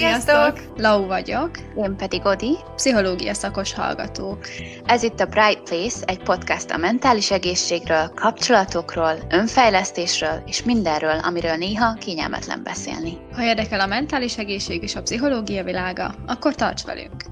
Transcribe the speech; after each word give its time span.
Sziasztok! 0.00 0.60
Lau 0.76 1.06
vagyok. 1.06 1.50
Én 1.76 1.96
pedig 1.96 2.24
Odi. 2.24 2.56
Pszichológia 2.76 3.34
szakos 3.34 3.74
hallgatók. 3.74 4.46
Ez 4.86 5.02
itt 5.02 5.20
a 5.20 5.26
Bright 5.26 5.62
Place, 5.62 5.96
egy 6.04 6.22
podcast 6.22 6.70
a 6.70 6.76
mentális 6.76 7.30
egészségről, 7.30 8.12
kapcsolatokról, 8.14 9.12
önfejlesztésről 9.30 10.42
és 10.46 10.62
mindenről, 10.62 11.18
amiről 11.22 11.54
néha 11.54 11.94
kényelmetlen 11.94 12.62
beszélni. 12.62 13.18
Ha 13.32 13.44
érdekel 13.44 13.80
a 13.80 13.86
mentális 13.86 14.38
egészség 14.38 14.82
és 14.82 14.94
a 14.94 15.02
pszichológia 15.02 15.64
világa, 15.64 16.14
akkor 16.26 16.54
tarts 16.54 16.82
velünk! 16.82 17.22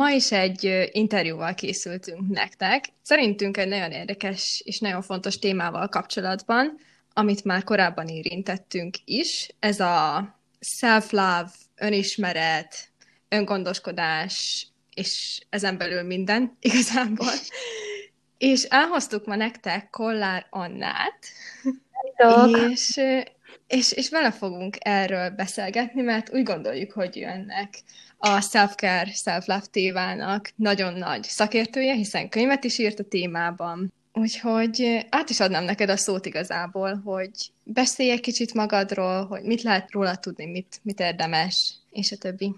Ma 0.00 0.10
is 0.10 0.32
egy 0.32 0.88
interjúval 0.92 1.54
készültünk 1.54 2.28
nektek. 2.28 2.84
Szerintünk 3.02 3.56
egy 3.56 3.68
nagyon 3.68 3.90
érdekes 3.90 4.62
és 4.64 4.78
nagyon 4.78 5.02
fontos 5.02 5.38
témával 5.38 5.88
kapcsolatban, 5.88 6.78
amit 7.12 7.44
már 7.44 7.64
korábban 7.64 8.08
érintettünk 8.08 8.96
is. 9.04 9.48
Ez 9.58 9.80
a 9.80 10.28
self-love, 10.60 11.50
önismeret, 11.76 12.74
öngondoskodás, 13.28 14.66
és 14.94 15.40
ezen 15.50 15.78
belül 15.78 16.02
minden 16.02 16.56
igazából. 16.60 17.32
és 18.38 18.62
elhoztuk 18.62 19.26
ma 19.26 19.34
nektek 19.34 19.90
Kollár 19.90 20.46
Annát, 20.50 21.26
és, 22.70 23.00
és, 23.66 23.92
és 23.92 24.10
vele 24.10 24.32
fogunk 24.32 24.76
erről 24.78 25.30
beszélgetni, 25.30 26.02
mert 26.02 26.32
úgy 26.32 26.42
gondoljuk, 26.42 26.92
hogy 26.92 27.18
ő 27.18 27.24
ennek 27.24 27.82
a 28.22 28.40
self-care, 28.40 29.12
self-love 29.12 29.66
tévának 29.70 30.50
nagyon 30.56 30.92
nagy 30.92 31.22
szakértője, 31.22 31.94
hiszen 31.94 32.28
könyvet 32.28 32.64
is 32.64 32.78
írt 32.78 32.98
a 32.98 33.04
témában. 33.04 33.92
Úgyhogy 34.12 35.06
át 35.08 35.30
is 35.30 35.40
adnám 35.40 35.64
neked 35.64 35.90
a 35.90 35.96
szót 35.96 36.26
igazából, 36.26 37.00
hogy 37.04 37.30
beszélj 37.62 38.10
egy 38.10 38.20
kicsit 38.20 38.54
magadról, 38.54 39.26
hogy 39.26 39.42
mit 39.42 39.62
lehet 39.62 39.92
róla 39.92 40.16
tudni, 40.16 40.46
mit, 40.46 40.80
mit 40.82 41.00
érdemes, 41.00 41.74
és 41.90 42.12
a 42.12 42.16
többi. 42.16 42.54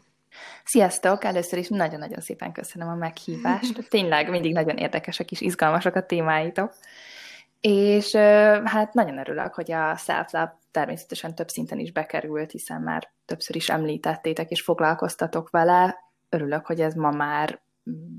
Sziasztok! 0.64 1.24
Először 1.24 1.58
is 1.58 1.68
nagyon-nagyon 1.68 2.20
szépen 2.20 2.52
köszönöm 2.52 2.88
a 2.88 2.94
meghívást. 2.94 3.84
Tényleg 3.90 4.30
mindig 4.30 4.52
nagyon 4.52 4.76
érdekesek 4.76 5.30
és 5.30 5.40
izgalmasak 5.40 5.94
a 5.94 6.06
témáitok. 6.06 6.74
És 7.68 8.14
hát 8.64 8.94
nagyon 8.94 9.18
örülök, 9.18 9.54
hogy 9.54 9.72
a 9.72 9.96
self-love 9.96 10.58
természetesen 10.70 11.34
több 11.34 11.48
szinten 11.48 11.78
is 11.78 11.92
bekerült, 11.92 12.50
hiszen 12.50 12.80
már 12.80 13.10
többször 13.24 13.56
is 13.56 13.68
említettétek, 13.68 14.50
és 14.50 14.60
foglalkoztatok 14.60 15.50
vele. 15.50 15.96
Örülök, 16.28 16.66
hogy 16.66 16.80
ez 16.80 16.94
ma 16.94 17.10
már 17.10 17.60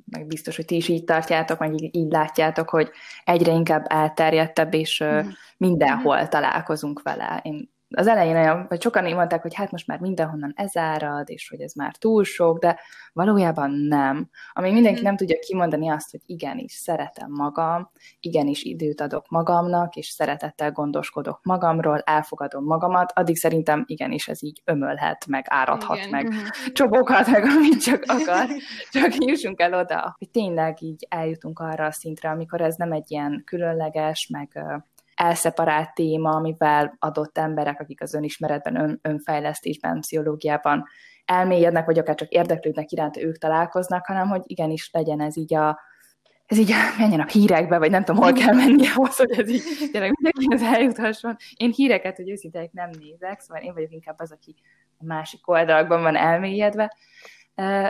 meg 0.06 0.28
biztos, 0.28 0.56
hogy 0.56 0.66
ti 0.66 0.76
is 0.76 0.88
így 0.88 1.04
tartjátok, 1.04 1.60
meg 1.60 1.74
így, 1.74 1.96
így 1.96 2.12
látjátok, 2.12 2.70
hogy 2.70 2.90
egyre 3.24 3.52
inkább 3.52 3.86
elterjedtebb, 3.90 4.74
és 4.74 5.04
mm. 5.04 5.30
mindenhol 5.58 6.28
találkozunk 6.28 7.02
vele. 7.02 7.40
Én 7.44 7.73
az 7.96 8.08
elején 8.08 8.36
olyan, 8.36 8.66
vagy 8.70 8.82
sokan 8.82 9.14
mondták, 9.14 9.42
hogy 9.42 9.54
hát 9.54 9.72
most 9.72 9.88
már 9.88 10.00
mindenhonnan 10.00 10.54
ez 10.56 10.78
árad, 10.78 11.30
és 11.30 11.50
hogy 11.50 11.62
ez 11.62 11.74
már 11.74 11.96
túl 11.96 12.24
sok, 12.24 12.60
de 12.60 12.80
valójában 13.14 13.72
nem. 13.72 14.30
Ami 14.54 14.72
mindenki 14.72 15.00
mm. 15.00 15.04
nem 15.04 15.16
tudja 15.16 15.40
kimondani 15.40 15.90
azt, 15.90 16.12
hogy 16.12 16.20
igenis, 16.26 16.72
szeretem 16.72 17.32
magam, 17.32 17.92
igenis 18.20 18.64
időt 18.64 19.02
adok 19.02 19.28
magamnak, 19.30 19.96
és 19.96 20.08
szeretettel 20.08 20.72
gondoskodok 20.72 21.40
magamról, 21.44 22.00
elfogadom 22.00 22.64
magamat, 22.64 23.12
addig 23.16 23.36
szerintem 23.36 23.84
igenis 23.88 24.28
ez 24.28 24.44
így 24.44 24.62
ömölhet, 24.66 25.26
meg 25.28 25.46
áradhat, 25.50 25.98
Igen. 25.98 26.10
meg 26.10 26.34
mm. 26.34 26.38
csoboghat, 26.74 27.28
meg 27.28 27.44
amit 27.44 27.84
csak 27.84 28.04
akar. 28.18 28.48
Csak 28.92 29.16
jussunk 29.26 29.62
el 29.62 29.74
oda, 29.74 30.16
hogy 30.18 30.30
tényleg 30.30 30.82
így 30.82 31.06
eljutunk 31.10 31.60
arra 31.60 31.86
a 31.86 31.92
szintre, 31.92 32.30
amikor 32.30 32.62
ez 32.62 32.76
nem 32.76 32.92
egy 32.92 33.12
ilyen 33.12 33.42
különleges, 33.46 34.28
meg 34.32 34.64
elszeparált 35.16 35.94
téma, 35.94 36.30
amivel 36.30 36.96
adott 37.00 37.38
emberek, 37.38 37.80
akik 37.80 38.02
az 38.02 38.14
önismeretben, 38.14 38.76
ön, 38.76 39.00
önfejlesztésben, 39.02 40.00
pszichológiában 40.00 40.86
elmélyednek, 41.26 41.86
vagy 41.86 42.00
akár 42.00 42.16
csak 42.16 42.30
érdeklődnek 42.30 42.92
iránta, 42.92 43.22
ők 43.22 43.38
találkoznak, 43.38 44.06
hanem 44.06 44.28
hogy 44.28 44.42
igenis 44.46 44.90
legyen 44.92 45.22
ez 45.22 45.38
így 45.38 45.54
a 45.54 45.80
ez 46.46 46.58
így 46.58 46.74
menjen 46.98 47.20
a 47.20 47.26
hírekbe, 47.26 47.78
vagy 47.78 47.92
nem 47.92 48.04
tudom, 48.04 48.22
hol 48.22 48.34
kell 48.34 48.54
menni 48.54 48.88
ahhoz, 48.88 49.16
hogy 49.16 49.32
ez 49.32 49.50
így 49.50 49.64
tényleg 49.92 50.14
mindenkihez 50.20 50.74
eljuthasson. 50.74 51.36
Én 51.56 51.72
híreket, 51.72 52.16
hogy 52.16 52.30
őszintén 52.30 52.70
nem 52.72 52.90
nézek, 53.00 53.40
szóval 53.40 53.64
én 53.64 53.74
vagyok 53.74 53.92
inkább 53.92 54.20
az, 54.20 54.32
aki 54.32 54.56
a 54.98 55.06
másik 55.06 55.48
oldalakban 55.48 56.02
van 56.02 56.16
elmélyedve, 56.16 56.96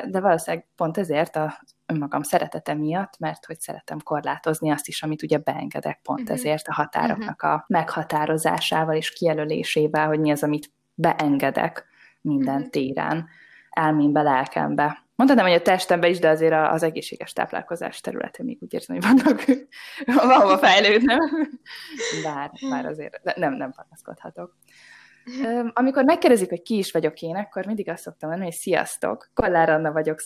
de 0.06 0.20
valószínűleg 0.20 0.68
pont 0.76 0.98
ezért 0.98 1.36
az 1.36 1.73
önmagam 1.94 2.22
szeretete 2.22 2.74
miatt, 2.74 3.20
mert 3.20 3.46
hogy 3.46 3.60
szeretem 3.60 4.00
korlátozni 4.00 4.72
azt 4.72 4.88
is, 4.88 5.04
amit 5.04 5.24
ugye 5.24 5.38
beengedek 5.38 6.00
pont 6.02 6.20
uh-huh. 6.20 6.36
ezért 6.36 6.68
a 6.68 6.74
határoknak 6.74 7.44
uh-huh. 7.44 7.60
a 7.60 7.66
meghatározásával 7.68 8.96
és 8.96 9.12
kijelölésével, 9.12 10.08
hogy 10.08 10.20
mi 10.20 10.32
az, 10.32 10.44
amit 10.44 10.72
beengedek 10.94 11.86
minden 12.22 12.56
uh-huh. 12.56 12.70
téren, 12.70 13.28
elménbe, 13.70 14.22
lelkembe. 14.22 15.04
Mondhatnám, 15.16 15.48
hogy 15.48 15.60
a 15.60 15.62
testembe 15.62 16.10
is, 16.10 16.20
de 16.20 16.30
azért 16.30 16.54
az 16.54 16.84
egészséges 16.84 17.34
táplálkozás 17.34 18.02
területe 18.02 18.44
még 18.44 18.58
úgy 18.62 18.74
érzem, 18.74 18.96
hogy 18.96 19.06
vannak 19.06 19.46
valahova 20.26 20.58
fejlődnem. 20.58 21.20
Bár, 22.24 22.52
bár 22.70 22.86
azért 22.86 23.36
nem, 23.36 23.54
nem 23.54 23.72
panaszkodhatok. 23.72 24.56
Amikor 25.74 26.04
megkérdezik, 26.04 26.50
hogy 26.50 26.62
ki 26.62 26.78
is 26.78 26.92
vagyok 26.92 27.22
én, 27.22 27.36
akkor 27.36 27.66
mindig 27.66 27.90
azt 27.90 28.02
szoktam 28.02 28.30
mondani, 28.30 28.52
hogy 28.52 28.60
sziasztok, 28.60 29.30
Kollár 29.34 29.70
Anna 29.70 29.92
vagyok, 29.92 30.20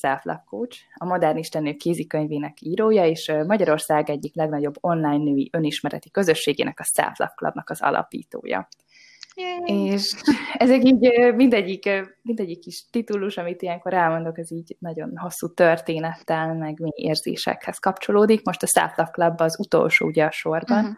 coach, 0.45 0.77
a 0.93 1.05
Modern 1.05 1.37
Istennő 1.37 1.73
kézikönyvének 1.73 2.61
írója, 2.61 3.05
és 3.05 3.31
Magyarország 3.47 4.09
egyik 4.09 4.35
legnagyobb 4.35 4.75
online 4.81 5.23
női 5.23 5.49
önismereti 5.53 6.11
közösségének, 6.11 6.79
a 6.79 6.83
Self-Love 6.83 7.33
Clubnak 7.35 7.69
az 7.69 7.81
alapítója. 7.81 8.67
Yay. 9.35 9.85
És 9.85 10.13
ezek 10.53 10.83
így 10.83 11.33
mindegyik, 11.35 11.89
mindegyik 12.21 12.59
kis 12.59 12.89
titulus, 12.89 13.37
amit 13.37 13.61
ilyenkor 13.61 13.93
elmondok, 13.93 14.37
ez 14.37 14.51
így 14.51 14.75
nagyon 14.79 15.11
hosszú 15.15 15.53
történettel, 15.53 16.53
meg 16.53 16.79
mély 16.79 16.91
érzésekhez 16.95 17.77
kapcsolódik. 17.77 18.43
Most 18.43 18.63
a 18.63 19.03
Club 19.11 19.41
az 19.41 19.59
utolsó 19.59 20.05
ugye 20.05 20.25
a 20.25 20.31
sorban, 20.31 20.79
uh-huh 20.79 20.95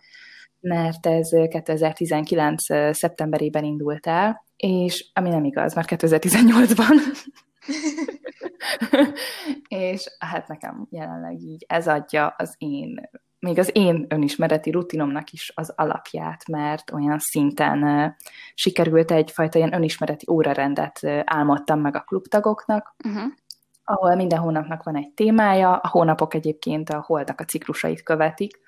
mert 0.59 1.05
ez 1.05 1.29
2019. 1.29 2.63
szeptemberében 2.91 3.63
indult 3.63 4.07
el, 4.07 4.45
és 4.55 5.09
ami 5.13 5.29
nem 5.29 5.43
igaz, 5.43 5.75
már 5.75 5.85
2018-ban. 5.87 6.93
és 9.67 10.15
hát 10.19 10.47
nekem 10.47 10.87
jelenleg 10.89 11.41
így 11.41 11.65
ez 11.67 11.87
adja 11.87 12.27
az 12.37 12.55
én, 12.57 13.09
még 13.39 13.59
az 13.59 13.69
én 13.73 14.05
önismereti 14.09 14.71
rutinomnak 14.71 15.31
is 15.31 15.51
az 15.55 15.73
alapját, 15.75 16.47
mert 16.47 16.91
olyan 16.91 17.19
szinten 17.19 18.15
sikerült 18.53 19.11
egyfajta 19.11 19.57
ilyen 19.57 19.73
önismereti 19.73 20.25
órarendet 20.31 20.99
álmodtam 21.23 21.79
meg 21.79 21.95
a 21.95 22.01
klubtagoknak, 22.01 22.95
uh-huh 23.07 23.31
ahol 23.89 24.15
minden 24.15 24.39
hónapnak 24.39 24.83
van 24.83 24.95
egy 24.95 25.09
témája, 25.09 25.75
a 25.75 25.87
hónapok 25.87 26.33
egyébként 26.33 26.89
a 26.89 27.03
holdnak 27.05 27.39
a 27.39 27.45
ciklusait 27.45 28.03
követik, 28.03 28.59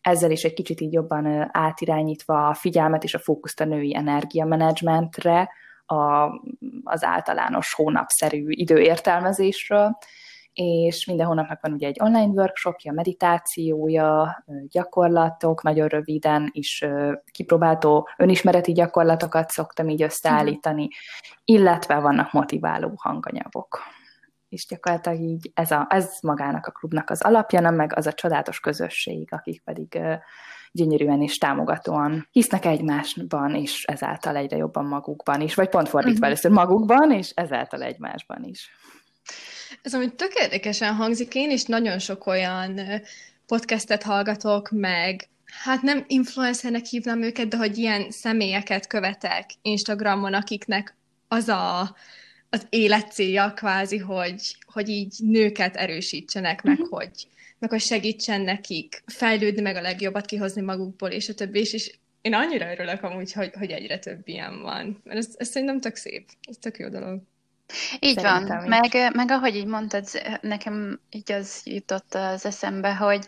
ezzel 0.00 0.30
is 0.30 0.44
egy 0.44 0.52
kicsit 0.52 0.80
így 0.80 0.92
jobban 0.92 1.48
átirányítva 1.52 2.48
a 2.48 2.54
figyelmet 2.54 3.04
és 3.04 3.14
a 3.14 3.18
fókuszt 3.18 3.60
a 3.60 3.64
női 3.64 3.96
energiamenedzsmentre, 3.96 5.50
a, 5.86 6.28
az 6.84 7.04
általános 7.04 7.74
hónapszerű 7.74 8.44
időértelmezésről, 8.48 9.98
és 10.52 11.06
minden 11.06 11.26
hónapnak 11.26 11.60
van 11.60 11.72
ugye 11.72 11.86
egy 11.86 12.00
online 12.00 12.32
workshopja, 12.32 12.92
meditációja, 12.92 14.44
gyakorlatok, 14.68 15.62
nagyon 15.62 15.88
röviden 15.88 16.48
is 16.52 16.84
kipróbáltó 17.30 18.08
önismereti 18.16 18.72
gyakorlatokat 18.72 19.50
szoktam 19.50 19.88
így 19.88 20.02
összeállítani, 20.02 20.88
illetve 21.44 21.98
vannak 21.98 22.32
motiváló 22.32 22.92
hanganyagok 22.96 23.78
és 24.50 24.66
gyakorlatilag 24.66 25.20
így 25.20 25.50
ez, 25.54 25.70
a, 25.70 25.86
ez 25.90 26.18
magának 26.22 26.66
a 26.66 26.70
klubnak 26.70 27.10
az 27.10 27.22
alapja, 27.22 27.60
nem 27.60 27.74
meg 27.74 27.96
az 27.96 28.06
a 28.06 28.12
csodálatos 28.12 28.60
közösség, 28.60 29.28
akik 29.30 29.62
pedig 29.62 29.94
uh, 29.94 30.14
gyönyörűen 30.72 31.22
és 31.22 31.38
támogatóan 31.38 32.28
hisznek 32.30 32.64
egymásban, 32.64 33.54
és 33.54 33.84
ezáltal 33.84 34.36
egyre 34.36 34.56
jobban 34.56 34.84
magukban 34.84 35.40
is, 35.40 35.54
vagy 35.54 35.68
pont 35.68 35.88
fordítva 35.88 36.12
uh-huh. 36.12 36.26
először 36.26 36.50
magukban, 36.50 37.12
és 37.12 37.30
ezáltal 37.34 37.82
egymásban 37.82 38.44
is. 38.44 38.70
Ez 39.82 39.94
amit 39.94 40.14
tök 40.14 40.32
érdekesen 40.34 40.94
hangzik, 40.94 41.34
én 41.34 41.50
is 41.50 41.64
nagyon 41.64 41.98
sok 41.98 42.26
olyan 42.26 42.80
podcastet 43.46 44.02
hallgatok, 44.02 44.70
meg 44.70 45.28
hát 45.62 45.82
nem 45.82 46.04
influencernek 46.06 46.84
hívnám 46.84 47.22
őket, 47.22 47.48
de 47.48 47.56
hogy 47.56 47.78
ilyen 47.78 48.10
személyeket 48.10 48.86
követek 48.86 49.50
Instagramon, 49.62 50.34
akiknek 50.34 50.96
az 51.28 51.48
a 51.48 51.94
az 52.50 52.66
élet 52.68 53.12
célja 53.12 53.52
kvázi, 53.52 53.98
hogy, 53.98 54.56
hogy 54.72 54.88
így 54.88 55.14
nőket 55.18 55.76
erősítsenek, 55.76 56.62
meg, 56.62 56.78
uh-huh. 56.78 56.98
hogy, 56.98 57.26
meg 57.58 57.70
hogy 57.70 57.80
segítsen 57.80 58.40
nekik 58.40 59.02
fejlődni, 59.06 59.60
meg 59.60 59.76
a 59.76 59.80
legjobbat 59.80 60.26
kihozni 60.26 60.60
magukból, 60.60 61.08
és 61.08 61.28
a 61.28 61.34
többi, 61.34 61.58
és, 61.58 61.72
és 61.72 61.94
én 62.20 62.34
annyira 62.34 62.72
örülök 62.72 63.02
amúgy, 63.02 63.32
hogy, 63.32 63.50
hogy 63.58 63.70
egyre 63.70 63.98
több 63.98 64.28
ilyen 64.28 64.62
van. 64.62 65.00
Mert 65.04 65.18
ez, 65.18 65.28
ez 65.36 65.48
szerintem 65.48 65.80
tök 65.80 65.96
szép, 65.96 66.28
ez 66.48 66.56
tök 66.60 66.78
jó 66.78 66.88
dolog. 66.88 67.22
Így 68.00 68.18
Szerintem 68.18 68.58
van, 68.58 68.68
meg, 68.68 69.14
meg 69.14 69.30
ahogy 69.30 69.56
így 69.56 69.66
mondtad, 69.66 70.04
nekem 70.40 71.00
így 71.10 71.32
az 71.32 71.60
jutott 71.64 72.14
az 72.14 72.46
eszembe, 72.46 72.94
hogy 72.94 73.26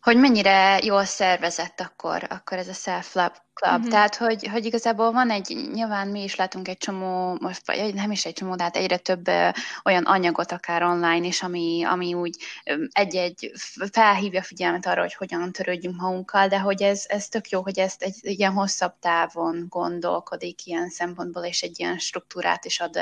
hogy 0.00 0.16
mennyire 0.16 0.78
jól 0.84 1.04
szervezett 1.04 1.80
akkor, 1.80 2.26
akkor 2.28 2.58
ez 2.58 2.68
a 2.68 2.72
self-love 2.72 3.46
club. 3.58 3.76
Uh-huh. 3.76 3.90
Tehát, 3.90 4.16
hogy, 4.16 4.46
hogy 4.46 4.64
igazából 4.64 5.12
van 5.12 5.30
egy, 5.30 5.68
nyilván 5.72 6.08
mi 6.08 6.22
is 6.22 6.36
látunk 6.36 6.68
egy 6.68 6.76
csomó, 6.76 7.36
most 7.40 7.66
vagy 7.66 7.94
nem 7.94 8.10
is 8.10 8.24
egy 8.24 8.32
csomó, 8.32 8.54
de 8.54 8.62
hát 8.62 8.76
egyre 8.76 8.96
több 8.96 9.28
ö, 9.28 9.48
olyan 9.84 10.04
anyagot 10.04 10.52
akár 10.52 10.82
online 10.82 11.26
is, 11.26 11.42
ami, 11.42 11.84
ami 11.84 12.14
úgy 12.14 12.36
egy-egy 12.92 13.52
felhívja 13.92 14.42
figyelmet 14.42 14.86
arra, 14.86 15.00
hogy 15.00 15.14
hogyan 15.14 15.52
törődjünk 15.52 16.00
magunkkal, 16.00 16.48
de 16.48 16.58
hogy 16.58 16.82
ez, 16.82 17.04
ez 17.08 17.28
tök 17.28 17.48
jó, 17.48 17.62
hogy 17.62 17.78
ezt 17.78 18.02
egy 18.02 18.18
ilyen 18.22 18.52
hosszabb 18.52 18.94
távon 19.00 19.66
gondolkodik 19.68 20.66
ilyen 20.66 20.88
szempontból, 20.88 21.44
és 21.44 21.62
egy 21.62 21.80
ilyen 21.80 21.98
struktúrát 21.98 22.64
is 22.64 22.80
ad 22.80 23.00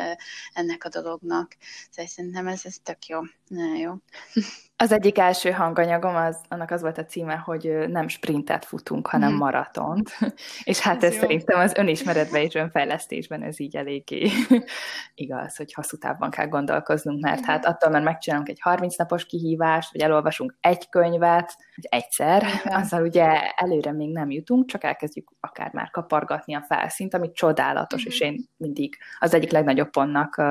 ennek 0.53 0.85
a 0.85 0.89
dolognak. 0.89 1.57
Szóval 1.91 2.11
szerintem 2.11 2.47
ez, 2.47 2.61
ez 2.65 2.77
tök 2.83 3.07
jó. 3.07 3.21
Nagyon 3.49 3.77
jó. 3.77 3.93
Az 4.79 4.93
egyik 4.93 5.19
első 5.19 5.51
hanganyagom, 5.51 6.17
az, 6.17 6.37
annak 6.49 6.71
az 6.71 6.81
volt 6.81 6.99
a 6.99 7.05
címe, 7.05 7.35
hogy 7.35 7.89
nem 7.89 8.09
sprintet 8.09 8.65
futunk, 8.65 9.07
hanem 9.07 9.33
mm. 9.33 9.37
maratont. 9.37 10.19
És 10.65 10.79
hát 10.79 11.05
ez, 11.05 11.13
ez 11.13 11.19
szerintem 11.19 11.61
az 11.61 11.75
önismeretben 11.77 12.43
és 12.43 12.55
önfejlesztésben 12.55 13.43
ez 13.43 13.61
így 13.61 13.77
eléggé 13.77 14.31
igaz, 15.15 15.57
hogy 15.57 15.73
hosszú 15.73 15.97
távban 15.97 16.31
kell 16.31 16.47
gondolkoznunk, 16.47 17.23
mert 17.23 17.41
mm. 17.41 17.45
hát 17.45 17.67
attól, 17.67 17.91
mert 17.91 18.05
megcsinálunk 18.05 18.49
egy 18.49 18.61
30 18.61 18.97
napos 18.97 19.27
kihívást, 19.27 19.93
vagy 19.93 20.01
elolvasunk 20.01 20.57
egy 20.61 20.89
könyvet, 20.89 21.57
vagy 21.75 21.87
egyszer, 21.89 22.45
azzal 22.81 23.03
ugye 23.03 23.41
előre 23.57 23.93
még 23.93 24.13
nem 24.13 24.31
jutunk, 24.31 24.67
csak 24.67 24.85
elkezdjük 24.85 25.31
akár 25.41 25.71
már 25.73 25.91
kapargatni 25.91 26.55
a 26.55 26.65
felszínt, 26.69 27.15
ami 27.15 27.33
csodálatos, 27.33 28.03
mm. 28.03 28.09
és 28.09 28.21
én 28.21 28.45
mindig 28.57 28.97
az 29.19 29.35
egyik 29.35 29.51
legnagyobb 29.51 29.91
pontnak 29.91 30.43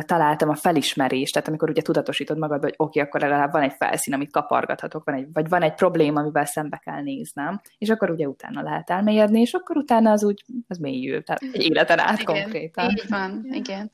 találtam 0.00 0.48
a 0.48 0.54
felismerést, 0.54 1.32
tehát 1.32 1.48
amikor 1.48 1.70
ugye 1.70 1.82
tudatosítod 1.82 2.38
magad, 2.38 2.62
hogy 2.62 2.74
oké, 2.76 2.98
okay, 2.98 3.02
akkor 3.02 3.20
legalább 3.20 3.52
van 3.52 3.62
egy 3.62 3.74
felszín, 3.78 4.14
amit 4.14 4.32
kapargathatok, 4.32 5.04
van 5.04 5.14
egy, 5.14 5.26
vagy 5.32 5.48
van 5.48 5.62
egy 5.62 5.74
probléma, 5.74 6.20
amivel 6.20 6.44
szembe 6.44 6.76
kell 6.76 7.02
néznem, 7.02 7.60
és 7.78 7.88
akkor 7.88 8.10
ugye 8.10 8.26
utána 8.26 8.62
lehet 8.62 8.90
elmélyedni, 8.90 9.40
és 9.40 9.52
akkor 9.52 9.76
utána 9.76 10.10
az 10.10 10.24
úgy, 10.24 10.44
az 10.68 10.78
mélyül, 10.78 11.22
tehát 11.22 11.42
egy 11.52 11.62
életen 11.62 11.98
át 11.98 12.20
igen, 12.20 12.34
konkrétan. 12.34 12.90
Így 12.90 13.04
van, 13.08 13.46
igen. 13.50 13.90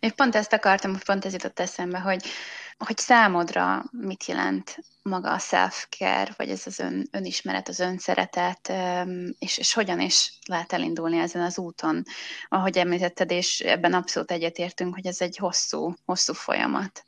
Én 0.00 0.10
pont 0.16 0.34
ezt 0.34 0.52
akartam, 0.52 0.98
pont 1.04 1.24
ez 1.24 1.32
jutott 1.32 1.60
eszembe, 1.60 1.98
hogy 1.98 2.22
hogy 2.78 2.98
számodra 2.98 3.84
mit 3.90 4.24
jelent 4.24 4.76
maga 5.02 5.32
a 5.32 5.38
self-care, 5.38 6.34
vagy 6.36 6.48
ez 6.50 6.62
az 6.66 6.78
ön, 6.78 7.08
önismeret, 7.12 7.68
az 7.68 7.80
önszeretet, 7.80 8.72
és, 9.38 9.58
és 9.58 9.74
hogyan 9.74 10.00
is 10.00 10.38
lehet 10.46 10.72
elindulni 10.72 11.18
ezen 11.18 11.42
az 11.42 11.58
úton. 11.58 12.02
Ahogy 12.48 12.78
említetted, 12.78 13.30
és 13.30 13.60
ebben 13.60 13.92
abszolút 13.92 14.30
egyetértünk, 14.30 14.94
hogy 14.94 15.06
ez 15.06 15.20
egy 15.20 15.36
hosszú, 15.36 15.94
hosszú 16.04 16.32
folyamat. 16.32 17.04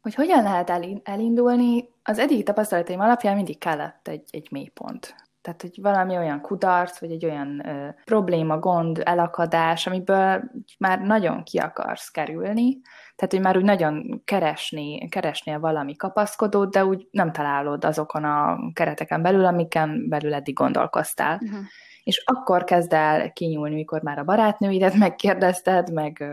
Hogy 0.00 0.14
hogyan 0.14 0.42
lehet 0.42 0.70
elindulni, 1.02 1.88
az 2.02 2.18
eddigi 2.18 2.42
tapasztalataim 2.42 3.00
alapján 3.00 3.36
mindig 3.36 3.58
kellett 3.58 4.08
egy, 4.08 4.28
egy 4.30 4.48
mélypont. 4.50 5.14
Tehát, 5.40 5.60
hogy 5.60 5.78
valami 5.80 6.16
olyan 6.16 6.40
kudarc, 6.40 6.98
vagy 6.98 7.10
egy 7.10 7.24
olyan 7.24 7.66
ö, 7.66 7.88
probléma, 8.04 8.58
gond, 8.58 9.00
elakadás, 9.04 9.86
amiből 9.86 10.42
már 10.78 11.00
nagyon 11.00 11.42
ki 11.42 11.58
akarsz 11.58 12.08
kerülni, 12.08 12.80
tehát, 13.16 13.32
hogy 13.32 13.40
már 13.40 13.56
úgy 13.56 13.64
nagyon 13.64 14.22
keresni, 14.24 15.08
keresnél 15.08 15.58
valami 15.58 15.96
kapaszkodót, 15.96 16.70
de 16.70 16.84
úgy 16.84 17.08
nem 17.10 17.32
találod 17.32 17.84
azokon 17.84 18.24
a 18.24 18.58
kereteken 18.72 19.22
belül, 19.22 19.44
amiken 19.44 20.08
belül 20.08 20.34
eddig 20.34 20.54
gondolkoztál. 20.54 21.40
Uh-huh. 21.42 21.58
És 22.04 22.22
akkor 22.24 22.64
kezd 22.64 22.92
el 22.92 23.32
kinyúlni, 23.32 23.74
mikor 23.74 24.02
már 24.02 24.18
a 24.18 24.24
barátnőidet 24.24 24.94
megkérdezted, 24.94 25.92
meg 25.92 26.24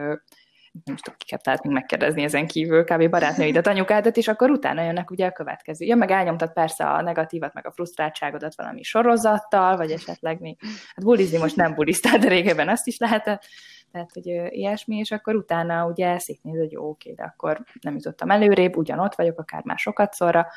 nem 0.84 0.96
is 0.96 1.02
kiket 1.18 1.46
lehet 1.46 1.64
még 1.64 1.74
megkérdezni 1.74 2.24
ezen 2.24 2.48
kívül, 2.48 2.84
kb. 2.84 3.10
barátnőidet, 3.10 3.68
anyukádat, 3.74 4.18
és 4.18 4.28
akkor 4.28 4.50
utána 4.50 4.84
jönnek 4.84 5.12
ugye 5.12 5.26
a 5.26 5.32
következő. 5.32 5.86
Ja, 5.86 5.96
meg 5.96 6.12
elnyomtad 6.12 6.54
persze 6.54 6.84
a 6.84 7.02
negatívat, 7.02 7.54
meg 7.54 7.68
a 7.68 7.72
frusztráltságodat 7.72 8.56
valami 8.56 8.84
sorozattal, 8.84 9.78
vagy 9.78 9.92
esetleg 9.92 10.40
még, 10.40 10.58
hát 10.96 11.06
bulizni 11.06 11.38
most 11.38 11.56
nem 11.56 11.74
bulisztál, 11.74 12.18
de 12.18 12.28
régebben 12.28 12.70
azt 12.70 12.88
is 12.88 12.98
lehetett, 12.98 13.46
tehát, 13.92 14.14
hogy 14.14 14.26
ilyesmi, 14.50 14.98
és 14.98 15.12
akkor 15.12 15.36
utána 15.36 15.86
ugye 15.86 16.20
szétnéz, 16.20 16.58
hogy 16.58 16.72
jó, 16.72 16.90
oké, 16.90 17.14
de 17.14 17.24
akkor 17.24 17.64
nem 17.82 17.94
jutottam 17.94 18.30
előrébb, 18.30 18.78
ugyanott 18.78 19.16
vagyok, 19.16 19.40
akár 19.40 19.64
már 19.64 19.78
sokat 19.78 20.14
szorra, 20.14 20.48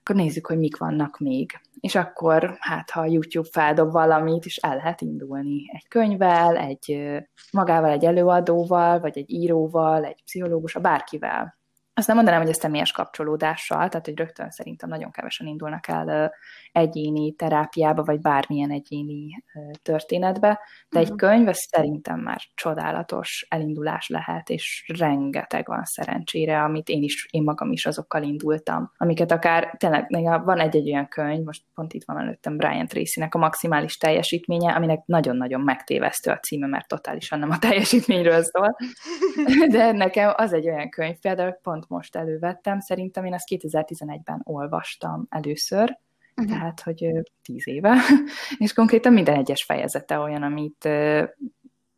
akkor 0.00 0.16
nézzük, 0.16 0.46
hogy 0.46 0.58
mik 0.58 0.76
vannak 0.76 1.18
még. 1.18 1.60
És 1.80 1.94
akkor, 1.94 2.56
hát 2.58 2.90
ha 2.90 3.00
a 3.00 3.06
YouTube 3.06 3.48
feldob 3.52 3.92
valamit, 3.92 4.44
és 4.44 4.56
el 4.56 4.76
lehet 4.76 5.00
indulni 5.00 5.70
egy 5.72 5.88
könyvvel, 5.88 6.56
egy 6.56 7.12
magával 7.52 7.90
egy 7.90 8.04
előadóval, 8.04 9.00
vagy 9.00 9.18
egy 9.18 9.30
íróval, 9.30 10.04
egy 10.04 10.22
pszichológus, 10.24 10.72
bárkivel. 10.80 11.60
Azt 11.94 12.06
nem 12.06 12.16
mondanám, 12.16 12.40
hogy 12.40 12.50
ez 12.50 12.58
személyes 12.58 12.92
kapcsolódással, 12.92 13.88
tehát 13.88 14.06
hogy 14.06 14.16
rögtön 14.16 14.50
szerintem 14.50 14.88
nagyon 14.88 15.10
kevesen 15.10 15.46
indulnak 15.46 15.88
el 15.88 16.32
egyéni 16.72 17.32
terápiába, 17.32 18.02
vagy 18.04 18.20
bármilyen 18.20 18.70
egyéni 18.70 19.44
történetbe, 19.82 20.60
de 20.88 20.98
egy 20.98 21.08
mhm. 21.08 21.16
könyv 21.16 21.48
ez 21.48 21.58
szerintem 21.58 22.20
már 22.20 22.40
csodálatos 22.54 23.46
elindulás 23.48 24.08
lehet, 24.08 24.50
és 24.50 24.92
rengeteg 24.98 25.66
van 25.66 25.84
szerencsére, 25.84 26.62
amit 26.62 26.88
én 26.88 27.02
is, 27.02 27.26
én 27.30 27.42
magam 27.42 27.72
is 27.72 27.86
azokkal 27.86 28.22
indultam, 28.22 28.92
amiket 28.96 29.32
akár 29.32 29.74
tényleg 29.76 30.06
van 30.44 30.60
egy-egy 30.60 30.90
olyan 30.90 31.08
könyv, 31.08 31.44
most 31.44 31.62
pont 31.74 31.92
itt 31.92 32.04
van 32.04 32.18
előttem 32.18 32.56
Brian 32.56 32.86
Tracy-nek 32.86 33.34
a 33.34 33.38
maximális 33.38 33.96
teljesítménye, 33.96 34.72
aminek 34.72 35.02
nagyon-nagyon 35.06 35.60
megtévesztő 35.60 36.30
a 36.30 36.38
címe, 36.38 36.66
mert 36.66 36.88
totálisan 36.88 37.38
nem 37.38 37.50
a 37.50 37.58
teljesítményről 37.58 38.42
szól, 38.42 38.76
de 39.76 39.92
nekem 39.92 40.32
az 40.36 40.52
egy 40.52 40.68
olyan 40.68 40.88
könyv, 40.88 41.18
például 41.18 41.52
pont 41.52 41.81
most 41.88 42.16
elővettem, 42.16 42.80
szerintem 42.80 43.24
én 43.24 43.34
ezt 43.34 43.48
2011-ben 43.50 44.40
olvastam 44.44 45.26
először, 45.28 45.98
uh-huh. 46.36 46.54
tehát 46.54 46.80
hogy 46.80 47.12
tíz 47.42 47.68
éve, 47.68 47.96
és 48.58 48.72
konkrétan 48.72 49.12
minden 49.12 49.34
egyes 49.34 49.64
fejezete 49.64 50.18
olyan, 50.18 50.42
amit 50.42 50.88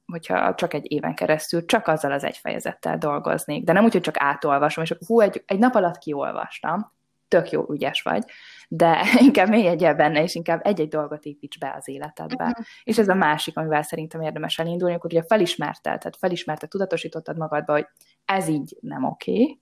hogyha 0.07 0.55
csak 0.55 0.75
egy 0.75 0.93
éven 0.93 1.15
keresztül 1.15 1.65
csak 1.65 1.87
azzal 1.87 2.13
az 2.13 2.25
egy 2.25 2.37
fejezettel 2.37 2.99
dolgoznék, 2.99 3.65
de 3.65 3.73
nem 3.73 3.85
úgy, 3.85 3.93
hogy 3.93 4.01
csak 4.01 4.15
átolvasom, 4.19 4.85
és 4.85 4.91
akkor 4.91 5.07
hú, 5.07 5.21
egy, 5.21 5.43
egy 5.47 5.59
nap 5.59 5.75
alatt 5.75 5.99
kiolvastam, 5.99 6.93
tök 7.29 7.51
jó 7.51 7.67
ügyes 7.71 8.03
vagy, 8.03 8.25
de 8.69 9.05
inkább 9.27 9.49
mély 9.49 9.67
egyel 9.67 9.95
benne, 9.95 10.23
és 10.23 10.35
inkább 10.35 10.61
egy-egy 10.67 10.89
dolgot 10.89 11.25
építs 11.25 11.59
be 11.59 11.75
az 11.77 11.89
életedbe. 11.89 12.45
Uh-huh. 12.45 12.65
És 12.85 12.99
ez 12.99 13.09
a 13.09 13.15
másik, 13.15 13.57
amivel 13.57 13.83
szerintem 13.83 14.21
érdemes 14.21 14.59
elindulni, 14.59 14.95
akkor 14.95 15.13
ugye 15.13 15.23
felismerted, 15.23 15.99
tehát 15.99 16.17
felismerted, 16.17 16.69
tudatosítottad 16.69 17.37
magadba, 17.37 17.73
hogy 17.73 17.87
ez 18.25 18.49
így 18.49 18.77
nem 18.81 19.05
oké, 19.05 19.33
okay, 19.33 19.61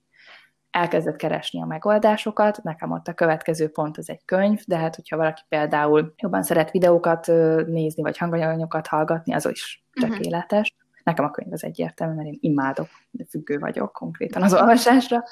elkezdett 0.73 1.15
keresni 1.15 1.61
a 1.61 1.65
megoldásokat, 1.65 2.63
nekem 2.63 2.91
ott 2.91 3.07
a 3.07 3.13
következő 3.13 3.69
pont 3.69 3.97
az 3.97 4.09
egy 4.09 4.25
könyv, 4.25 4.61
de 4.67 4.77
hát 4.77 4.95
hogyha 4.95 5.17
valaki 5.17 5.41
például 5.49 6.13
jobban 6.17 6.43
szeret 6.43 6.71
videókat 6.71 7.27
nézni, 7.67 8.01
vagy 8.01 8.17
hanganyagokat 8.17 8.87
hallgatni, 8.87 9.33
az 9.33 9.49
is 9.49 9.85
mhm. 9.93 10.09
tökéletes. 10.09 10.73
Uh-huh. 10.75 10.99
Nekem 11.03 11.25
a 11.25 11.31
könyv 11.31 11.53
az 11.53 11.63
egyértelmű, 11.63 12.15
mert 12.15 12.27
én 12.27 12.37
imádok, 12.39 12.87
de 13.11 13.25
függő 13.29 13.59
vagyok 13.59 13.91
konkrétan 13.91 14.41
az 14.41 14.53
olvasásra, 14.53 15.23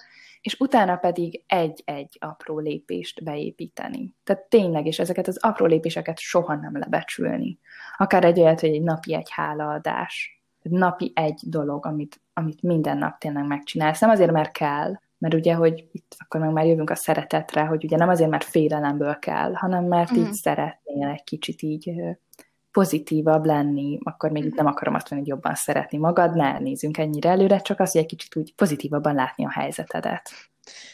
és 0.41 0.55
utána 0.60 0.95
pedig 0.95 1.43
egy-egy 1.48 2.17
apró 2.19 2.60
lépést 2.60 3.24
beépíteni. 3.24 4.15
Tehát 4.24 4.43
tényleg, 4.43 4.86
és 4.86 5.00
ezeket 5.00 5.27
az 5.27 5.38
apró 5.38 5.65
lépéseket 5.65 6.19
soha 6.19 6.55
nem 6.55 6.77
lebecsülni. 6.77 7.60
Akár 7.98 8.24
egy 8.24 8.39
olyat, 8.39 8.60
hogy 8.60 8.69
egy 8.69 8.83
napi 8.83 9.13
egy 9.13 9.29
hálaadás, 9.31 10.41
napi 10.62 11.12
egy 11.15 11.39
dolog, 11.43 11.86
amit, 11.86 12.21
amit 12.33 12.62
minden 12.62 12.98
nap 12.98 13.17
tényleg 13.17 13.48
megcsinálsz. 13.48 14.00
Nem 14.00 14.10
azért, 14.10 14.31
mert 14.31 14.51
kell, 14.51 14.93
mert 15.22 15.34
ugye, 15.34 15.54
hogy 15.54 15.86
itt 15.92 16.16
akkor 16.18 16.40
meg 16.40 16.51
már 16.51 16.66
jövünk 16.66 16.90
a 16.90 16.96
szeretetre, 16.96 17.62
hogy 17.62 17.84
ugye 17.84 17.98
nem 17.98 18.10
azért, 18.10 18.30
mert 18.30 18.44
félelemből 18.44 19.20
kell, 19.20 19.54
hanem 19.54 19.86
mert 19.86 20.12
mm. 20.12 20.22
így 20.22 20.34
szeretnél 20.34 21.08
egy 21.08 21.24
kicsit 21.24 21.62
így 21.62 21.92
pozitívabb 22.72 23.46
lenni, 23.46 24.00
akkor 24.04 24.32
még 24.32 24.44
mm. 24.44 24.56
nem 24.56 24.66
akarom 24.66 24.94
azt 24.94 25.10
mondani, 25.10 25.30
hogy 25.30 25.40
jobban 25.40 25.56
szeretni 25.56 25.98
magad, 25.98 26.36
ne 26.36 26.60
nézzünk 26.60 26.98
ennyire 26.98 27.30
előre, 27.30 27.60
csak 27.60 27.80
az, 27.80 27.92
hogy 27.92 28.01
egy 28.01 28.08
kicsit 28.08 28.36
úgy 28.36 28.54
pozitívabban 28.56 29.16
látni 29.16 29.46
a 29.46 29.51
helyzetedet. 29.51 30.32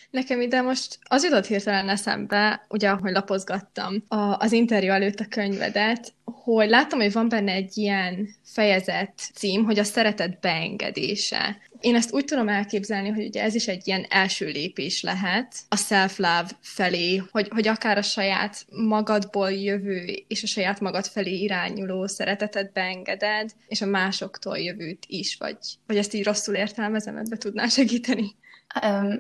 Nekem 0.10 0.42
ide 0.42 0.62
most 0.62 1.00
az 1.04 1.24
jutott 1.24 1.46
hirtelen 1.46 1.90
eszembe, 1.90 2.66
ugye 2.70 2.90
ahogy 2.90 3.12
lapozgattam 3.12 4.04
a, 4.08 4.16
az 4.16 4.52
interjú 4.52 4.92
előtt 4.92 5.20
a 5.20 5.28
könyvedet, 5.30 6.14
hogy 6.24 6.70
láttam, 6.70 7.00
hogy 7.00 7.12
van 7.12 7.30
benne 7.30 7.52
egy 7.52 7.78
ilyen 7.78 8.28
fejezet 8.44 9.14
cím, 9.34 9.64
hogy 9.64 9.80
a 9.80 9.84
szeretet 9.84 10.40
beengedése. 10.40 11.58
Én 11.80 11.96
ezt 11.96 12.14
úgy 12.14 12.26
tudom 12.26 12.50
elképzelni, 12.50 13.10
hogy 13.10 13.26
ugye 13.26 13.44
ez 13.44 13.56
is 13.56 13.68
egy 13.68 13.88
ilyen 13.88 14.06
első 14.10 14.46
lépés 14.46 15.02
lehet 15.02 15.56
a 15.70 15.76
self-love 15.76 16.50
felé, 16.62 17.22
hogy, 17.32 17.48
hogy 17.50 17.68
akár 17.68 17.98
a 17.98 18.02
saját 18.02 18.66
magadból 18.70 19.52
jövő 19.52 20.24
és 20.28 20.44
a 20.44 20.48
saját 20.48 20.80
magad 20.80 21.06
felé 21.06 21.38
irányuló 21.38 22.08
szeretetet 22.08 22.74
beengeded, 22.74 23.52
és 23.68 23.82
a 23.82 23.86
másoktól 23.86 24.58
jövőt 24.58 25.06
is, 25.08 25.36
vagy, 25.36 25.58
vagy 25.88 25.98
ezt 25.98 26.14
így 26.14 26.24
rosszul 26.24 26.56
értelmezem, 26.56 27.18
ebbe 27.18 27.38
tudnál 27.38 27.68
segíteni? 27.68 28.36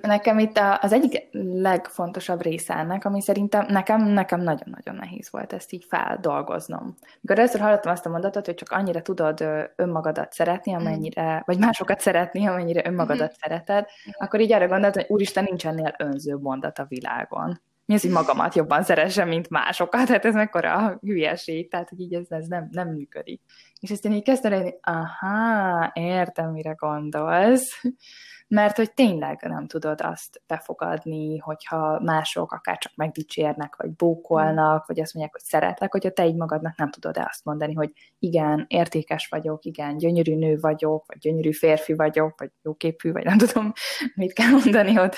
Nekem 0.01 0.39
itt 0.39 0.59
az 0.79 0.93
egyik 0.93 1.27
legfontosabb 1.53 2.41
része 2.41 2.73
ennek, 2.73 3.05
ami 3.05 3.21
szerintem 3.21 3.65
nekem, 3.69 4.03
nekem 4.03 4.41
nagyon-nagyon 4.41 4.95
nehéz 4.95 5.29
volt 5.31 5.53
ezt 5.53 5.71
így 5.71 5.85
feldolgoznom. 5.89 6.95
Mikor 7.21 7.39
először 7.39 7.61
hallottam 7.61 7.91
azt 7.91 8.05
a 8.05 8.09
mondatot, 8.09 8.45
hogy 8.45 8.55
csak 8.55 8.71
annyira 8.71 9.01
tudod 9.01 9.45
önmagadat 9.75 10.33
szeretni, 10.33 10.71
mm. 10.71 10.75
amennyire, 10.75 11.43
vagy 11.45 11.57
másokat 11.57 11.99
szeretni, 11.99 12.45
amennyire 12.45 12.87
önmagadat 12.87 13.29
mm. 13.29 13.39
szereted, 13.41 13.85
akkor 14.11 14.39
így 14.39 14.51
arra 14.51 14.67
gondoltam, 14.67 15.01
hogy 15.01 15.11
úristen, 15.11 15.43
nincs 15.43 15.67
ennél 15.67 15.95
önző 15.97 16.35
mondat 16.35 16.79
a 16.79 16.85
világon. 16.87 17.61
mi 17.85 17.93
az, 17.93 18.01
hogy 18.01 18.11
magamat 18.11 18.55
jobban 18.55 18.83
szeressem, 18.83 19.27
mint 19.27 19.49
másokat, 19.49 20.07
hát 20.07 20.25
ez 20.25 20.33
mekkora 20.33 20.97
hülyeség, 21.01 21.69
tehát 21.69 21.89
hogy 21.89 21.99
így 21.99 22.13
ez, 22.13 22.25
ez 22.29 22.47
nem, 22.47 22.67
nem 22.71 22.87
működik. 22.87 23.41
És 23.79 23.89
ezt 23.89 24.05
én 24.05 24.11
így 24.11 24.23
kezdtem, 24.23 24.61
hogy 24.61 24.77
aha, 24.81 25.91
értem, 25.93 26.51
mire 26.51 26.71
gondolsz, 26.71 27.81
mert 28.47 28.77
hogy 28.77 28.93
tényleg 28.93 29.41
nem 29.41 29.67
tudod 29.67 30.01
azt 30.01 30.41
befogadni, 30.47 31.37
hogyha 31.37 31.99
mások 31.99 32.51
akár 32.51 32.77
csak 32.77 32.91
megdicsérnek, 32.95 33.75
vagy 33.75 33.91
bókolnak, 33.91 34.85
vagy 34.85 34.99
azt 34.99 35.13
mondják, 35.13 35.35
hogy 35.35 35.45
szeretlek, 35.45 35.91
hogyha 35.91 36.11
te 36.11 36.25
így 36.25 36.35
magadnak 36.35 36.77
nem 36.77 36.89
tudod 36.89 37.17
azt 37.17 37.45
mondani, 37.45 37.73
hogy 37.73 37.91
igen, 38.19 38.65
értékes 38.67 39.27
vagyok, 39.27 39.65
igen, 39.65 39.97
gyönyörű 39.97 40.35
nő 40.35 40.57
vagyok, 40.59 41.05
vagy 41.07 41.17
gyönyörű 41.17 41.51
férfi 41.51 41.93
vagyok, 41.93 42.39
vagy 42.39 42.51
jóképű, 42.61 43.11
vagy 43.11 43.23
nem 43.23 43.37
tudom, 43.37 43.73
mit 44.15 44.33
kell 44.33 44.49
mondani 44.49 44.99
ott, 44.99 45.15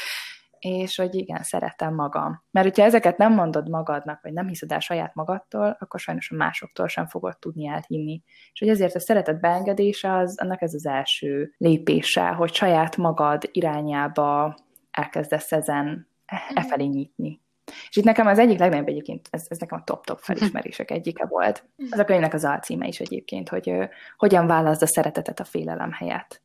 és 0.59 0.95
hogy 0.95 1.15
igen, 1.15 1.43
szeretem 1.43 1.93
magam. 1.93 2.43
Mert 2.51 2.67
hogyha 2.67 2.83
ezeket 2.83 3.17
nem 3.17 3.33
mondod 3.33 3.69
magadnak, 3.69 4.21
vagy 4.21 4.33
nem 4.33 4.47
hiszed 4.47 4.71
el 4.71 4.79
saját 4.79 5.15
magadtól, 5.15 5.77
akkor 5.79 5.99
sajnos 5.99 6.31
a 6.31 6.35
másoktól 6.35 6.87
sem 6.87 7.07
fogod 7.07 7.37
tudni 7.39 7.67
elhinni. 7.67 8.23
És 8.51 8.59
hogy 8.59 8.69
ezért 8.69 8.95
a 8.95 8.99
szeretet 8.99 9.39
beengedése 9.39 10.17
az, 10.17 10.39
annak 10.41 10.61
ez 10.61 10.73
az 10.73 10.85
első 10.85 11.53
lépése, 11.57 12.27
hogy 12.27 12.53
saját 12.53 12.97
magad 12.97 13.49
irányába 13.51 14.57
elkezdesz 14.91 15.51
ezen 15.51 16.07
e, 16.25 16.41
e 16.53 16.63
felé 16.63 16.85
nyitni. 16.85 17.41
És 17.89 17.95
itt 17.95 18.03
nekem 18.03 18.27
az 18.27 18.39
egyik 18.39 18.59
legnagyobb 18.59 18.87
egyébként, 18.87 19.27
ez, 19.31 19.45
ez 19.49 19.57
nekem 19.57 19.79
a 19.79 19.83
top-top 19.83 20.19
felismerések 20.19 20.91
egyike 20.91 21.25
volt. 21.25 21.63
Az 21.91 21.99
a 21.99 22.05
könyvnek 22.05 22.33
az 22.33 22.45
alcíme 22.45 22.87
is 22.87 22.99
egyébként, 22.99 23.49
hogy 23.49 23.69
uh, 23.69 23.89
hogyan 24.17 24.47
válaszd 24.47 24.81
a 24.81 24.87
szeretetet 24.87 25.39
a 25.39 25.43
félelem 25.43 25.91
helyett. 25.91 26.41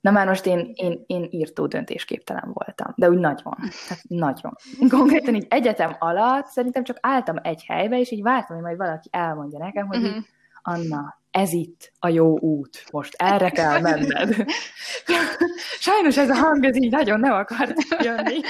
Na 0.00 0.10
már 0.10 0.26
most 0.26 0.46
én, 0.46 0.72
én, 0.74 1.04
én 1.06 1.26
írtó 1.30 1.66
döntésképtelen 1.66 2.50
voltam, 2.52 2.92
de 2.96 3.08
úgy 3.08 3.18
nagyon, 3.18 3.54
tehát 3.88 4.04
nagyon. 4.08 4.56
Konkrétan 4.88 5.34
így 5.34 5.46
egyetem 5.48 5.96
alatt 5.98 6.46
szerintem 6.46 6.84
csak 6.84 6.96
álltam 7.00 7.36
egy 7.42 7.64
helybe, 7.66 7.98
és 7.98 8.10
így 8.10 8.22
vártam, 8.22 8.56
hogy 8.56 8.64
majd 8.64 8.76
valaki 8.76 9.08
elmondja 9.12 9.58
nekem, 9.58 9.86
hogy 9.86 10.02
uh-huh. 10.02 10.24
Anna, 10.62 11.20
ez 11.30 11.52
itt 11.52 11.92
a 11.98 12.08
jó 12.08 12.38
út, 12.38 12.84
most 12.92 13.14
erre 13.18 13.50
kell 13.50 13.80
menned. 13.80 14.34
Sajnos 15.80 16.16
ez 16.16 16.30
a 16.30 16.34
hang, 16.34 16.64
ez 16.64 16.76
így 16.76 16.90
nagyon 16.90 17.20
nem 17.20 17.32
akart 17.32 17.74
jönni. 18.02 18.40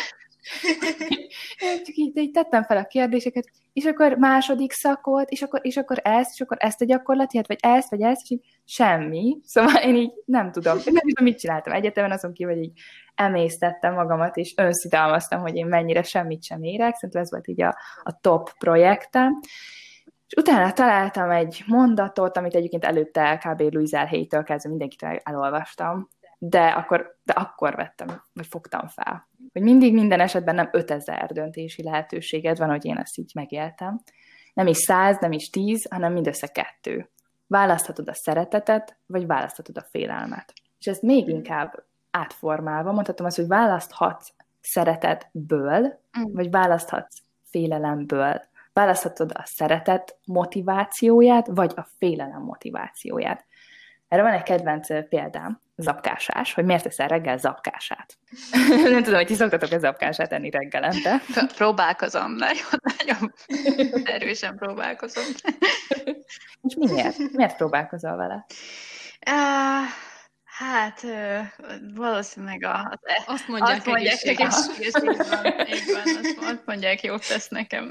Csak 1.85 1.95
így, 1.95 2.17
így 2.17 2.31
tettem 2.31 2.63
fel 2.63 2.77
a 2.77 2.85
kérdéseket, 2.85 3.51
és 3.73 3.85
akkor 3.85 4.13
második 4.13 4.73
szakot, 4.73 5.31
és 5.31 5.43
akkor, 5.43 5.61
és 5.63 5.77
akkor 5.77 6.01
ezt, 6.03 6.31
és 6.35 6.41
akkor 6.41 6.57
ezt 6.61 6.81
a 6.81 6.85
gyakorlatilag, 6.85 7.47
vagy 7.47 7.59
ezt, 7.61 7.91
vagy 7.91 8.01
ezt, 8.01 8.23
és 8.23 8.31
így 8.31 8.45
semmi. 8.65 9.39
Szóval 9.45 9.83
én 9.83 9.97
így 9.97 10.13
nem 10.25 10.53
tudom, 10.53 10.77
nem 10.77 10.85
tudom, 10.85 11.25
mit 11.25 11.39
csináltam 11.39 11.73
egyetemen, 11.73 12.11
azon 12.11 12.33
kívül, 12.33 12.55
hogy 12.55 12.63
így 12.63 12.81
emésztettem 13.15 13.95
magamat, 13.95 14.37
és 14.37 14.55
önszidalmaztam, 14.57 15.41
hogy 15.41 15.57
én 15.57 15.67
mennyire 15.67 16.03
semmit 16.03 16.43
sem 16.43 16.63
érek, 16.63 16.95
szerintem 16.95 17.23
ez 17.23 17.31
volt 17.31 17.49
így 17.49 17.63
a, 17.63 17.77
a 18.03 18.21
top 18.21 18.51
projektem. 18.59 19.41
És 20.29 20.35
utána 20.37 20.73
találtam 20.73 21.31
egy 21.31 21.63
mondatot, 21.67 22.37
amit 22.37 22.55
egyébként 22.55 22.85
előtte 22.85 23.41
kb. 23.45 23.61
Louise 23.61 24.07
Hay-től 24.09 24.43
kezdve 24.43 24.71
mindenkit 24.71 25.07
elolvastam, 25.23 26.09
de 26.39 26.67
akkor, 26.67 27.19
de 27.25 27.33
akkor 27.33 27.75
vettem, 27.75 28.23
vagy 28.33 28.47
fogtam 28.47 28.87
fel. 28.87 29.29
Hogy 29.53 29.63
mindig 29.63 29.95
minden 29.95 30.21
esetben 30.21 30.55
nem 30.55 30.69
5000 30.73 31.33
döntési 31.33 31.83
lehetőséged 31.83 32.59
van, 32.59 32.69
hogy 32.69 32.85
én 32.85 32.97
ezt 32.97 33.19
így 33.19 33.31
megéltem. 33.35 34.01
Nem 34.55 34.67
is 34.67 34.77
száz, 34.77 35.19
nem 35.21 35.33
is 35.33 35.51
tíz, 35.51 35.87
hanem 35.91 36.13
mindössze 36.13 36.47
kettő. 36.47 37.11
Választhatod 37.47 38.09
a 38.09 38.15
szeretetet, 38.15 38.97
vagy 39.07 39.27
választhatod 39.27 39.77
a 39.77 39.87
félelmet. 39.91 40.53
És 40.79 40.87
ezt 40.87 41.03
még 41.03 41.29
inkább 41.29 41.85
átformálva 42.11 42.93
mondhatom 42.93 43.27
azt, 43.27 43.37
hogy 43.37 43.47
választhatsz 43.47 44.33
szeretetből, 44.61 46.01
mm. 46.19 46.33
vagy 46.33 46.51
választhatsz 46.51 47.23
félelemből. 47.51 48.43
Választhatod 48.73 49.31
a 49.35 49.43
szeretet 49.45 50.19
motivációját, 50.25 51.47
vagy 51.47 51.73
a 51.77 51.87
félelem 51.99 52.43
motivációját. 52.43 53.47
Erre 54.09 54.23
van 54.23 54.33
egy 54.33 54.43
kedvenc 54.43 55.09
példám, 55.09 55.61
zapkásás, 55.77 56.55
hogy 56.55 56.65
miért 56.65 56.83
teszel 56.83 57.09
reggel 57.09 57.39
zapkását. 57.39 58.19
nem 58.69 59.03
tudom, 59.03 59.15
hogy 59.15 59.27
ti 59.27 59.35
szoktatok 59.35 59.73
a 59.73 59.79
zapkását 59.79 60.33
enni 60.33 60.51
reggelente. 60.51 61.21
Próbálkozom, 61.57 62.33
nagyon, 62.33 62.67
nagyon 62.99 63.33
erősen 64.05 64.57
próbálkozom. 64.57 65.25
És 66.63 66.75
miért? 66.75 67.17
Miért 67.33 67.57
próbálkozol 67.57 68.17
vele? 68.17 68.47
Uh, 69.31 69.89
hát 70.45 71.05
valószínűleg 71.95 72.65
a, 72.65 72.89
az, 72.91 72.99
e- 73.03 73.23
azt 73.27 73.49
mondják, 73.49 73.77
azt 73.77 73.87
mondják 73.87 74.13
egészséges. 74.13 74.55
egészséges. 74.77 75.03
Így 75.03 75.93
van, 75.95 76.17
így 76.17 76.37
van, 76.37 76.55
azt 76.55 76.67
mondják, 76.67 77.03
jót 77.03 77.29
tesz 77.29 77.49
nekem. 77.49 77.91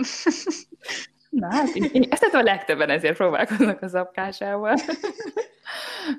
Na 1.30 1.54
hát, 1.56 1.68
ezt 2.10 2.24
a 2.24 2.42
legtöbben 2.42 2.90
ezért 2.90 3.18
próbálkoznak 3.18 3.82
a 3.82 3.88
zapkásával. 3.88 4.76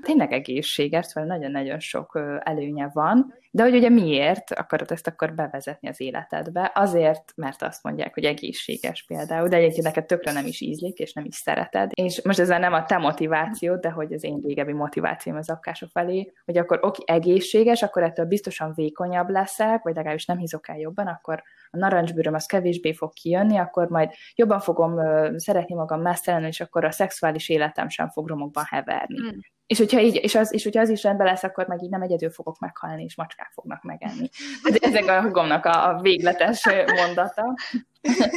Tényleg 0.02 0.32
egészséges, 0.32 1.06
szóval 1.06 1.28
nagyon-nagyon 1.28 1.78
sok 1.78 2.20
előnye 2.40 2.90
van, 2.92 3.34
de 3.50 3.62
hogy 3.62 3.74
ugye 3.74 3.88
miért 3.88 4.50
akarod 4.50 4.90
ezt 4.90 5.06
akkor 5.06 5.34
bevezetni 5.34 5.88
az 5.88 6.00
életedbe? 6.00 6.72
Azért, 6.74 7.32
mert 7.36 7.62
azt 7.62 7.82
mondják, 7.82 8.14
hogy 8.14 8.24
egészséges 8.24 9.04
például, 9.04 9.48
de 9.48 9.56
egyébként 9.56 9.84
neked 9.84 10.06
tökre 10.06 10.32
nem 10.32 10.46
is 10.46 10.60
ízlik, 10.60 10.98
és 10.98 11.12
nem 11.12 11.24
is 11.24 11.34
szereted. 11.34 11.90
És 11.94 12.22
most 12.24 12.38
ez 12.38 12.48
nem 12.48 12.72
a 12.72 12.84
te 12.84 12.98
motivációd, 12.98 13.80
de 13.80 13.90
hogy 13.90 14.12
az 14.12 14.24
én 14.24 14.40
régebbi 14.44 14.72
motivációm 14.72 15.36
az 15.36 15.50
apkások 15.50 15.90
felé, 15.90 16.32
hogy 16.44 16.58
akkor 16.58 16.78
oké, 16.82 17.02
egészséges, 17.06 17.82
akkor 17.82 18.02
ettől 18.02 18.26
biztosan 18.26 18.72
vékonyabb 18.74 19.28
leszek, 19.28 19.82
vagy 19.82 19.94
legalábbis 19.94 20.26
nem 20.26 20.38
hízok 20.38 20.68
el 20.68 20.78
jobban, 20.78 21.06
akkor 21.06 21.42
a 21.70 21.76
narancsbőröm 21.76 22.34
az 22.34 22.46
kevésbé 22.46 22.92
fog 22.92 23.12
kijönni, 23.12 23.58
akkor 23.58 23.88
majd 23.88 24.10
jobban 24.34 24.60
fogom 24.60 25.00
szeretni 25.36 25.74
magam 25.74 26.00
messzelni, 26.00 26.46
és 26.46 26.60
akkor 26.60 26.84
a 26.84 26.90
szexuális 26.90 27.48
életem 27.48 27.88
sem 27.88 28.08
fog 28.08 28.28
romokban 28.28 28.64
heverni. 28.68 29.20
Mm. 29.20 29.37
És 29.68 29.78
hogyha, 29.78 30.00
így, 30.00 30.18
és, 30.22 30.34
az, 30.34 30.52
és 30.52 30.64
hogyha 30.64 30.80
az 30.80 30.88
is 30.88 31.02
rendben 31.02 31.26
lesz, 31.26 31.42
akkor 31.42 31.66
meg 31.66 31.82
így 31.82 31.90
nem 31.90 32.02
egyedül 32.02 32.30
fogok 32.30 32.58
meghalni, 32.58 33.02
és 33.02 33.16
macskák 33.16 33.50
fognak 33.52 33.82
megenni. 33.82 34.28
Ez 34.62 34.76
ezek 34.80 35.08
a 35.08 35.22
hugomnak 35.22 35.64
a, 35.64 35.88
a 35.88 36.00
végletes 36.00 36.64
mondata. 36.96 37.54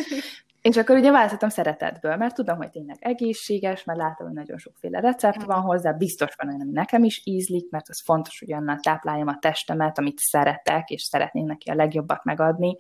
És 0.62 0.78
akkor 0.78 0.96
ugye 0.98 1.12
változtatom 1.12 1.50
szeretetből, 1.50 2.16
mert 2.16 2.36
tudom, 2.36 2.58
hogy 2.58 2.70
tényleg 2.70 2.98
egészséges, 3.00 3.84
mert 3.84 4.00
látom, 4.00 4.28
hogy 4.28 4.36
nagyon 4.36 4.58
sokféle 4.58 5.00
recept 5.00 5.44
van 5.44 5.62
hozzá, 5.62 5.92
biztos 5.92 6.36
van 6.36 6.48
olyan, 6.48 6.62
ami 6.62 6.72
nekem 6.72 7.04
is 7.04 7.22
ízlik, 7.24 7.70
mert 7.70 7.90
az 7.90 8.02
fontos, 8.02 8.40
hogy 8.40 8.54
annál 8.54 8.80
tápláljam 8.80 9.28
a 9.28 9.38
testemet, 9.40 9.98
amit 9.98 10.20
szeretek, 10.20 10.90
és 10.90 11.02
szeretnék 11.02 11.46
neki 11.46 11.70
a 11.70 11.76
legjobbat 11.76 12.24
megadni, 12.24 12.78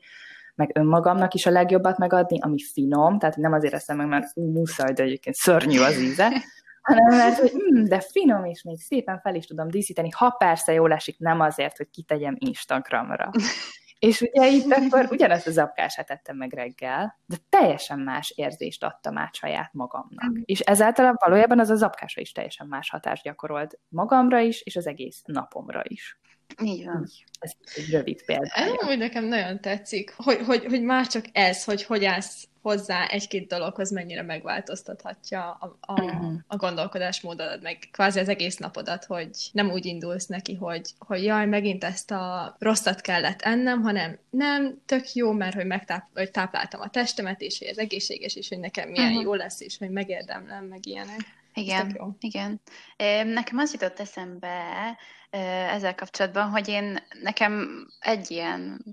meg 0.55 0.71
önmagamnak 0.73 1.33
is 1.33 1.45
a 1.45 1.51
legjobbat 1.51 1.97
megadni, 1.97 2.39
ami 2.41 2.63
finom, 2.63 3.19
tehát 3.19 3.35
nem 3.35 3.53
azért 3.53 3.73
eszem 3.73 3.97
meg, 3.97 4.07
mert 4.07 4.31
ú, 4.33 4.51
muszáj, 4.51 4.93
de 4.93 5.03
egyébként 5.03 5.35
szörnyű 5.35 5.79
az 5.79 5.99
íze, 5.99 6.43
hanem 6.91 7.17
mert, 7.17 7.37
hogy 7.37 7.51
mm, 7.73 7.83
de 7.83 7.99
finom, 7.99 8.45
és 8.45 8.63
még 8.63 8.79
szépen 8.79 9.19
fel 9.19 9.35
is 9.35 9.45
tudom 9.45 9.67
díszíteni, 9.67 10.09
ha 10.09 10.29
persze 10.29 10.73
jól 10.73 10.93
esik, 10.93 11.19
nem 11.19 11.39
azért, 11.39 11.77
hogy 11.77 11.89
kitegyem 11.89 12.35
Instagramra. 12.39 13.29
És 13.99 14.21
ugye 14.21 14.47
itt 14.47 14.71
akkor 14.71 15.07
ugyanazt 15.09 15.47
az 15.47 15.57
apkását 15.57 16.05
tettem 16.05 16.37
meg 16.37 16.53
reggel, 16.53 17.19
de 17.25 17.35
teljesen 17.49 17.99
más 17.99 18.33
érzést 18.35 18.83
adtam 18.83 19.17
át 19.17 19.35
saját 19.35 19.73
magamnak. 19.73 20.29
Mm. 20.29 20.41
És 20.45 20.59
ezáltal 20.59 21.15
valójában 21.25 21.59
az 21.59 21.69
az 21.69 21.83
apkása 21.83 22.21
is 22.21 22.31
teljesen 22.31 22.67
más 22.67 22.89
hatást 22.89 23.23
gyakorolt 23.23 23.79
magamra 23.87 24.39
is, 24.39 24.61
és 24.61 24.75
az 24.75 24.87
egész 24.87 25.21
napomra 25.25 25.81
is. 25.83 26.19
Így 26.63 26.85
van. 26.85 27.07
Ez 27.39 27.51
egy 27.75 27.89
rövid 27.89 28.25
példa. 28.25 28.53
Ez 28.53 28.97
nekem 28.97 29.25
nagyon 29.25 29.59
tetszik, 29.61 30.13
hogy, 30.17 30.37
hogy, 30.45 30.65
hogy 30.65 30.81
már 30.81 31.07
csak 31.07 31.25
ez, 31.31 31.63
hogy 31.63 31.83
hogy 31.83 32.05
állsz 32.05 32.47
hozzá 32.61 33.05
egy-két 33.05 33.47
dologhoz 33.47 33.91
mennyire 33.91 34.21
megváltoztathatja 34.21 35.51
a, 35.51 35.77
a, 35.79 36.01
uh-huh. 36.01 36.33
a 36.47 36.55
gondolkodásmódodat, 36.55 37.61
meg 37.61 37.77
kvázi 37.91 38.19
az 38.19 38.29
egész 38.29 38.57
napodat, 38.57 39.05
hogy 39.05 39.29
nem 39.51 39.71
úgy 39.71 39.85
indulsz 39.85 40.25
neki, 40.25 40.55
hogy, 40.55 40.89
hogy 40.99 41.23
jaj, 41.23 41.45
megint 41.45 41.83
ezt 41.83 42.11
a 42.11 42.55
rosszat 42.59 43.01
kellett 43.01 43.41
ennem, 43.41 43.81
hanem 43.81 44.19
nem, 44.29 44.81
tök 44.85 45.13
jó, 45.13 45.31
mert 45.31 45.55
hogy, 45.55 45.65
megtáp, 45.65 46.07
hogy 46.13 46.31
tápláltam 46.31 46.81
a 46.81 46.89
testemet, 46.89 47.41
és 47.41 47.59
hogy 47.59 47.67
ez 47.67 47.77
egészséges, 47.77 48.35
és 48.35 48.49
hogy 48.49 48.59
nekem 48.59 48.89
milyen 48.89 49.07
uh-huh. 49.07 49.23
jó 49.23 49.33
lesz, 49.33 49.61
és 49.61 49.77
hogy 49.77 49.89
megérdemlem, 49.89 50.65
meg 50.65 50.85
ilyenek. 50.85 51.39
Igen, 51.53 52.15
igen. 52.19 52.61
Nekem 53.33 53.57
az 53.57 53.71
jutott 53.71 53.99
eszembe 53.99 54.63
ezzel 55.31 55.95
kapcsolatban, 55.95 56.49
hogy 56.49 56.67
én 56.67 56.99
nekem 57.21 57.85
egy 57.99 58.31
ilyen 58.31 58.85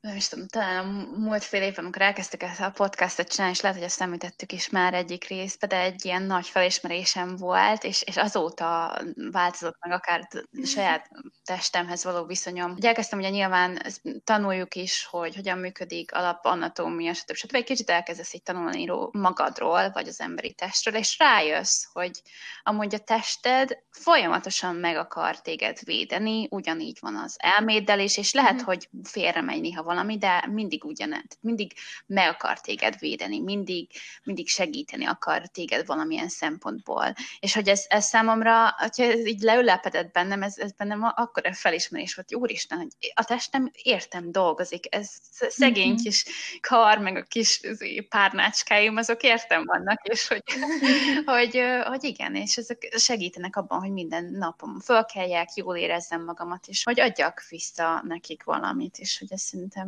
nem 0.00 0.16
is 0.16 0.28
tudom, 0.28 0.46
talán 0.48 0.78
a 0.78 1.18
múlt 1.18 1.44
fél 1.44 1.62
évben, 1.62 1.84
amikor 1.84 2.02
elkezdtük 2.02 2.42
ezt 2.42 2.60
a 2.60 2.70
podcastot 2.70 3.28
csinálni, 3.28 3.54
és 3.54 3.60
lehet, 3.60 3.76
hogy 3.76 3.86
ezt 3.86 4.00
említettük 4.00 4.52
is 4.52 4.68
már 4.68 4.94
egyik 4.94 5.28
részben, 5.28 5.68
de 5.68 5.80
egy 5.80 6.04
ilyen 6.04 6.22
nagy 6.22 6.46
felismerésem 6.46 7.36
volt, 7.36 7.84
és, 7.84 8.02
és 8.02 8.16
azóta 8.16 8.98
változott 9.30 9.76
meg 9.80 9.92
akár 9.92 10.28
saját 10.64 11.10
testemhez 11.44 12.04
való 12.04 12.24
viszonyom. 12.24 12.70
Ugye 12.70 12.88
elkezdtem 12.88 13.18
ugye 13.18 13.28
nyilván 13.28 13.82
tanuljuk 14.24 14.74
is, 14.74 15.04
hogy 15.10 15.34
hogyan 15.34 15.58
működik 15.58 16.14
alap 16.14 16.44
anatómia, 16.44 17.14
stb. 17.14 17.34
stb. 17.34 17.54
Egy 17.54 17.64
kicsit 17.64 17.90
elkezdesz 17.90 18.34
így 18.34 18.42
tanulni 18.42 18.86
magadról, 19.10 19.90
vagy 19.90 20.08
az 20.08 20.20
emberi 20.20 20.52
testről, 20.52 20.94
és 20.94 21.18
rájössz, 21.18 21.84
hogy 21.92 22.22
amúgy 22.62 22.94
a 22.94 22.98
tested 22.98 23.78
folyamatosan 23.90 24.74
meg 24.74 24.96
akar 24.96 25.40
téged 25.40 25.78
védeni, 25.84 26.46
ugyanígy 26.50 26.98
van 27.00 27.16
az 27.16 27.36
elméddel 27.38 28.00
is, 28.00 28.16
és 28.16 28.32
lehet, 28.32 28.62
mm. 28.62 28.64
hogy 28.64 28.88
félre 29.02 29.40
megy 29.40 29.60
néha 29.60 29.88
valami, 29.90 30.18
de 30.18 30.44
mindig 30.52 30.84
ugyanaz, 30.84 31.38
mindig 31.40 31.72
meg 32.06 32.28
akar 32.28 32.60
téged 32.60 32.98
védeni, 32.98 33.40
mindig, 33.40 33.90
mindig 34.22 34.48
segíteni 34.48 35.04
akar 35.04 35.46
téged 35.46 35.86
valamilyen 35.86 36.28
szempontból. 36.28 37.14
És 37.40 37.54
hogy 37.54 37.68
ez, 37.68 37.84
ez 37.88 38.04
számomra, 38.04 38.74
hogyha 38.78 39.02
ez 39.02 39.26
így 39.26 39.40
leülepedett 39.40 40.12
bennem, 40.12 40.42
ez, 40.42 40.58
ez 40.58 40.72
bennem 40.72 41.02
akkor 41.02 41.42
felismerés 41.52 42.14
volt, 42.14 42.28
hogy 42.28 42.38
úristen, 42.38 42.78
hogy 42.78 43.12
a 43.14 43.24
testem 43.24 43.70
értem 43.82 44.32
dolgozik, 44.32 44.94
ez 44.94 45.10
szegény 45.30 45.86
mm-hmm. 45.86 46.02
kis 46.02 46.24
kar, 46.60 46.98
meg 46.98 47.16
a 47.16 47.22
kis 47.22 47.60
párnácskáim, 48.08 48.96
azok 48.96 49.22
értem 49.22 49.64
vannak, 49.64 50.08
és 50.08 50.28
hogy, 50.28 50.42
hogy, 51.34 51.60
hogy 51.84 52.04
igen, 52.04 52.34
és 52.34 52.56
ezek 52.56 52.94
segítenek 52.96 53.56
abban, 53.56 53.80
hogy 53.80 53.92
minden 53.92 54.24
napom 54.24 54.80
fölkeljek, 54.80 55.54
jól 55.54 55.76
érezzem 55.76 56.24
magamat, 56.24 56.66
és 56.66 56.84
hogy 56.84 57.00
adjak 57.00 57.42
vissza 57.48 58.02
nekik 58.06 58.44
valamit, 58.44 58.98
és 58.98 59.18
hogy 59.18 59.32
ez 59.32 59.40
szerintem 59.40 59.79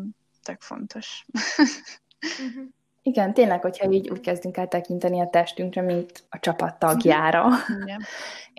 tök 0.43 0.61
fontos. 0.61 1.27
Uh-huh. 2.39 2.65
Igen, 3.05 3.35
tényleg, 3.35 3.61
hogyha 3.61 3.91
így 3.91 4.11
úgy 4.11 4.21
kezdünk 4.21 4.57
el 4.57 4.69
tekinteni 4.69 5.21
a 5.21 5.29
testünkre, 5.29 5.83
mint 5.83 6.25
a 6.29 6.39
csapat 6.39 6.79
tagjára, 6.79 7.49
Igen. 7.83 8.01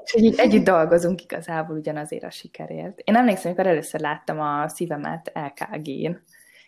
és 0.04 0.12
hogy 0.12 0.24
így 0.24 0.40
együtt 0.40 0.64
dolgozunk 0.64 1.22
igazából 1.22 1.78
ugyanazért 1.78 2.24
a 2.24 2.30
sikerért. 2.30 3.00
Én 3.00 3.16
emlékszem, 3.16 3.52
amikor 3.52 3.72
először 3.72 4.00
láttam 4.00 4.40
a 4.40 4.68
szívemet 4.68 5.32
LKG-n, 5.34 6.24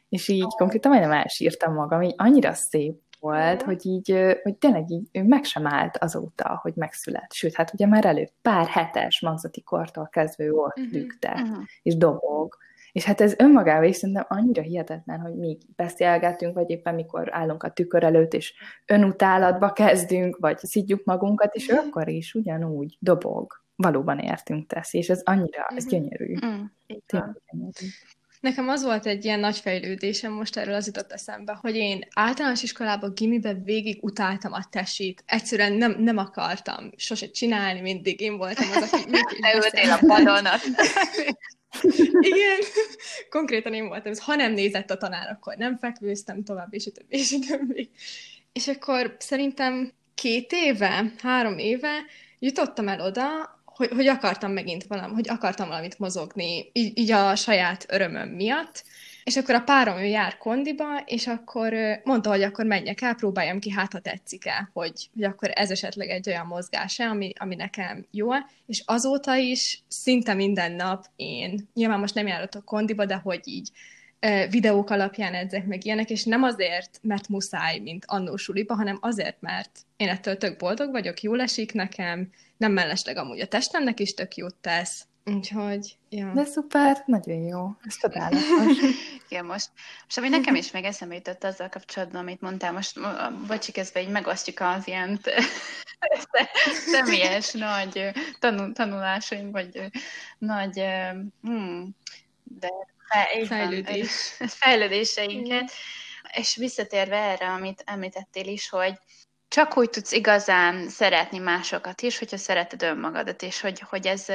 és 0.09 0.27
így 0.27 0.43
oh. 0.43 0.49
konkrétan 0.49 0.91
majdnem 0.91 1.11
elsírtam 1.11 1.73
magam, 1.73 2.01
így 2.01 2.13
annyira 2.17 2.53
szép 2.53 3.01
volt, 3.19 3.61
oh. 3.61 3.67
hogy 3.67 3.85
így, 3.85 4.37
hogy 4.43 4.55
tényleg 4.55 4.89
így 4.89 5.07
ő 5.11 5.23
meg 5.23 5.43
sem 5.43 5.67
állt 5.67 5.97
azóta, 5.97 6.59
hogy 6.61 6.73
megszület. 6.75 7.33
Sőt, 7.33 7.55
hát 7.55 7.73
ugye 7.73 7.87
már 7.87 8.05
előtt 8.05 8.33
pár 8.41 8.67
hetes 8.67 9.21
magzati 9.21 9.61
kortól 9.61 10.09
kezdve 10.11 10.53
ott 10.53 10.77
uh-huh. 10.77 10.93
lüktet, 10.93 11.39
uh-huh. 11.39 11.63
és 11.81 11.97
dobog, 11.97 12.57
és 12.95 13.03
hát 13.03 13.21
ez 13.21 13.33
önmagában 13.37 13.83
is 13.83 13.95
szerintem 13.95 14.25
annyira 14.27 14.61
hihetetlen, 14.61 15.19
hogy 15.19 15.35
mi 15.35 15.57
beszélgetünk, 15.75 16.53
vagy 16.55 16.69
éppen 16.69 16.95
mikor 16.95 17.33
állunk 17.33 17.63
a 17.63 17.69
tükör 17.69 18.03
előtt, 18.03 18.33
és 18.33 18.53
önutálatba 18.85 19.71
kezdünk, 19.71 20.37
vagy 20.39 20.57
szidjuk 20.57 21.03
magunkat, 21.03 21.55
és 21.55 21.69
ő 21.69 21.73
akkor 21.73 22.09
is 22.09 22.33
ugyanúgy 22.33 22.97
dobog. 22.99 23.63
Valóban 23.75 24.19
értünk 24.19 24.67
teszi, 24.67 24.97
és 24.97 25.09
ez 25.09 25.21
annyira, 25.23 25.65
ez 25.75 25.85
mhm. 25.85 25.93
gyönyörű. 25.93 26.33
Mm. 26.45 26.63
gyönyörű. 26.87 27.87
Nekem 28.39 28.69
az 28.69 28.83
volt 28.83 29.05
egy 29.05 29.25
ilyen 29.25 29.39
nagy 29.39 29.57
fejlődésem, 29.57 30.31
most 30.31 30.57
erről 30.57 30.75
az 30.75 30.85
jutott 30.85 31.11
eszembe, 31.11 31.57
hogy 31.61 31.75
én 31.75 32.07
általános 32.13 32.63
iskolában, 32.63 33.11
gimiben 33.15 33.63
végig 33.63 34.03
utáltam 34.03 34.53
a 34.53 34.65
tesit. 34.69 35.23
Egyszerűen 35.25 35.73
nem, 35.73 35.95
nem 35.99 36.17
akartam 36.17 36.89
sose 36.95 37.29
csinálni, 37.29 37.81
mindig 37.81 38.21
én 38.21 38.37
voltam 38.37 38.65
az, 38.75 38.93
aki... 38.93 39.09
Te 39.71 39.93
a 39.93 39.99
padonat. 40.07 40.61
Igen, 42.31 42.59
konkrétan 43.29 43.73
én 43.73 43.87
voltam, 43.87 44.11
ez, 44.11 44.19
ha 44.19 44.35
nem 44.35 44.53
nézett 44.53 44.91
a 44.91 44.97
tanár, 44.97 45.29
akkor 45.29 45.55
nem 45.55 45.77
fekvőztem 45.77 46.43
tovább, 46.43 46.73
és 46.73 46.85
a 46.85 46.91
többi, 46.91 47.17
és 47.17 47.31
a 47.31 47.37
többi. 47.47 47.89
És 48.53 48.67
akkor 48.67 49.15
szerintem 49.19 49.93
két 50.15 50.51
éve, 50.51 51.13
három 51.21 51.57
éve 51.57 52.05
jutottam 52.39 52.87
el 52.87 53.01
oda, 53.01 53.53
hogy, 53.65 53.89
hogy 53.89 54.07
akartam 54.07 54.51
megint 54.51 54.83
valami, 54.83 55.13
hogy 55.13 55.29
akartam 55.29 55.67
valamit 55.67 55.99
mozogni, 55.99 56.69
így, 56.73 56.97
így 56.97 57.11
a 57.11 57.35
saját 57.35 57.85
örömöm 57.87 58.29
miatt, 58.29 58.83
és 59.25 59.35
akkor 59.35 59.55
a 59.55 59.61
párom 59.61 59.97
ő 59.97 60.05
jár 60.05 60.37
kondiba, 60.37 60.99
és 61.05 61.27
akkor 61.27 61.73
mondta, 62.03 62.29
hogy 62.29 62.41
akkor 62.41 62.65
menjek 62.65 63.01
el, 63.01 63.15
próbáljam 63.15 63.59
ki, 63.59 63.71
hát 63.71 63.91
ha 63.91 63.99
tetszik-e, 63.99 64.69
hogy, 64.73 65.09
hogy 65.13 65.23
akkor 65.23 65.51
ez 65.53 65.71
esetleg 65.71 66.09
egy 66.09 66.29
olyan 66.29 66.45
mozgás 66.45 66.99
ami, 66.99 67.31
ami 67.37 67.55
nekem 67.55 68.05
jó 68.11 68.29
és 68.65 68.83
azóta 68.85 69.35
is 69.35 69.83
szinte 69.87 70.33
minden 70.33 70.71
nap 70.71 71.05
én, 71.15 71.67
nyilván 71.73 71.99
most 71.99 72.15
nem 72.15 72.27
járok 72.27 72.55
a 72.55 72.61
kondiba, 72.61 73.05
de 73.05 73.15
hogy 73.15 73.41
így 73.43 73.69
videók 74.49 74.89
alapján 74.89 75.33
edzek 75.33 75.65
meg 75.65 75.85
ilyenek, 75.85 76.09
és 76.09 76.23
nem 76.23 76.43
azért, 76.43 76.99
mert 77.01 77.29
muszáj, 77.29 77.79
mint 77.79 78.05
annó 78.07 78.35
suliba, 78.35 78.75
hanem 78.75 78.97
azért, 79.01 79.37
mert 79.39 79.79
én 79.97 80.09
ettől 80.09 80.37
tök 80.37 80.57
boldog 80.57 80.91
vagyok, 80.91 81.21
jól 81.21 81.41
esik 81.41 81.73
nekem, 81.73 82.29
nem 82.57 82.71
mellesleg 82.71 83.17
amúgy 83.17 83.39
a 83.39 83.47
testemnek 83.47 83.99
is 83.99 84.13
tök 84.13 84.35
jót 84.35 84.55
tesz, 84.61 85.07
Úgyhogy, 85.33 85.97
ja. 86.09 86.31
De 86.33 86.45
szuper, 86.45 87.03
nagyon 87.05 87.41
jó. 87.41 87.75
Ez 87.83 87.97
csodálatos. 87.97 88.77
Igen, 89.29 89.45
most, 89.45 89.69
most 90.03 90.17
ami 90.17 90.29
nekem 90.29 90.55
is 90.55 90.71
meg 90.71 90.83
eszembe 90.83 91.15
jutott 91.15 91.43
azzal 91.43 91.69
kapcsolatban, 91.69 92.21
amit 92.21 92.41
mondtál, 92.41 92.71
most 92.71 92.99
bocsi 93.47 93.71
kezdve 93.71 94.01
így 94.01 94.09
megosztjuk 94.09 94.59
az 94.59 94.87
ilyen 94.87 95.19
személyes 96.91 97.51
nagy 97.51 98.11
tanul, 98.39 98.73
tanulásaink, 98.73 99.51
vagy 99.51 99.81
nagy 100.37 100.83
hmm, 101.41 101.95
de 102.43 102.69
fe, 103.07 103.45
fejlődés. 103.45 104.09
fejlődéseinket. 104.63 105.71
És 106.33 106.55
visszatérve 106.55 107.17
erre, 107.17 107.47
amit 107.47 107.83
említettél 107.85 108.47
is, 108.47 108.69
hogy 108.69 108.99
csak 109.55 109.77
úgy 109.77 109.89
tudsz 109.89 110.11
igazán 110.11 110.89
szeretni 110.89 111.37
másokat 111.37 112.01
is, 112.01 112.17
hogyha 112.17 112.37
szereted 112.37 112.83
önmagadat, 112.83 113.41
és 113.41 113.61
hogy, 113.61 113.79
hogy 113.79 114.07
ez, 114.07 114.29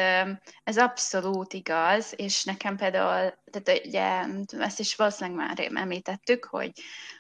ez 0.65 0.79
abszolút 0.79 1.53
igaz, 1.53 2.13
és 2.17 2.45
nekem 2.45 2.77
például, 2.77 3.35
tehát 3.51 3.87
ugye 3.87 4.25
ezt 4.59 4.81
is 4.81 4.97
valószínűleg 4.97 5.47
már 5.47 5.69
említettük, 5.75 6.45
hogy, 6.45 6.73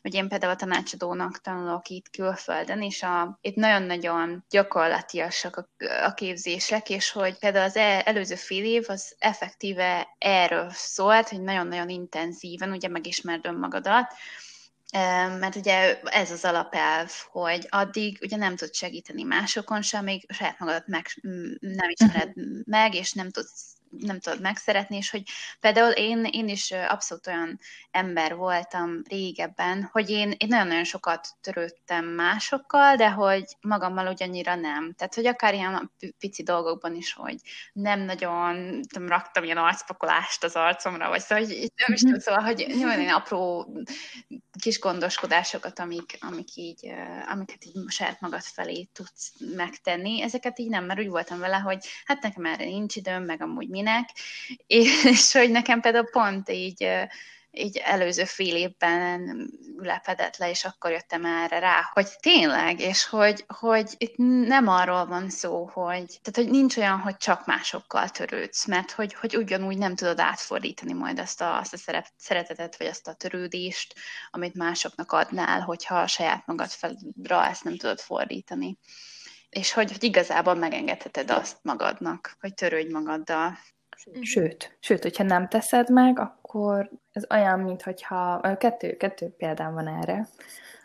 hogy 0.02 0.14
én 0.14 0.28
például 0.28 0.52
a 0.52 0.56
tanácsadónak 0.56 1.40
tanulok 1.40 1.88
itt 1.88 2.10
külföldön, 2.10 2.82
és 2.82 3.02
a, 3.02 3.38
itt 3.40 3.56
nagyon-nagyon 3.56 4.44
gyakorlatiasak 4.50 5.56
a, 5.56 5.68
a 6.04 6.14
képzések, 6.14 6.90
és 6.90 7.10
hogy 7.10 7.38
például 7.38 7.64
az 7.64 7.76
e, 7.76 8.02
előző 8.04 8.34
fél 8.34 8.64
év 8.64 8.84
az 8.88 9.14
effektíve 9.18 10.14
erről 10.18 10.70
szólt, 10.70 11.28
hogy 11.28 11.42
nagyon-nagyon 11.42 11.88
intenzíven 11.88 12.70
ugye 12.70 12.88
megismerd 12.88 13.46
önmagadat, 13.46 14.14
mert 15.38 15.57
ugye 15.57 16.00
ez 16.00 16.31
az 16.31 16.44
alapelv, 16.44 17.11
hogy 17.31 17.66
addig 17.70 18.18
ugye 18.22 18.37
nem 18.37 18.57
tudsz 18.57 18.76
segíteni 18.76 19.22
másokon 19.22 19.83
sem, 19.83 20.05
még 20.05 20.26
saját 20.33 20.59
magadat 20.59 20.87
meg, 20.87 21.07
nem 21.61 21.88
ismered 21.88 22.29
uh-huh. 22.29 22.61
meg, 22.64 22.94
és 22.94 23.12
nem 23.12 23.31
tudsz 23.31 23.79
nem 23.98 24.20
tudod 24.20 24.40
megszeretni, 24.40 24.96
és 24.96 25.11
hogy 25.11 25.22
például 25.61 25.90
én, 25.90 26.24
én 26.31 26.48
is 26.48 26.70
abszolút 26.70 27.26
olyan 27.26 27.59
ember 27.90 28.35
voltam 28.37 29.03
régebben, 29.09 29.88
hogy 29.92 30.11
én, 30.11 30.35
én 30.38 30.48
nagyon-nagyon 30.48 30.85
sokat 30.85 31.29
törődtem 31.40 32.05
másokkal, 32.05 32.96
de 32.96 33.11
hogy 33.11 33.44
magammal 33.61 34.07
ugyannyira 34.07 34.55
nem. 34.55 34.94
Tehát, 34.96 35.14
hogy 35.14 35.26
akár 35.26 35.55
ilyen 35.55 35.92
pici 36.18 36.42
dolgokban 36.42 36.94
is, 36.94 37.12
hogy 37.12 37.37
nem 37.72 38.00
nagyon 38.00 38.83
tudom, 38.83 39.09
raktam 39.09 39.44
ilyen 39.44 39.57
arcpakolást 39.57 40.44
az 40.44 40.55
arcomra, 40.55 41.09
vagy 41.09 41.20
szóval, 41.20 41.44
hogy 41.44 41.72
nem 41.87 41.92
is 41.92 42.00
tudom, 42.00 42.18
szóval, 42.18 42.42
hogy 42.42 42.64
nyilván 42.68 43.09
apró 43.09 43.72
kis 44.61 44.79
gondoskodásokat, 44.79 45.79
amik, 45.79 46.18
amik 46.20 46.57
így, 46.57 46.92
amiket 47.29 47.64
így 47.64 47.90
saját 47.90 48.20
magad 48.20 48.42
felé 48.42 48.88
tudsz 48.92 49.33
megtenni, 49.57 50.22
ezeket 50.22 50.59
így 50.59 50.68
nem, 50.68 50.85
mert 50.85 51.00
úgy 51.00 51.09
voltam 51.09 51.38
vele, 51.38 51.57
hogy 51.57 51.87
hát 52.05 52.22
nekem 52.22 52.44
erre 52.44 52.64
nincs 52.64 52.96
időm, 52.96 53.24
meg 53.24 53.42
amúgy 53.42 53.68
minek, 53.80 54.08
és 55.12 55.32
hogy 55.32 55.50
nekem 55.50 55.80
például 55.80 56.10
pont 56.10 56.48
így 56.48 56.88
így 57.52 57.76
előző 57.76 58.24
fél 58.24 58.56
évben 58.56 59.50
ülepedett 59.78 60.36
le, 60.36 60.50
és 60.50 60.64
akkor 60.64 60.90
jöttem 60.90 61.24
erre 61.24 61.58
rá, 61.58 61.90
hogy 61.92 62.08
tényleg, 62.20 62.80
és 62.80 63.04
hogy, 63.04 63.44
hogy 63.48 63.94
itt 63.96 64.14
nem 64.46 64.68
arról 64.68 65.06
van 65.06 65.30
szó, 65.30 65.64
hogy, 65.64 66.20
tehát, 66.22 66.34
hogy 66.34 66.50
nincs 66.50 66.76
olyan, 66.76 66.98
hogy 66.98 67.16
csak 67.16 67.46
másokkal 67.46 68.08
törődsz, 68.08 68.66
mert 68.66 68.90
hogy, 68.90 69.14
hogy 69.14 69.36
ugyanúgy 69.36 69.78
nem 69.78 69.94
tudod 69.94 70.20
átfordítani 70.20 70.92
majd 70.92 71.18
azt 71.18 71.40
a, 71.40 71.58
azt 71.58 71.74
a 71.74 72.02
szeretetet, 72.16 72.76
vagy 72.76 72.86
azt 72.86 73.08
a 73.08 73.14
törődést, 73.14 73.94
amit 74.30 74.54
másoknak 74.54 75.12
adnál, 75.12 75.60
hogyha 75.60 76.00
a 76.00 76.06
saját 76.06 76.46
magad 76.46 76.70
felra 76.70 77.46
ezt 77.48 77.64
nem 77.64 77.76
tudod 77.76 78.00
fordítani. 78.00 78.78
És 79.50 79.72
hogy, 79.72 79.92
hogy 79.92 80.04
igazából 80.04 80.54
megengedheted 80.54 81.30
azt 81.30 81.58
magadnak, 81.62 82.36
hogy 82.40 82.54
törődj 82.54 82.92
magaddal. 82.92 83.52
Sőt, 84.20 84.76
sőt, 84.80 85.02
hogyha 85.02 85.24
nem 85.24 85.48
teszed 85.48 85.90
meg, 85.90 86.18
akkor 86.18 86.90
ez 87.12 87.24
olyan, 87.30 87.60
mintha 87.60 88.56
kettő, 88.58 88.96
kettő 88.96 89.28
példám 89.28 89.74
van 89.74 89.88
erre. 89.88 90.28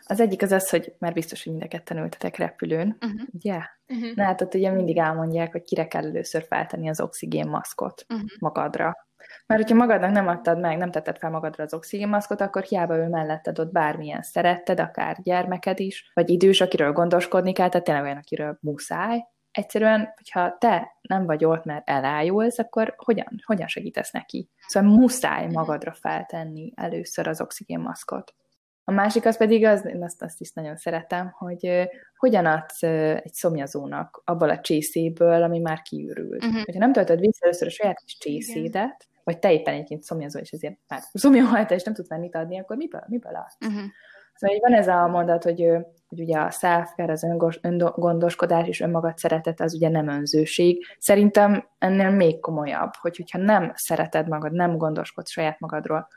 Az 0.08 0.20
egyik 0.20 0.42
az 0.42 0.52
az, 0.52 0.70
hogy 0.70 0.94
már 0.98 1.12
biztos, 1.12 1.44
hogy 1.44 1.52
mind 1.52 1.64
a 1.64 1.68
ketten 1.68 1.96
ültetek 1.96 2.36
repülőn, 2.36 2.96
uh-huh. 3.00 3.20
ugye? 3.32 3.60
Uh-huh. 3.88 4.14
Na 4.14 4.24
hát 4.24 4.40
ott 4.40 4.54
ugye 4.54 4.70
mindig 4.70 4.96
elmondják, 4.98 5.52
hogy 5.52 5.64
kire 5.64 5.88
kell 5.88 6.04
először 6.04 6.46
feltenni 6.48 6.88
az 6.88 7.00
oxigénmaszkot 7.00 8.06
uh-huh. 8.08 8.28
magadra. 8.38 9.05
Mert 9.46 9.60
hogyha 9.62 9.76
magadnak 9.76 10.10
nem 10.10 10.28
adtad 10.28 10.60
meg, 10.60 10.76
nem 10.76 10.90
tetted 10.90 11.18
fel 11.18 11.30
magadra 11.30 11.64
az 11.64 11.74
oxigénmaszkot, 11.74 12.40
akkor 12.40 12.62
hiába 12.62 12.96
ő 12.96 13.08
melletted 13.08 13.58
ott 13.58 13.72
bármilyen 13.72 14.22
szeretted, 14.22 14.80
akár 14.80 15.16
gyermeked 15.22 15.80
is, 15.80 16.10
vagy 16.14 16.30
idős, 16.30 16.60
akiről 16.60 16.92
gondoskodni 16.92 17.52
kell, 17.52 17.68
tehát 17.68 17.86
tényleg 17.86 18.04
olyan, 18.04 18.16
akiről 18.16 18.58
muszáj, 18.60 19.24
egyszerűen, 19.56 20.12
hogyha 20.16 20.56
te 20.58 20.96
nem 21.00 21.26
vagy 21.26 21.44
ott, 21.44 21.64
mert 21.64 21.88
elájulsz, 21.88 22.58
akkor 22.58 22.94
hogyan, 22.96 23.42
hogyan 23.44 23.66
segítesz 23.66 24.10
neki? 24.10 24.50
Szóval 24.66 24.90
muszáj 24.90 25.44
mhm. 25.44 25.52
magadra 25.52 25.92
feltenni 25.92 26.72
először 26.76 27.28
az 27.28 27.40
oxigénmaszkot. 27.40 28.34
A 28.84 28.92
másik 28.92 29.24
az 29.26 29.36
pedig 29.36 29.64
az, 29.64 29.84
én 29.84 30.02
azt, 30.02 30.22
azt 30.22 30.40
is 30.40 30.52
nagyon 30.52 30.76
szeretem, 30.76 31.30
hogy 31.38 31.68
uh, 31.68 31.84
hogyan 32.16 32.46
adsz 32.46 32.82
uh, 32.82 32.90
egy 33.24 33.34
szomjazónak 33.34 34.22
abból 34.24 34.50
a 34.50 34.60
csészéből, 34.60 35.42
ami 35.42 35.58
már 35.58 35.82
kiürült. 35.82 36.44
Uh-huh. 36.44 36.64
Hogyha 36.64 36.80
nem 36.80 36.92
töltöd 36.92 37.20
vissza 37.20 37.44
először 37.44 37.66
a 37.66 37.70
saját 37.70 37.98
kis 37.98 38.18
csészédet, 38.18 39.08
vagy 39.26 39.38
te 39.38 39.52
éppen 39.52 39.74
egyébként 39.74 40.02
szomjazol, 40.02 40.40
és 40.42 40.50
ezért 40.50 40.78
már 40.88 41.00
szomjahajta, 41.12 41.74
és 41.74 41.82
nem 41.82 41.94
tudsz 41.94 42.08
már 42.08 42.20
mit 42.20 42.34
adni, 42.34 42.60
akkor 42.60 42.76
miből, 42.76 43.04
miből 43.06 43.34
adsz? 43.34 43.56
Uh-huh. 43.66 43.84
Szóval 44.34 44.58
van 44.60 44.72
ez 44.72 44.88
a 44.88 45.06
mondat, 45.06 45.42
hogy, 45.42 45.70
hogy 46.06 46.20
ugye 46.20 46.38
a 46.38 46.50
self-care, 46.50 47.12
az 47.12 47.26
öngondoskodás 47.62 48.66
és 48.66 48.80
önmagad 48.80 49.18
szeretet 49.18 49.60
az 49.60 49.74
ugye 49.74 49.88
nem 49.88 50.08
önzőség. 50.08 50.86
Szerintem 50.98 51.68
ennél 51.78 52.10
még 52.10 52.40
komolyabb, 52.40 52.90
hogy 53.00 53.16
hogyha 53.16 53.38
nem 53.38 53.72
szereted 53.74 54.28
magad, 54.28 54.52
nem 54.52 54.76
gondoskodsz 54.76 55.30
saját 55.30 55.60
magadról, 55.60 56.08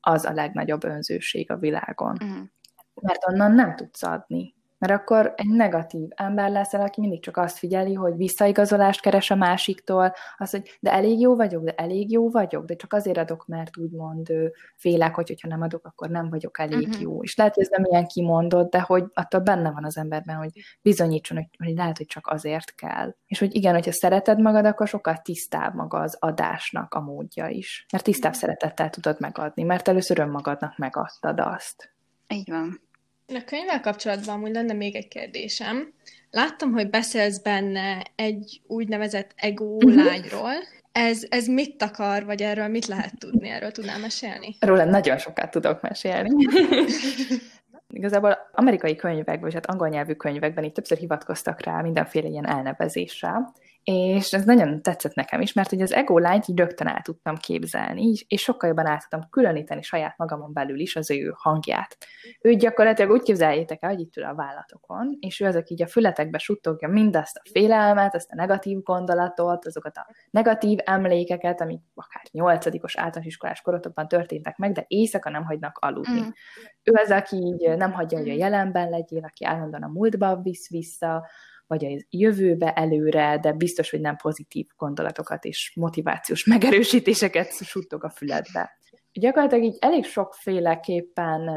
az 0.00 0.24
a 0.24 0.32
legnagyobb 0.32 0.84
önzőség 0.84 1.50
a 1.50 1.56
világon. 1.56 2.16
Uh-huh. 2.22 2.46
Mert 2.94 3.26
onnan 3.28 3.52
nem 3.52 3.76
tudsz 3.76 4.02
adni. 4.02 4.54
Mert 4.78 4.92
akkor 4.92 5.32
egy 5.36 5.48
negatív 5.48 6.08
ember 6.14 6.50
leszel, 6.50 6.80
aki 6.80 7.00
mindig 7.00 7.22
csak 7.22 7.36
azt 7.36 7.58
figyeli, 7.58 7.94
hogy 7.94 8.16
visszaigazolást 8.16 9.00
keres 9.00 9.30
a 9.30 9.34
másiktól, 9.34 10.12
azt, 10.36 10.50
hogy 10.50 10.78
de 10.80 10.92
elég 10.92 11.20
jó 11.20 11.36
vagyok, 11.36 11.64
de 11.64 11.74
elég 11.74 12.10
jó 12.10 12.30
vagyok, 12.30 12.64
de 12.64 12.76
csak 12.76 12.92
azért 12.92 13.18
adok, 13.18 13.46
mert 13.46 13.76
úgymond 13.76 14.32
félek, 14.76 15.14
hogy 15.14 15.28
hogyha 15.28 15.48
nem 15.48 15.62
adok, 15.62 15.86
akkor 15.86 16.08
nem 16.08 16.28
vagyok 16.28 16.58
elég 16.58 16.88
uh-huh. 16.88 17.02
jó. 17.02 17.22
És 17.22 17.36
lehet, 17.36 17.54
hogy 17.54 17.62
ez 17.62 17.70
nem 17.70 17.84
ilyen 17.84 18.06
kimondott, 18.06 18.70
de 18.70 18.80
hogy 18.80 19.04
attól 19.14 19.40
benne 19.40 19.70
van 19.70 19.84
az 19.84 19.96
emberben, 19.96 20.36
hogy 20.36 20.50
bizonyítson, 20.82 21.36
hogy, 21.36 21.66
hogy 21.66 21.76
lehet, 21.76 21.96
hogy 21.96 22.06
csak 22.06 22.26
azért 22.26 22.74
kell. 22.74 23.14
És 23.26 23.38
hogy 23.38 23.54
igen, 23.54 23.74
hogyha 23.74 23.92
szereted 23.92 24.40
magad, 24.40 24.64
akkor 24.64 24.88
sokkal 24.88 25.16
tisztább 25.16 25.74
maga 25.74 25.98
az 25.98 26.16
adásnak 26.20 26.94
a 26.94 27.00
módja 27.00 27.48
is. 27.48 27.86
Mert 27.92 28.04
tisztább 28.04 28.34
szeretettel 28.34 28.90
tudod 28.90 29.16
megadni, 29.20 29.62
mert 29.62 29.88
először 29.88 30.18
önmagadnak 30.18 30.76
megadtad 30.76 31.40
azt. 31.40 31.92
Így 32.28 32.50
van. 32.50 32.87
A 33.34 33.44
könyvvel 33.44 33.80
kapcsolatban 33.80 34.34
amúgy 34.34 34.52
lenne 34.52 34.72
még 34.72 34.96
egy 34.96 35.08
kérdésem. 35.08 35.92
Láttam, 36.30 36.72
hogy 36.72 36.90
beszélsz 36.90 37.38
benne 37.38 38.02
egy 38.16 38.60
úgynevezett 38.66 39.32
ego 39.36 39.64
uh-huh. 39.64 40.04
lányról. 40.04 40.52
Ez, 40.92 41.26
ez 41.28 41.46
mit 41.46 41.82
akar, 41.82 42.24
vagy 42.24 42.42
erről 42.42 42.68
mit 42.68 42.86
lehet 42.86 43.18
tudni? 43.18 43.48
Erről 43.48 43.72
tudnál 43.72 43.98
mesélni? 43.98 44.56
Róla 44.60 44.84
nagyon 44.84 45.18
sokat 45.18 45.50
tudok 45.50 45.80
mesélni. 45.80 46.30
Igazából 47.90 48.38
amerikai 48.52 48.96
könyvekben, 48.96 49.40
vagy 49.40 49.54
hát 49.54 49.66
angol 49.66 49.88
nyelvű 49.88 50.12
könyvekben 50.12 50.64
itt 50.64 50.74
többször 50.74 50.98
hivatkoztak 50.98 51.64
rá 51.64 51.80
mindenféle 51.80 52.28
ilyen 52.28 52.46
elnevezésre, 52.46 53.52
és 53.90 54.32
ez 54.32 54.44
nagyon 54.44 54.82
tetszett 54.82 55.14
nekem 55.14 55.40
is, 55.40 55.52
mert 55.52 55.70
hogy 55.70 55.80
az 55.80 55.92
ego 55.92 56.18
lányt 56.18 56.48
így 56.48 56.58
rögtön 56.58 56.86
el 56.86 57.00
tudtam 57.02 57.36
képzelni, 57.36 58.12
és 58.26 58.42
sokkal 58.42 58.68
jobban 58.68 58.86
át 58.86 59.00
tudtam 59.00 59.30
különíteni 59.30 59.82
saját 59.82 60.16
magamon 60.16 60.52
belül 60.52 60.78
is 60.78 60.96
az 60.96 61.10
ő 61.10 61.32
hangját. 61.36 61.96
Ő 62.40 62.54
gyakorlatilag 62.54 63.10
úgy 63.10 63.22
képzeljétek 63.22 63.82
el, 63.82 63.90
hogy 63.90 64.00
itt 64.00 64.16
ül 64.16 64.24
a 64.24 64.34
vállatokon, 64.34 65.16
és 65.20 65.40
ő 65.40 65.46
az, 65.46 65.54
aki 65.54 65.72
így 65.72 65.82
a 65.82 65.86
fületekbe 65.86 66.38
suttogja 66.38 66.88
mindazt 66.88 67.36
a 67.36 67.48
félelmet, 67.52 68.14
azt 68.14 68.30
a 68.30 68.34
negatív 68.34 68.82
gondolatot, 68.82 69.66
azokat 69.66 69.96
a 69.96 70.06
negatív 70.30 70.78
emlékeket, 70.84 71.60
amik 71.60 71.80
akár 71.94 72.22
nyolcadikos 72.30 72.96
általános 72.96 73.26
iskolás 73.26 73.60
korotokban 73.60 74.08
történtek 74.08 74.56
meg, 74.56 74.72
de 74.72 74.84
éjszaka 74.86 75.30
nem 75.30 75.44
hagynak 75.44 75.78
aludni. 75.78 76.20
Mm. 76.20 76.28
Ő 76.82 76.92
az, 76.92 77.10
aki 77.10 77.36
így 77.36 77.76
nem 77.76 77.92
hagyja, 77.92 78.18
hogy 78.18 78.28
a 78.28 78.34
jelenben 78.34 78.88
legyél, 78.88 79.24
aki 79.24 79.44
állandóan 79.44 79.82
a 79.82 79.88
múltba 79.88 80.40
visz 80.42 80.68
vissza, 80.70 81.26
vagy 81.68 81.84
a 81.84 81.88
jövőbe 82.10 82.72
előre, 82.72 83.38
de 83.42 83.52
biztos, 83.52 83.90
hogy 83.90 84.00
nem 84.00 84.16
pozitív 84.16 84.66
gondolatokat 84.76 85.44
és 85.44 85.72
motivációs 85.76 86.44
megerősítéseket 86.44 87.52
suttog 87.52 88.04
a 88.04 88.10
füledbe. 88.10 88.76
Gyakorlatilag 89.12 89.64
így 89.64 89.76
elég 89.80 90.04
sokféleképpen 90.04 91.50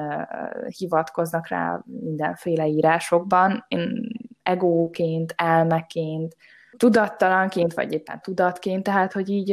hivatkoznak 0.78 1.47
rá 1.47 1.84
mindenféle 1.86 2.67
írásokban, 2.67 3.65
én 3.67 4.12
egóként, 4.43 5.34
elmeként, 5.38 6.36
tudattalanként, 6.78 7.74
vagy 7.74 7.93
éppen 7.93 8.21
tudatként, 8.21 8.84
tehát, 8.84 9.13
hogy 9.13 9.30
így 9.30 9.52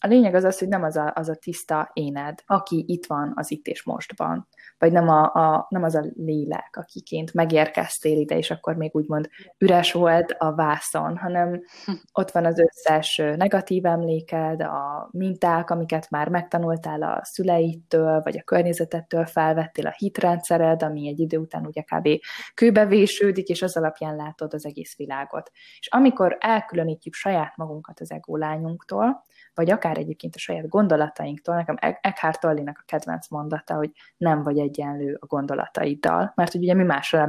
a 0.00 0.06
lényeg 0.06 0.34
az 0.34 0.44
az, 0.44 0.58
hogy 0.58 0.68
nem 0.68 0.82
az 0.82 0.96
a, 0.96 1.12
az 1.14 1.28
a 1.28 1.34
tiszta 1.34 1.90
éned, 1.92 2.42
aki 2.46 2.84
itt 2.88 3.06
van 3.06 3.32
az 3.34 3.50
itt 3.50 3.66
és 3.66 3.82
mostban, 3.82 4.48
vagy 4.78 4.92
nem, 4.92 5.08
a, 5.08 5.34
a, 5.34 5.66
nem 5.68 5.82
az 5.82 5.94
a 5.94 6.04
lélek, 6.14 6.76
akiként 6.76 7.34
megérkeztél 7.34 8.18
ide, 8.18 8.36
és 8.36 8.50
akkor 8.50 8.76
még 8.76 8.94
úgymond 8.94 9.28
üres 9.58 9.92
volt 9.92 10.32
a 10.38 10.54
vászon, 10.54 11.16
hanem 11.16 11.62
ott 12.12 12.30
van 12.30 12.44
az 12.44 12.58
összes 12.58 13.16
negatív 13.16 13.86
emléked, 13.86 14.60
a 14.62 15.08
minták, 15.10 15.70
amiket 15.70 16.10
már 16.10 16.28
megtanultál 16.28 17.02
a 17.02 17.20
szüleitől, 17.24 18.20
vagy 18.22 18.38
a 18.38 18.42
környezetettől 18.42 19.26
felvettél, 19.26 19.86
a 19.86 19.94
hitrendszered, 19.96 20.82
ami 20.82 21.08
egy 21.08 21.20
idő 21.20 21.38
után 21.38 21.66
ugye 21.66 21.82
kb. 21.82 22.08
kőbevésődik, 22.54 23.48
és 23.48 23.62
az 23.62 23.76
alapján 23.76 24.16
látod 24.16 24.54
az 24.54 24.66
egész 24.66 24.96
világot. 24.96 25.50
És 25.78 25.88
amikor 25.88 26.36
elkülönítjük 26.40 27.14
saját 27.14 27.56
magunkat 27.56 28.00
az 28.00 28.10
ególányunktól, 28.10 29.24
vagy 29.56 29.70
akár 29.70 29.98
egyébként 29.98 30.34
a 30.34 30.38
saját 30.38 30.68
gondolatainktól. 30.68 31.54
Nekem 31.54 31.76
Eckhart 32.00 32.40
Tollinak 32.40 32.78
a 32.80 32.84
kedvenc 32.86 33.28
mondata, 33.28 33.74
hogy 33.74 33.90
nem 34.16 34.42
vagy 34.42 34.58
egyenlő 34.66 35.16
a 35.20 35.26
gondolataiddal, 35.26 36.32
mert 36.34 36.52
hogy 36.52 36.62
ugye 36.62 36.74
mi 36.74 36.82
másra 36.82 37.28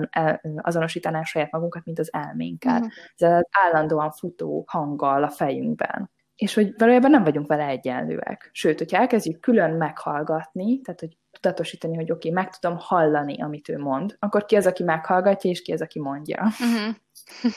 azonosítanánk 0.55 1.25
saját 1.25 1.51
magunkat, 1.51 1.85
mint 1.85 1.99
az 1.99 2.13
elménkkel. 2.13 2.75
Uh-huh. 2.75 2.91
Ez 3.15 3.31
az 3.31 3.47
állandóan 3.65 4.11
futó 4.11 4.63
hanggal 4.67 5.23
a 5.23 5.29
fejünkben 5.29 6.09
és 6.37 6.53
hogy 6.53 6.73
valójában 6.77 7.11
nem 7.11 7.23
vagyunk 7.23 7.47
vele 7.47 7.67
egyenlőek. 7.67 8.49
Sőt, 8.51 8.77
hogyha 8.77 8.97
elkezdjük 8.97 9.39
külön 9.39 9.71
meghallgatni, 9.71 10.81
tehát 10.81 10.99
hogy 10.99 11.17
tudatosítani, 11.31 11.95
hogy 11.95 12.11
oké, 12.11 12.29
okay, 12.29 12.43
meg 12.43 12.57
tudom 12.57 12.77
hallani, 12.79 13.41
amit 13.41 13.69
ő 13.69 13.77
mond, 13.77 14.15
akkor 14.19 14.45
ki 14.45 14.55
az, 14.55 14.65
aki 14.65 14.83
meghallgatja, 14.83 15.49
és 15.49 15.61
ki 15.61 15.71
az, 15.71 15.81
aki 15.81 15.99
mondja. 15.99 16.43
Uh-huh. 16.43 16.95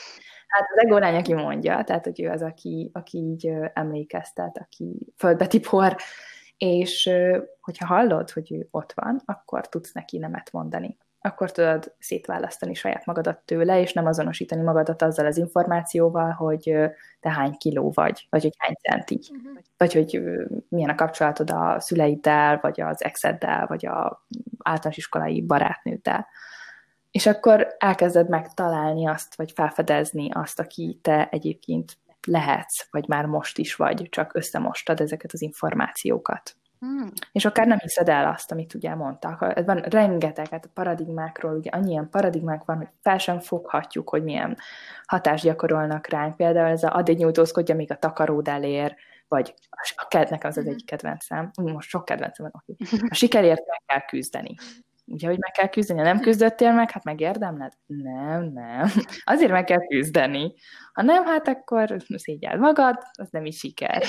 Hát 0.51 0.67
az 0.75 0.83
ego 0.83 0.97
lány, 0.97 1.15
aki 1.15 1.33
mondja, 1.33 1.83
tehát 1.83 2.05
hogy 2.05 2.21
ő 2.21 2.29
az, 2.29 2.41
aki, 2.41 2.89
aki 2.93 3.17
így 3.17 3.51
emlékeztet, 3.73 4.57
aki 4.57 5.13
földbe 5.17 5.47
tipor, 5.47 5.95
és 6.65 7.09
hogyha 7.61 7.85
hallod, 7.85 8.29
hogy 8.29 8.51
ő 8.51 8.67
ott 8.71 8.93
van, 8.95 9.21
akkor 9.25 9.69
tudsz 9.69 9.93
neki 9.93 10.17
nemet 10.17 10.51
mondani. 10.51 10.97
Akkor 11.19 11.51
tudod 11.51 11.93
szétválasztani 11.99 12.73
saját 12.73 13.05
magadat 13.05 13.39
tőle, 13.45 13.79
és 13.79 13.93
nem 13.93 14.05
azonosítani 14.05 14.61
magadat 14.61 15.01
azzal 15.01 15.25
az 15.25 15.37
információval, 15.37 16.31
hogy 16.31 16.75
te 17.19 17.29
hány 17.29 17.57
kiló 17.57 17.91
vagy, 17.93 18.27
vagy 18.29 18.41
hogy 18.41 18.55
hány 18.57 18.75
centi, 18.81 19.19
uh-huh. 19.21 19.57
vagy 19.77 19.93
hogy 19.93 20.21
milyen 20.69 20.89
a 20.89 20.95
kapcsolatod 20.95 21.49
a 21.51 21.79
szüleiddel, 21.79 22.59
vagy 22.61 22.81
az 22.81 23.03
exeddel, 23.03 23.67
vagy 23.67 23.85
a 23.85 24.25
általános 24.63 24.97
iskolai 24.97 25.41
barátnőddel 25.41 26.27
és 27.11 27.25
akkor 27.25 27.75
elkezded 27.79 28.29
megtalálni 28.29 29.07
azt, 29.07 29.35
vagy 29.35 29.51
felfedezni 29.51 30.29
azt, 30.31 30.59
aki 30.59 30.99
te 31.01 31.29
egyébként 31.29 31.97
lehetsz, 32.27 32.87
vagy 32.91 33.07
már 33.07 33.25
most 33.25 33.57
is 33.57 33.75
vagy, 33.75 34.07
csak 34.09 34.35
összemostad 34.35 34.99
ezeket 34.99 35.33
az 35.33 35.41
információkat. 35.41 36.55
Hmm. 36.79 37.11
És 37.31 37.45
akár 37.45 37.67
nem 37.67 37.77
hiszed 37.77 38.09
el 38.09 38.27
azt, 38.27 38.51
amit 38.51 38.73
ugye 38.73 38.95
mondtak. 38.95 39.39
Van 39.65 39.77
rengeteg, 39.77 40.47
hát 40.47 40.65
a 40.65 40.69
paradigmákról, 40.73 41.57
ugye 41.57 41.69
annyi 41.69 41.91
ilyen 41.91 42.09
paradigmák 42.09 42.63
van, 42.63 42.77
hogy 42.77 42.87
fel 43.01 43.17
sem 43.17 43.39
foghatjuk, 43.39 44.09
hogy 44.09 44.23
milyen 44.23 44.57
hatást 45.05 45.43
gyakorolnak 45.43 46.07
ránk. 46.07 46.35
Például 46.35 46.69
ez 46.69 46.83
a 46.83 46.95
addig 46.95 47.17
nyújtózkodja, 47.17 47.75
míg 47.75 47.91
a 47.91 47.95
takaród 47.95 48.47
elér, 48.47 48.95
vagy 49.27 49.53
a, 49.69 49.93
a 49.95 50.17
nekem 50.17 50.49
az 50.49 50.57
az 50.57 50.63
hmm. 50.63 50.73
egy 50.73 50.85
kedvencem, 50.85 51.51
most 51.61 51.89
sok 51.89 52.05
kedvencem 52.05 52.49
van, 52.51 52.63
okay. 52.67 52.99
a 53.09 53.13
sikerért 53.13 53.67
meg 53.67 53.81
kell 53.85 54.05
küzdeni 54.05 54.55
ugye, 55.11 55.27
hogy 55.27 55.37
meg 55.39 55.51
kell 55.51 55.67
küzdeni, 55.67 56.01
nem 56.01 56.19
küzdöttél 56.19 56.73
meg, 56.73 56.91
hát 56.91 57.03
megérdemled? 57.03 57.73
Nem, 57.85 58.43
nem. 58.43 58.89
Azért 59.23 59.51
meg 59.51 59.63
kell 59.63 59.87
küzdeni. 59.87 60.53
Ha 60.93 61.01
nem, 61.01 61.25
hát 61.25 61.47
akkor 61.47 61.95
szégyeld 62.15 62.59
magad, 62.59 62.97
az 63.11 63.29
nem 63.29 63.45
is 63.45 63.57
siker. 63.57 64.03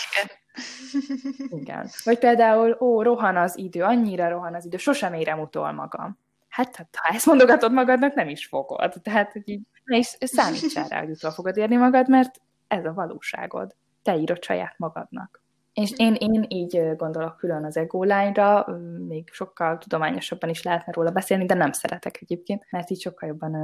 Igen. 1.48 1.88
Vagy 2.04 2.18
például, 2.18 2.76
ó, 2.80 3.02
rohan 3.02 3.36
az 3.36 3.58
idő, 3.58 3.82
annyira 3.82 4.28
rohan 4.28 4.54
az 4.54 4.64
idő, 4.64 4.76
sosem 4.76 5.14
érem 5.14 5.40
utol 5.40 5.72
magam. 5.72 6.18
Hát, 6.48 6.76
hát 6.76 6.88
ha 6.98 7.14
ezt 7.14 7.26
mondogatod 7.26 7.72
magadnak, 7.72 8.14
nem 8.14 8.28
is 8.28 8.46
fogod. 8.46 8.92
Tehát, 9.02 9.32
hogy 9.32 9.48
így, 9.48 9.60
ne 9.84 9.96
is 9.96 10.16
számítsál 10.20 10.88
rá, 10.88 10.98
hogy 10.98 11.10
utol 11.10 11.30
fogod 11.30 11.56
érni 11.56 11.76
magad, 11.76 12.08
mert 12.08 12.40
ez 12.68 12.84
a 12.84 12.92
valóságod. 12.92 13.74
Te 14.02 14.16
írod 14.16 14.44
saját 14.44 14.74
magadnak. 14.78 15.41
És 15.72 15.92
én, 15.96 16.14
én 16.14 16.44
így 16.48 16.96
gondolok 16.96 17.36
külön 17.36 17.64
az 17.64 17.76
ego 17.76 18.04
lányra, 18.04 18.66
még 19.08 19.28
sokkal 19.32 19.78
tudományosabban 19.78 20.50
is 20.50 20.62
lehetne 20.62 20.92
róla 20.92 21.10
beszélni, 21.10 21.46
de 21.46 21.54
nem 21.54 21.72
szeretek 21.72 22.18
egyébként, 22.20 22.66
mert 22.70 22.90
így 22.90 23.00
sokkal 23.00 23.28
jobban 23.28 23.54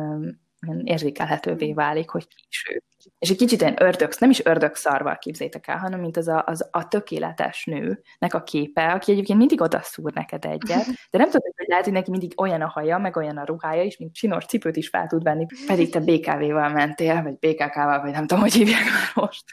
érzékelhetővé 0.84 1.72
válik, 1.72 2.08
hogy 2.08 2.28
ki 2.28 2.44
is 2.48 2.66
ő. 2.70 2.82
És 3.18 3.30
egy 3.30 3.36
kicsit 3.36 3.60
ilyen 3.60 3.82
ördög, 3.82 4.12
nem 4.18 4.30
is 4.30 4.44
ördög 4.44 4.74
szarval 4.74 5.18
képzétek 5.18 5.66
el, 5.66 5.78
hanem 5.78 6.00
mint 6.00 6.16
az 6.16 6.28
a, 6.28 6.44
az 6.46 6.68
a 6.70 6.88
tökéletes 6.88 7.64
nőnek 7.64 8.34
a 8.34 8.42
képe, 8.42 8.92
aki 8.92 9.12
egyébként 9.12 9.38
mindig 9.38 9.60
oda 9.60 9.80
szúr 9.82 10.12
neked 10.12 10.44
egyet, 10.44 10.86
de 11.10 11.18
nem 11.18 11.30
tudod, 11.30 11.52
hogy 11.56 11.66
lehet, 11.68 11.84
hogy 11.84 11.92
neki 11.92 12.10
mindig 12.10 12.40
olyan 12.40 12.60
a 12.60 12.68
haja, 12.68 12.98
meg 12.98 13.16
olyan 13.16 13.36
a 13.36 13.44
ruhája 13.44 13.82
is, 13.82 13.96
mint 13.96 14.14
csinos 14.14 14.44
cipőt 14.44 14.76
is 14.76 14.88
fel 14.88 15.06
tud 15.06 15.22
venni, 15.22 15.46
pedig 15.66 15.90
te 15.90 16.00
BKV-val 16.00 16.68
mentél, 16.68 17.22
vagy 17.22 17.38
BKK-val, 17.38 18.00
vagy 18.00 18.12
nem 18.12 18.26
tudom, 18.26 18.42
hogy 18.42 18.52
hívják 18.52 18.84
már 18.84 19.24
most. 19.24 19.44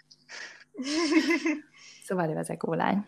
Szóval 2.06 2.30
ő 2.30 2.36
az 2.36 2.50
ególány. 2.50 3.06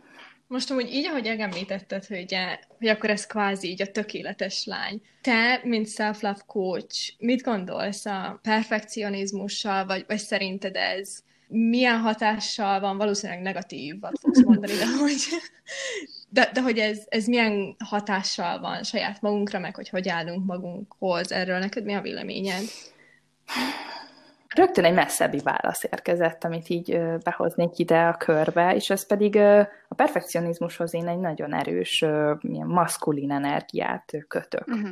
Most 0.48 0.72
amúgy 0.72 0.94
így, 0.94 1.06
ahogy 1.06 1.26
említetted, 1.28 2.06
hogy, 2.06 2.36
hogy 2.78 2.88
akkor 2.88 3.10
ez 3.10 3.26
kvázi 3.26 3.68
így 3.68 3.82
a 3.82 3.92
tökéletes 3.92 4.66
lány. 4.66 5.02
Te, 5.22 5.62
mint 5.64 5.90
self-love 5.90 6.42
coach, 6.46 7.14
mit 7.18 7.42
gondolsz 7.42 8.06
a 8.06 8.40
perfekcionizmussal, 8.42 9.86
vagy, 9.86 10.04
vagy 10.08 10.18
szerinted 10.18 10.76
ez 10.76 11.20
milyen 11.48 12.00
hatással 12.00 12.80
van, 12.80 12.98
valószínűleg 12.98 13.42
negatívat 13.42 14.20
fogsz 14.20 14.44
mondani, 14.44 14.74
de 14.74 14.86
hogy, 15.00 15.22
de, 16.30 16.50
de 16.54 16.62
hogy 16.62 16.78
ez, 16.78 17.04
ez 17.08 17.26
milyen 17.26 17.76
hatással 17.80 18.60
van 18.60 18.84
saját 18.84 19.22
magunkra, 19.22 19.60
meg 19.60 19.76
hogy 19.76 19.90
hogy 19.90 20.10
állunk 20.10 20.46
magunkhoz, 20.46 21.32
erről 21.32 21.60
neked 21.60 21.84
mi 21.84 21.94
a 21.94 22.02
véleményed? 22.02 22.64
Rögtön 24.56 24.86
egy 24.86 24.94
messzebbi 24.94 25.40
válasz 25.44 25.84
érkezett, 25.84 26.44
amit 26.44 26.70
így 26.70 27.00
behoznék 27.24 27.78
ide 27.78 28.00
a 28.00 28.18
körbe, 28.18 28.76
és 28.76 28.90
ez 28.90 29.06
pedig 29.06 29.36
a 29.88 29.96
perfekcionizmushoz 29.96 30.94
én 30.94 31.08
egy 31.08 31.20
nagyon 31.20 31.54
erős, 31.54 32.00
milyen 32.42 32.68
maszkulin 32.68 33.32
energiát 33.32 34.12
kötök. 34.28 34.68
Uh-huh. 34.68 34.90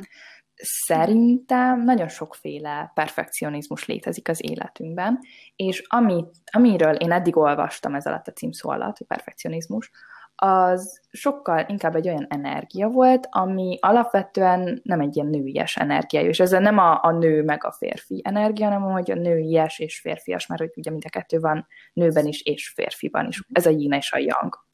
Szerintem 0.86 1.84
nagyon 1.84 2.08
sokféle 2.08 2.90
perfekcionizmus 2.94 3.86
létezik 3.86 4.28
az 4.28 4.44
életünkben, 4.44 5.18
és 5.56 5.82
amit, 5.86 6.28
amiről 6.52 6.94
én 6.94 7.12
eddig 7.12 7.36
olvastam 7.36 7.94
ez 7.94 8.06
alatt 8.06 8.26
a 8.26 8.32
címszó 8.32 8.70
alatt, 8.70 8.96
hogy 8.98 9.06
perfekcionizmus, 9.06 9.90
az 10.36 11.00
sokkal 11.10 11.64
inkább 11.68 11.94
egy 11.94 12.08
olyan 12.08 12.26
energia 12.28 12.88
volt, 12.88 13.28
ami 13.30 13.78
alapvetően 13.80 14.80
nem 14.84 15.00
egy 15.00 15.16
ilyen 15.16 15.28
nőies 15.28 15.76
energia, 15.76 16.20
és 16.20 16.40
ez 16.40 16.50
nem 16.50 16.78
a, 16.78 16.98
a 17.02 17.10
nő 17.10 17.42
meg 17.42 17.64
a 17.64 17.72
férfi 17.72 18.20
energia, 18.24 18.66
hanem 18.66 18.90
hogy 18.90 19.10
a 19.10 19.14
nőies 19.14 19.78
és 19.78 20.00
férfias, 20.00 20.46
mert 20.46 20.60
hogy 20.60 20.72
ugye 20.76 20.90
mind 20.90 21.02
a 21.06 21.10
kettő 21.10 21.38
van 21.38 21.66
nőben 21.92 22.26
is 22.26 22.42
és 22.42 22.68
férfiban 22.68 23.26
is. 23.26 23.42
Ez 23.52 23.66
a 23.66 23.70
yin 23.70 23.92
és 23.92 24.12
a 24.12 24.18
yang. 24.18 24.64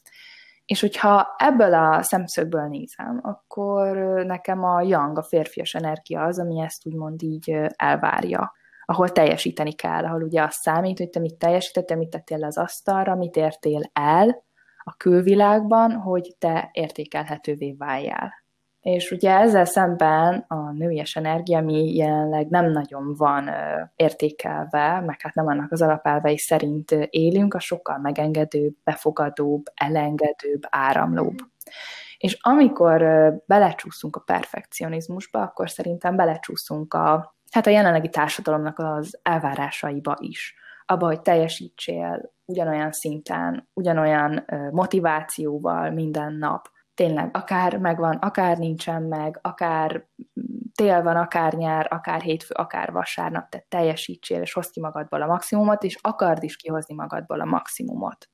És 0.65 0.81
hogyha 0.81 1.35
ebből 1.39 1.75
a 1.75 2.03
szemszögből 2.03 2.67
nézem, 2.69 3.21
akkor 3.23 3.97
nekem 4.25 4.65
a 4.65 4.83
yang, 4.83 5.19
a 5.19 5.23
férfias 5.23 5.75
energia 5.75 6.23
az, 6.23 6.39
ami 6.39 6.61
ezt 6.61 6.87
úgymond 6.87 7.23
így 7.23 7.59
elvárja 7.77 8.53
ahol 8.85 9.13
teljesíteni 9.13 9.73
kell, 9.73 10.05
ahol 10.05 10.23
ugye 10.23 10.43
az 10.43 10.55
számít, 10.55 10.99
hogy 10.99 11.11
te 11.11 11.21
mit 11.21 11.35
teljesítettél, 11.35 11.97
mit 11.97 12.09
tettél 12.09 12.45
az 12.45 12.59
asztalra, 12.59 13.15
mit 13.15 13.37
értél 13.37 13.81
el, 13.93 14.45
a 14.85 14.97
külvilágban, 14.97 15.93
hogy 15.93 16.35
te 16.39 16.69
értékelhetővé 16.73 17.73
váljál. 17.79 18.41
És 18.81 19.11
ugye 19.11 19.39
ezzel 19.39 19.65
szemben 19.65 20.45
a 20.49 20.73
nőies 20.73 21.17
energia, 21.17 21.59
ami 21.59 21.95
jelenleg 21.95 22.49
nem 22.49 22.71
nagyon 22.71 23.15
van 23.15 23.51
értékelve, 23.97 25.01
meg 25.01 25.21
hát 25.21 25.35
nem 25.35 25.47
annak 25.47 25.73
az 25.73 25.83
alapelvei 25.83 26.39
szerint 26.39 26.91
élünk, 27.11 27.55
a 27.55 27.61
sokkal 27.61 27.99
megengedőbb, 27.99 28.75
befogadóbb, 28.85 29.63
elengedőbb, 29.75 30.63
áramlóbb. 30.69 31.37
És 32.19 32.39
amikor 32.41 33.03
belecsúszunk 33.47 34.17
a 34.17 34.21
perfekcionizmusba, 34.21 35.43
akkor 35.43 35.71
szerintem 35.71 36.17
belecsúszunk 36.17 36.95
a, 36.95 37.37
hát 37.51 37.67
a 37.67 37.71
jelenlegi 37.71 38.09
társadalomnak 38.09 38.79
az 38.79 39.19
elvárásaiba 39.23 40.17
is 40.21 40.55
abba, 40.87 41.07
hogy 41.07 41.21
teljesítsél 41.21 42.33
ugyanolyan 42.45 42.93
szinten, 42.93 43.69
ugyanolyan 43.75 44.45
motivációval 44.71 45.91
minden 45.91 46.33
nap. 46.33 46.71
Tényleg, 46.95 47.31
akár 47.33 47.79
megvan, 47.79 48.17
akár 48.17 48.59
nincsen 48.59 49.03
meg, 49.03 49.39
akár 49.43 50.07
tél 50.75 51.03
van, 51.03 51.17
akár 51.17 51.53
nyár, 51.53 51.87
akár 51.91 52.21
hétfő, 52.21 52.55
akár 52.55 52.93
vasárnap, 52.93 53.49
te 53.49 53.65
teljesítsél, 53.69 54.41
és 54.41 54.53
hozd 54.53 54.71
ki 54.71 54.81
magadból 54.81 55.23
a 55.23 55.27
maximumot, 55.27 55.83
és 55.83 55.99
akard 56.01 56.43
is 56.43 56.57
kihozni 56.57 56.95
magadból 56.95 57.41
a 57.41 57.45
maximumot. 57.45 58.31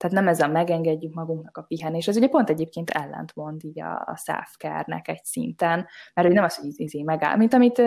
Tehát 0.00 0.16
nem 0.16 0.28
ez 0.28 0.40
a 0.40 0.48
megengedjük 0.48 1.14
magunknak 1.14 1.56
a 1.56 1.62
pihenés. 1.62 2.08
Ez 2.08 2.16
ugye 2.16 2.28
pont 2.28 2.50
egyébként 2.50 2.90
ellentmond 2.90 3.64
így 3.64 3.80
a, 3.80 4.02
a 4.06 4.16
self 4.16 4.56
egy 5.02 5.24
szinten, 5.24 5.86
mert 6.14 6.26
hogy 6.26 6.36
nem 6.36 6.44
az, 6.44 6.56
hogy 6.56 6.80
izé 6.80 7.02
megáll, 7.02 7.36
mint 7.36 7.54
amit 7.54 7.82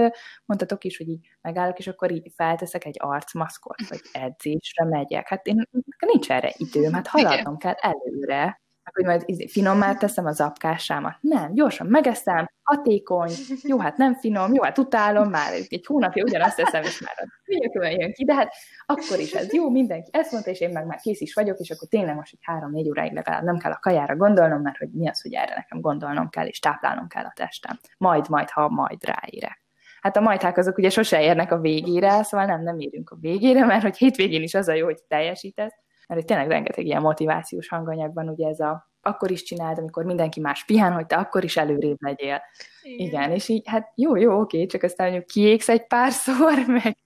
mondtatok 0.45 0.83
is, 0.83 0.97
hogy 0.97 1.07
így 1.07 1.27
megállok, 1.41 1.79
és 1.79 1.87
akkor 1.87 2.11
így 2.11 2.31
felteszek 2.35 2.85
egy 2.85 2.95
arcmaszkot, 2.99 3.87
vagy 3.89 4.01
edzésre 4.11 4.85
megyek. 4.85 5.27
Hát 5.27 5.47
én 5.47 5.67
nincs 5.99 6.31
erre 6.31 6.53
időm, 6.57 6.93
hát 6.93 7.07
haladnom 7.07 7.57
kell 7.57 7.75
előre, 7.79 8.61
hogy 8.91 9.05
majd 9.05 9.23
izé, 9.25 9.47
finommá 9.47 9.93
teszem 9.93 10.25
az 10.25 10.41
apkásámat. 10.41 11.17
Nem, 11.19 11.53
gyorsan 11.53 11.87
megeszem, 11.87 12.49
hatékony, 12.63 13.31
jó, 13.63 13.79
hát 13.79 13.97
nem 13.97 14.15
finom, 14.15 14.53
jó, 14.53 14.61
hát 14.61 14.77
utálom, 14.77 15.29
már 15.29 15.53
egy 15.53 15.85
hónapja 15.85 16.23
ugyanazt 16.23 16.55
teszem, 16.55 16.83
és 16.83 17.01
már 17.01 17.13
a 17.17 17.27
hülyökön 17.45 17.99
jön 17.99 18.13
ki, 18.13 18.23
de 18.25 18.33
hát 18.33 18.53
akkor 18.85 19.19
is 19.19 19.33
ez 19.33 19.53
jó, 19.53 19.69
mindenki 19.69 20.09
ezt 20.13 20.31
mondta, 20.31 20.49
és 20.49 20.59
én 20.59 20.69
meg 20.69 20.85
már 20.85 20.99
kész 20.99 21.21
is 21.21 21.33
vagyok, 21.33 21.57
és 21.59 21.69
akkor 21.69 21.87
tényleg 21.87 22.15
most 22.15 22.33
egy 22.33 22.39
három-négy 22.41 22.87
óráig 22.87 23.13
legalább 23.13 23.43
nem 23.43 23.57
kell 23.57 23.71
a 23.71 23.79
kajára 23.81 24.15
gondolnom, 24.15 24.61
mert 24.61 24.77
hogy 24.77 24.89
mi 24.91 25.09
az, 25.09 25.21
hogy 25.21 25.33
erre 25.33 25.55
nekem 25.55 25.81
gondolnom 25.81 26.29
kell, 26.29 26.47
és 26.47 26.59
táplálnom 26.59 27.07
kell 27.07 27.23
a 27.23 27.33
testem. 27.35 27.79
Majd, 27.97 28.29
majd, 28.29 28.49
ha 28.49 28.69
majd 28.69 29.05
ráérek. 29.05 29.61
Hát 30.01 30.17
a 30.17 30.21
majdhák 30.21 30.57
azok 30.57 30.77
ugye 30.77 30.89
sose 30.89 31.21
érnek 31.21 31.51
a 31.51 31.59
végére, 31.59 32.23
szóval 32.23 32.45
nem, 32.45 32.63
nem 32.63 32.79
érünk 32.79 33.09
a 33.09 33.17
végére, 33.19 33.65
mert 33.65 33.81
hogy 33.81 33.97
hétvégén 33.97 34.41
is 34.41 34.53
az 34.53 34.67
a 34.67 34.73
jó, 34.73 34.85
hogy 34.85 35.03
teljesítesz, 35.07 35.82
mert 36.07 36.21
itt 36.21 36.27
tényleg 36.27 36.47
rengeteg 36.47 36.85
ilyen 36.85 37.01
motivációs 37.01 37.67
hanganyagban, 37.67 38.29
ugye 38.29 38.47
ez 38.47 38.59
a 38.59 38.91
akkor 39.05 39.31
is 39.31 39.43
csináld, 39.43 39.77
amikor 39.77 40.05
mindenki 40.05 40.39
más 40.39 40.65
pihen, 40.65 40.93
hogy 40.93 41.05
te 41.05 41.15
akkor 41.15 41.43
is 41.43 41.57
előrébb 41.57 41.97
legyél. 41.99 42.41
Igen, 42.81 43.07
Igen 43.07 43.31
és 43.31 43.49
így, 43.49 43.67
hát 43.67 43.91
jó, 43.95 44.15
jó, 44.15 44.39
oké, 44.39 44.65
csak 44.65 44.83
aztán 44.83 45.09
mondjuk 45.09 45.29
kiégsz 45.29 45.69
egy 45.69 45.87
párszor, 45.87 46.65
meg 46.83 46.97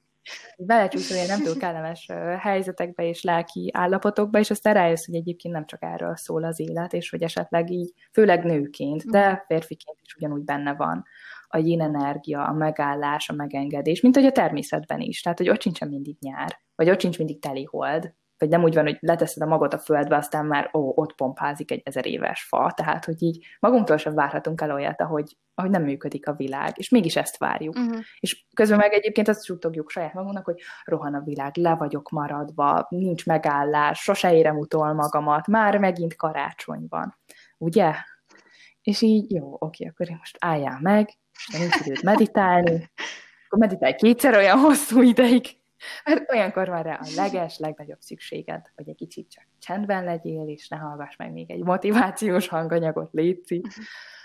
belecsúszol 0.57 1.15
ilyen 1.15 1.27
nem 1.27 1.43
túl 1.43 1.57
kellemes 1.57 2.07
helyzetekbe 2.39 3.03
és 3.03 3.23
lelki 3.23 3.71
állapotokba, 3.73 4.39
és 4.39 4.49
aztán 4.49 4.73
rájössz, 4.73 5.05
hogy 5.05 5.15
egyébként 5.15 5.53
nem 5.53 5.65
csak 5.65 5.83
erről 5.83 6.15
szól 6.15 6.43
az 6.43 6.59
élet, 6.59 6.93
és 6.93 7.09
hogy 7.09 7.21
esetleg 7.21 7.71
így, 7.71 7.93
főleg 8.11 8.43
nőként, 8.43 9.03
de 9.03 9.27
mhm. 9.27 9.39
férfiként 9.47 9.97
is 10.01 10.15
ugyanúgy 10.15 10.43
benne 10.43 10.73
van 10.73 11.03
a 11.47 11.57
yin 11.57 11.81
energia, 11.81 12.43
a 12.43 12.53
megállás, 12.53 13.29
a 13.29 13.33
megengedés, 13.33 14.01
mint 14.01 14.15
hogy 14.15 14.25
a 14.25 14.31
természetben 14.31 14.99
is. 14.99 15.21
Tehát, 15.21 15.37
hogy 15.37 15.49
ott 15.49 15.61
sincsen 15.61 15.87
mindig 15.87 16.17
nyár, 16.19 16.59
vagy 16.75 16.89
ott 16.89 16.99
sincs 16.99 17.17
mindig 17.17 17.41
teli 17.41 17.63
hold, 17.63 18.13
vagy 18.37 18.49
nem 18.49 18.63
úgy 18.63 18.73
van, 18.73 18.83
hogy 18.83 18.97
leteszed 18.99 19.43
a 19.43 19.45
magot 19.45 19.73
a 19.73 19.77
földbe, 19.77 20.15
aztán 20.15 20.45
már 20.45 20.69
ó, 20.73 20.91
ott 20.95 21.15
pompázik 21.15 21.71
egy 21.71 21.81
ezer 21.85 22.05
éves 22.05 22.43
fa, 22.43 22.71
tehát 22.75 23.05
hogy 23.05 23.23
így 23.23 23.45
magunktól 23.59 23.97
sem 23.97 24.13
várhatunk 24.13 24.61
el 24.61 24.71
olyat, 24.71 25.01
ahogy, 25.01 25.37
ahogy 25.55 25.71
nem 25.71 25.83
működik 25.83 26.27
a 26.27 26.33
világ, 26.33 26.71
és 26.75 26.89
mégis 26.89 27.15
ezt 27.15 27.37
várjuk. 27.37 27.75
Uh-huh. 27.75 27.99
És 28.19 28.45
közben 28.53 28.77
meg 28.77 28.93
egyébként 28.93 29.27
azt 29.27 29.45
suttogjuk 29.45 29.89
saját 29.89 30.13
magunknak, 30.13 30.45
hogy 30.45 30.61
rohan 30.83 31.13
a 31.13 31.23
világ, 31.23 31.55
le 31.55 31.75
vagyok 31.75 32.09
maradva, 32.09 32.85
nincs 32.89 33.25
megállás, 33.25 33.99
sose 33.99 34.33
érem 34.35 34.57
utol 34.57 34.93
magamat, 34.93 35.47
már 35.47 35.77
megint 35.77 36.15
karácsony 36.15 36.85
van. 36.89 37.17
Ugye? 37.57 37.93
És 38.81 39.01
így, 39.01 39.31
jó, 39.31 39.55
oké, 39.59 39.85
akkor 39.85 40.09
én 40.09 40.15
most 40.19 40.37
álljál 40.39 40.79
meg, 40.81 41.09
és 41.47 41.59
nincs 41.59 41.75
időt 41.75 42.01
meditálni, 42.03 42.91
akkor 43.45 43.59
meditálj 43.59 43.95
kétszer 43.95 44.35
olyan 44.35 44.59
hosszú 44.59 45.01
ideig, 45.01 45.45
mert 46.05 46.31
olyankor 46.31 46.67
van 46.67 46.83
rá 46.83 46.93
a 46.93 47.07
leges, 47.15 47.57
legnagyobb 47.57 47.99
szükséged, 47.99 48.61
hogy 48.75 48.89
egy 48.89 48.95
kicsit 48.95 49.29
csak 49.31 49.43
csendben 49.59 50.03
legyél, 50.03 50.47
és 50.47 50.67
ne 50.67 50.77
hallgass 50.77 51.15
meg 51.15 51.31
még 51.31 51.51
egy 51.51 51.63
motivációs 51.63 52.47
hanganyagot, 52.47 53.09
létszik, 53.11 53.67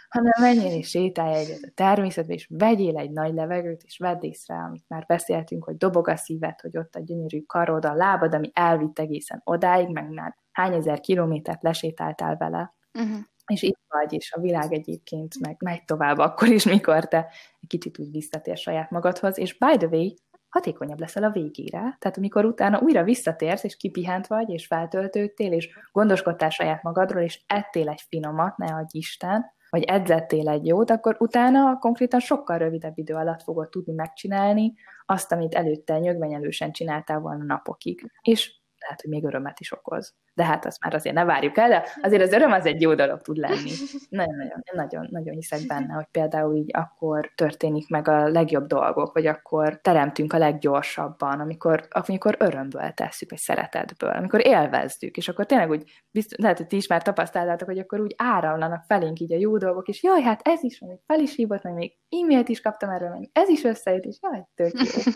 hanem 0.08 0.32
menjél 0.40 0.78
és 0.78 0.88
sétálj 0.88 1.34
egyet 1.34 1.62
a 1.62 1.72
természetbe, 1.74 2.32
és 2.32 2.46
vegyél 2.50 2.96
egy 2.96 3.10
nagy 3.10 3.34
levegőt, 3.34 3.82
és 3.82 3.98
vedd 3.98 4.24
észre, 4.24 4.54
amit 4.54 4.84
már 4.88 5.04
beszéltünk, 5.06 5.64
hogy 5.64 5.76
dobog 5.76 6.08
a 6.08 6.16
szíved, 6.16 6.60
hogy 6.60 6.78
ott 6.78 6.94
a 6.94 7.00
gyönyörű 7.00 7.40
karod, 7.40 7.84
a 7.84 7.94
lábad, 7.94 8.34
ami 8.34 8.50
elvitt 8.52 8.98
egészen 8.98 9.40
odáig, 9.44 9.88
meg 9.88 10.08
már 10.08 10.36
hány 10.52 10.74
ezer 10.74 11.00
kilométert 11.00 11.62
lesétáltál 11.62 12.36
vele. 12.36 12.74
Uh-huh 12.98 13.20
és 13.46 13.62
itt 13.62 13.78
vagy, 13.88 14.12
és 14.12 14.32
a 14.32 14.40
világ 14.40 14.72
egyébként 14.72 15.40
meg 15.40 15.56
megy 15.58 15.84
tovább 15.84 16.18
akkor 16.18 16.48
is, 16.48 16.64
mikor 16.64 17.08
te 17.08 17.28
egy 17.60 17.68
kicsit 17.68 17.98
úgy 17.98 18.10
visszatér 18.10 18.56
saját 18.56 18.90
magadhoz, 18.90 19.38
és 19.38 19.58
by 19.58 19.76
the 19.76 19.86
way, 19.86 20.08
hatékonyabb 20.52 21.00
leszel 21.00 21.22
a 21.22 21.30
végére. 21.30 21.78
Tehát 21.78 22.16
amikor 22.16 22.44
utána 22.44 22.80
újra 22.80 23.02
visszatérsz, 23.02 23.64
és 23.64 23.76
kipihent 23.76 24.26
vagy, 24.26 24.48
és 24.50 24.66
feltöltődtél, 24.66 25.52
és 25.52 25.68
gondoskodtál 25.92 26.50
saját 26.50 26.82
magadról, 26.82 27.22
és 27.22 27.42
ettél 27.46 27.88
egy 27.88 28.04
finomat, 28.08 28.56
ne 28.56 28.74
adj 28.74 28.98
Isten, 28.98 29.44
vagy 29.70 29.82
edzettél 29.82 30.48
egy 30.48 30.66
jót, 30.66 30.90
akkor 30.90 31.16
utána 31.18 31.78
konkrétan 31.78 32.20
sokkal 32.20 32.58
rövidebb 32.58 32.98
idő 32.98 33.14
alatt 33.14 33.42
fogod 33.42 33.68
tudni 33.68 33.92
megcsinálni 33.92 34.74
azt, 35.06 35.32
amit 35.32 35.54
előtte 35.54 35.98
nyögvenyelősen 35.98 36.72
csináltál 36.72 37.18
volna 37.18 37.44
napokig. 37.44 38.12
És 38.22 38.60
lehet, 38.78 39.00
hogy 39.00 39.10
még 39.10 39.24
örömet 39.24 39.60
is 39.60 39.72
okoz 39.72 40.14
de 40.34 40.44
hát 40.44 40.66
azt 40.66 40.80
már 40.84 40.94
azért 40.94 41.14
ne 41.14 41.24
várjuk 41.24 41.56
el, 41.56 41.68
de 41.68 41.84
azért 42.02 42.22
az 42.22 42.32
öröm 42.32 42.52
az 42.52 42.66
egy 42.66 42.80
jó 42.80 42.94
dolog 42.94 43.20
tud 43.20 43.36
lenni. 43.36 43.70
Nagyon-nagyon 44.08 44.60
nagyon, 44.72 45.08
nagyon 45.10 45.34
hiszek 45.34 45.60
benne, 45.66 45.94
hogy 45.94 46.06
például 46.10 46.56
így 46.56 46.70
akkor 46.72 47.32
történik 47.34 47.88
meg 47.88 48.08
a 48.08 48.28
legjobb 48.28 48.66
dolgok, 48.66 49.12
vagy 49.12 49.26
akkor 49.26 49.80
teremtünk 49.80 50.32
a 50.32 50.38
leggyorsabban, 50.38 51.40
amikor, 51.40 51.88
amikor 51.90 52.36
örömből 52.38 52.90
tesszük, 52.90 53.30
vagy 53.30 53.38
szeretetből, 53.38 54.10
amikor 54.10 54.46
élvezzük, 54.46 55.16
és 55.16 55.28
akkor 55.28 55.46
tényleg 55.46 55.70
úgy, 55.70 55.90
biztos, 56.10 56.38
lehet, 56.38 56.56
hogy 56.56 56.66
ti 56.66 56.76
is 56.76 56.86
már 56.86 57.02
tapasztaltátok, 57.02 57.68
hogy 57.68 57.78
akkor 57.78 58.00
úgy 58.00 58.14
áramlanak 58.16 58.84
felénk 58.86 59.20
így 59.20 59.32
a 59.32 59.38
jó 59.38 59.56
dolgok, 59.56 59.88
és 59.88 60.02
jaj, 60.02 60.22
hát 60.22 60.40
ez 60.44 60.62
is, 60.62 60.78
még 60.78 60.98
fel 61.06 61.20
is 61.20 61.34
hívott, 61.34 61.62
meg 61.62 61.74
még 61.74 61.96
e-mailt 62.08 62.48
is 62.48 62.60
kaptam 62.60 62.90
erről, 62.90 63.08
meg 63.08 63.28
ez 63.32 63.48
is 63.48 63.64
összejött, 63.64 64.04
és 64.04 64.18
jaj, 64.22 64.46
tök 64.54 64.72
jó. 64.72 65.02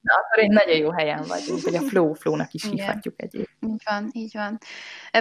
Na, 0.00 0.14
akkor 0.14 0.42
egy 0.42 0.50
nagyon 0.50 0.76
jó 0.76 0.90
helyen 0.90 1.24
vagyunk, 1.28 1.62
hogy 1.62 1.74
a 1.74 1.80
flow 1.80 2.12
flow-nak 2.12 2.52
is 2.52 2.64
hívhatjuk 2.64 3.22
egyébként. 3.22 3.72
Így 3.72 3.82
van, 3.84 4.08
így 4.12 4.30
van. 4.34 4.57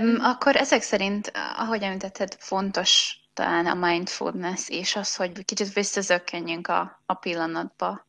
Um, 0.01 0.15
akkor 0.19 0.55
ezek 0.55 0.81
szerint, 0.81 1.31
ahogy 1.57 1.81
említetted, 1.81 2.35
fontos 2.39 3.19
talán 3.33 3.65
a 3.65 3.87
mindfulness, 3.87 4.69
és 4.69 4.95
az, 4.95 5.15
hogy 5.15 5.45
kicsit 5.45 5.73
visszazökkenjünk 5.73 6.67
a, 6.67 7.01
a 7.05 7.13
pillanatba. 7.13 8.05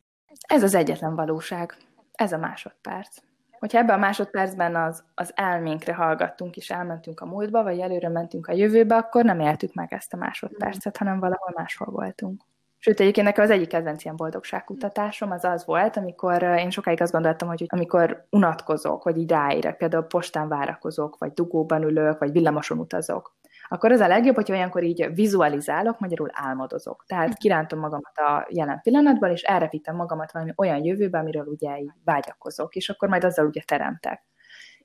Ez 0.47 0.63
az 0.63 0.75
egyetlen 0.75 1.15
valóság. 1.15 1.77
Ez 2.11 2.33
a 2.33 2.37
másodperc. 2.37 3.17
hogyha 3.59 3.77
ebben 3.77 3.95
a 3.95 3.99
másodpercben 3.99 4.75
az, 4.75 5.03
az 5.15 5.31
elménkre 5.35 5.93
hallgattunk, 5.93 6.55
és 6.55 6.69
elmentünk 6.69 7.19
a 7.19 7.25
múltba, 7.25 7.63
vagy 7.63 7.79
előre 7.79 8.09
mentünk 8.09 8.47
a 8.47 8.53
jövőbe, 8.53 8.95
akkor 8.95 9.23
nem 9.23 9.39
éltük 9.39 9.73
meg 9.73 9.93
ezt 9.93 10.13
a 10.13 10.17
másodpercet, 10.17 10.97
hanem 10.97 11.19
valahol 11.19 11.53
máshol 11.55 11.87
voltunk. 11.91 12.43
Sőt, 12.81 12.99
egyébként 12.99 13.27
nekem 13.27 13.43
az 13.43 13.49
egyik 13.49 13.67
kedvenc 13.67 14.03
ilyen 14.03 14.15
boldogságkutatásom 14.15 15.31
az 15.31 15.43
az 15.43 15.65
volt, 15.65 15.97
amikor 15.97 16.43
én 16.43 16.69
sokáig 16.69 17.01
azt 17.01 17.11
gondoltam, 17.11 17.47
hogy 17.47 17.65
amikor 17.67 18.27
unatkozok, 18.29 19.03
vagy 19.03 19.17
így 19.17 19.29
ráérek, 19.29 19.77
például 19.77 20.03
postán 20.03 20.47
várakozok, 20.47 21.17
vagy 21.17 21.33
dugóban 21.33 21.83
ülök, 21.83 22.19
vagy 22.19 22.31
villamoson 22.31 22.79
utazok, 22.79 23.37
akkor 23.67 23.91
az 23.91 23.99
a 23.99 24.07
legjobb, 24.07 24.35
hogy 24.35 24.51
olyankor 24.51 24.83
így 24.83 25.09
vizualizálok, 25.13 25.99
magyarul 25.99 26.29
álmodozok. 26.33 27.03
Tehát 27.07 27.37
kirántom 27.37 27.79
magamat 27.79 28.17
a 28.17 28.47
jelen 28.49 28.81
pillanatban, 28.81 29.31
és 29.31 29.41
elrepítem 29.41 29.95
magamat 29.95 30.31
valami 30.31 30.53
olyan 30.55 30.83
jövőbe, 30.83 31.19
amiről 31.19 31.45
ugye 31.45 31.77
így 31.77 31.91
vágyakozok, 32.03 32.75
és 32.75 32.89
akkor 32.89 33.09
majd 33.09 33.23
azzal 33.23 33.45
ugye 33.45 33.61
teremtek. 33.65 34.28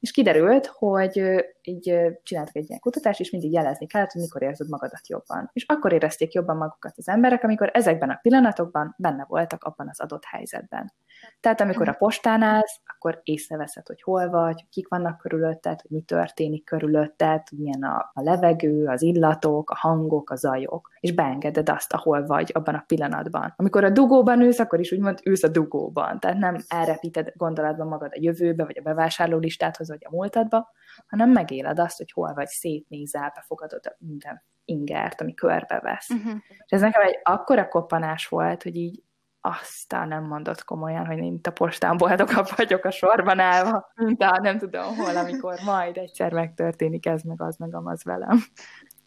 És 0.04 0.10
kiderült, 0.10 0.66
hogy 0.66 1.44
így 1.62 1.96
csináltak 2.22 2.56
egy 2.56 2.68
ilyen 2.68 2.80
kutatást, 2.80 3.20
és 3.20 3.30
mindig 3.30 3.52
jelezni 3.52 3.86
kellett, 3.86 4.10
hogy 4.10 4.20
mikor 4.20 4.42
érzed 4.42 4.68
magadat 4.68 5.08
jobban. 5.08 5.50
És 5.52 5.64
akkor 5.68 5.92
érezték 5.92 6.32
jobban 6.32 6.56
magukat 6.56 6.94
az 6.96 7.08
emberek, 7.08 7.44
amikor 7.44 7.70
ezekben 7.72 8.10
a 8.10 8.18
pillanatokban 8.22 8.94
benne 8.98 9.24
voltak 9.28 9.64
abban 9.64 9.88
az 9.88 10.00
adott 10.00 10.24
helyzetben. 10.24 10.92
Tehát 11.40 11.60
amikor 11.60 11.88
a 11.88 11.92
postán 11.92 12.42
állsz, 12.42 12.80
akkor 12.84 13.20
észreveszed, 13.22 13.86
hogy 13.86 14.02
hol 14.02 14.30
vagy, 14.30 14.66
kik 14.70 14.88
vannak 14.88 15.18
körülötted, 15.18 15.80
hogy 15.80 15.90
mi 15.90 16.00
történik 16.00 16.64
körülötted, 16.64 17.42
milyen 17.56 17.82
a, 17.82 18.10
a 18.12 18.22
levegő, 18.22 18.86
az 18.86 19.02
illatok, 19.02 19.70
a 19.70 19.76
hangok, 19.76 20.30
a 20.30 20.36
zajok, 20.36 20.90
és 21.00 21.12
beengeded 21.14 21.68
azt, 21.68 21.92
ahol 21.92 22.26
vagy 22.26 22.50
abban 22.54 22.74
a 22.74 22.84
pillanatban. 22.86 23.54
Amikor 23.56 23.84
a 23.84 23.90
dugóban 23.90 24.40
ülsz, 24.40 24.58
akkor 24.58 24.80
is 24.80 24.92
úgymond 24.92 25.18
ülsz 25.24 25.42
a 25.42 25.48
dugóban, 25.48 26.20
tehát 26.20 26.38
nem 26.38 26.56
elrepíted 26.68 27.32
gondolatban 27.36 27.86
magad 27.86 28.10
a 28.12 28.18
jövőbe, 28.20 28.64
vagy 28.64 28.78
a 28.78 28.82
bevásárló 28.82 29.38
listáthoz, 29.38 29.90
vagy 29.94 30.04
a 30.04 30.16
múltadba, 30.16 30.70
hanem 31.06 31.30
megéled 31.30 31.78
azt, 31.78 31.96
hogy 31.96 32.12
hol 32.12 32.34
vagy, 32.34 32.46
szétnézel, 32.46 33.32
befogadod 33.34 33.96
minden 33.98 34.42
ingert, 34.64 35.20
ami 35.20 35.34
körbevesz. 35.34 36.08
Uh-huh. 36.10 36.34
És 36.48 36.70
ez 36.70 36.80
nekem 36.80 37.02
egy 37.02 37.20
akkora 37.22 37.68
koppanás 37.68 38.26
volt, 38.26 38.62
hogy 38.62 38.76
így 38.76 39.02
aztán 39.40 40.08
nem 40.08 40.24
mondott 40.24 40.64
komolyan, 40.64 41.06
hogy 41.06 41.18
mint 41.18 41.46
a 41.46 41.52
postán 41.52 41.96
boldogabb 41.96 42.46
vagyok 42.56 42.84
a 42.84 42.90
sorban 42.90 43.38
állva, 43.38 43.92
mint 43.94 44.22
a 44.22 44.38
nem 44.42 44.58
tudom 44.58 44.96
hol, 44.96 45.16
amikor 45.16 45.58
majd 45.64 45.96
egyszer 45.96 46.32
megtörténik 46.32 47.06
ez, 47.06 47.22
meg 47.22 47.42
az, 47.42 47.56
meg 47.56 47.74
amaz 47.74 48.04
velem. 48.04 48.44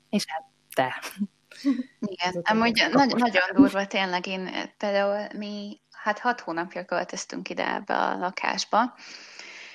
És 0.10 0.26
hát 0.28 0.44
te. 0.76 1.02
Igen, 2.00 2.42
amúgy 2.44 2.88
nagy, 2.92 3.16
nagyon 3.16 3.48
durva 3.54 3.86
tényleg, 3.86 4.28
én 4.28 4.50
például 4.78 5.28
mi 5.38 5.82
hát 5.92 6.20
hat 6.20 6.40
hónapja 6.40 6.86
költöztünk 6.86 7.50
ide 7.50 7.74
ebbe 7.74 7.98
a 7.98 8.18
lakásba, 8.18 8.94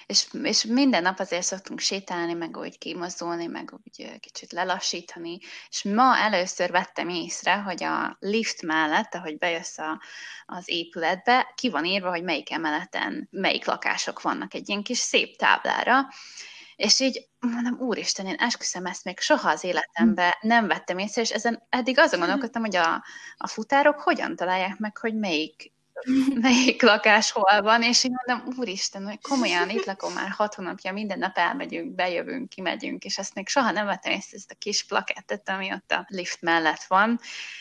és, 0.06 0.26
és 0.42 0.64
minden 0.64 1.02
nap 1.02 1.18
azért 1.18 1.42
szoktunk 1.42 1.80
sétálni, 1.80 2.32
meg 2.32 2.56
úgy 2.56 2.78
kimozdulni, 2.78 3.46
meg 3.46 3.72
úgy 3.84 4.20
kicsit 4.20 4.52
lelassítani, 4.52 5.38
és 5.68 5.82
ma 5.82 6.16
először 6.16 6.70
vettem 6.70 7.08
észre, 7.08 7.54
hogy 7.54 7.84
a 7.84 8.16
lift 8.20 8.62
mellett, 8.62 9.14
ahogy 9.14 9.38
bejössz 9.38 9.78
a, 9.78 10.02
az 10.46 10.64
épületbe, 10.66 11.52
ki 11.54 11.70
van 11.70 11.84
írva, 11.84 12.10
hogy 12.10 12.22
melyik 12.22 12.50
emeleten 12.50 13.28
melyik 13.30 13.64
lakások 13.64 14.22
vannak 14.22 14.54
egy 14.54 14.68
ilyen 14.68 14.82
kis 14.82 14.98
szép 14.98 15.36
táblára, 15.36 16.08
és 16.76 17.00
így 17.00 17.28
mondom, 17.40 17.78
úristen, 17.78 18.26
én 18.26 18.34
esküszöm 18.34 18.86
ezt 18.86 19.04
még 19.04 19.20
soha 19.20 19.50
az 19.50 19.64
életemben 19.64 20.32
nem 20.40 20.66
vettem 20.66 20.98
észre, 20.98 21.22
és 21.22 21.30
ezen 21.30 21.66
eddig 21.68 21.98
azon 21.98 22.18
gondolkodtam, 22.20 22.62
hogy 22.62 22.76
a, 22.76 23.04
a 23.36 23.48
futárok 23.48 24.00
hogyan 24.00 24.36
találják 24.36 24.78
meg, 24.78 24.96
hogy 24.96 25.14
melyik 25.14 25.72
melyik 26.40 26.82
lakás 26.82 27.30
hol 27.30 27.62
van, 27.62 27.82
és 27.82 28.04
én 28.04 28.14
mondom, 28.24 28.54
úristen, 28.58 29.04
hogy 29.04 29.18
komolyan 29.20 29.70
itt 29.70 29.84
lakom 29.84 30.12
már 30.12 30.30
hat 30.30 30.54
hónapja, 30.54 30.92
minden 30.92 31.18
nap 31.18 31.38
elmegyünk, 31.38 31.94
bejövünk, 31.94 32.48
kimegyünk, 32.48 33.04
és 33.04 33.18
ezt 33.18 33.34
még 33.34 33.48
soha 33.48 33.70
nem 33.70 33.86
vettem 33.86 34.12
észre, 34.12 34.36
ezt 34.36 34.50
a 34.50 34.58
kis 34.58 34.84
plakettet, 34.84 35.48
ami 35.48 35.72
ott 35.72 35.92
a 35.92 36.06
lift 36.08 36.40
mellett 36.40 36.82
van, 36.82 37.20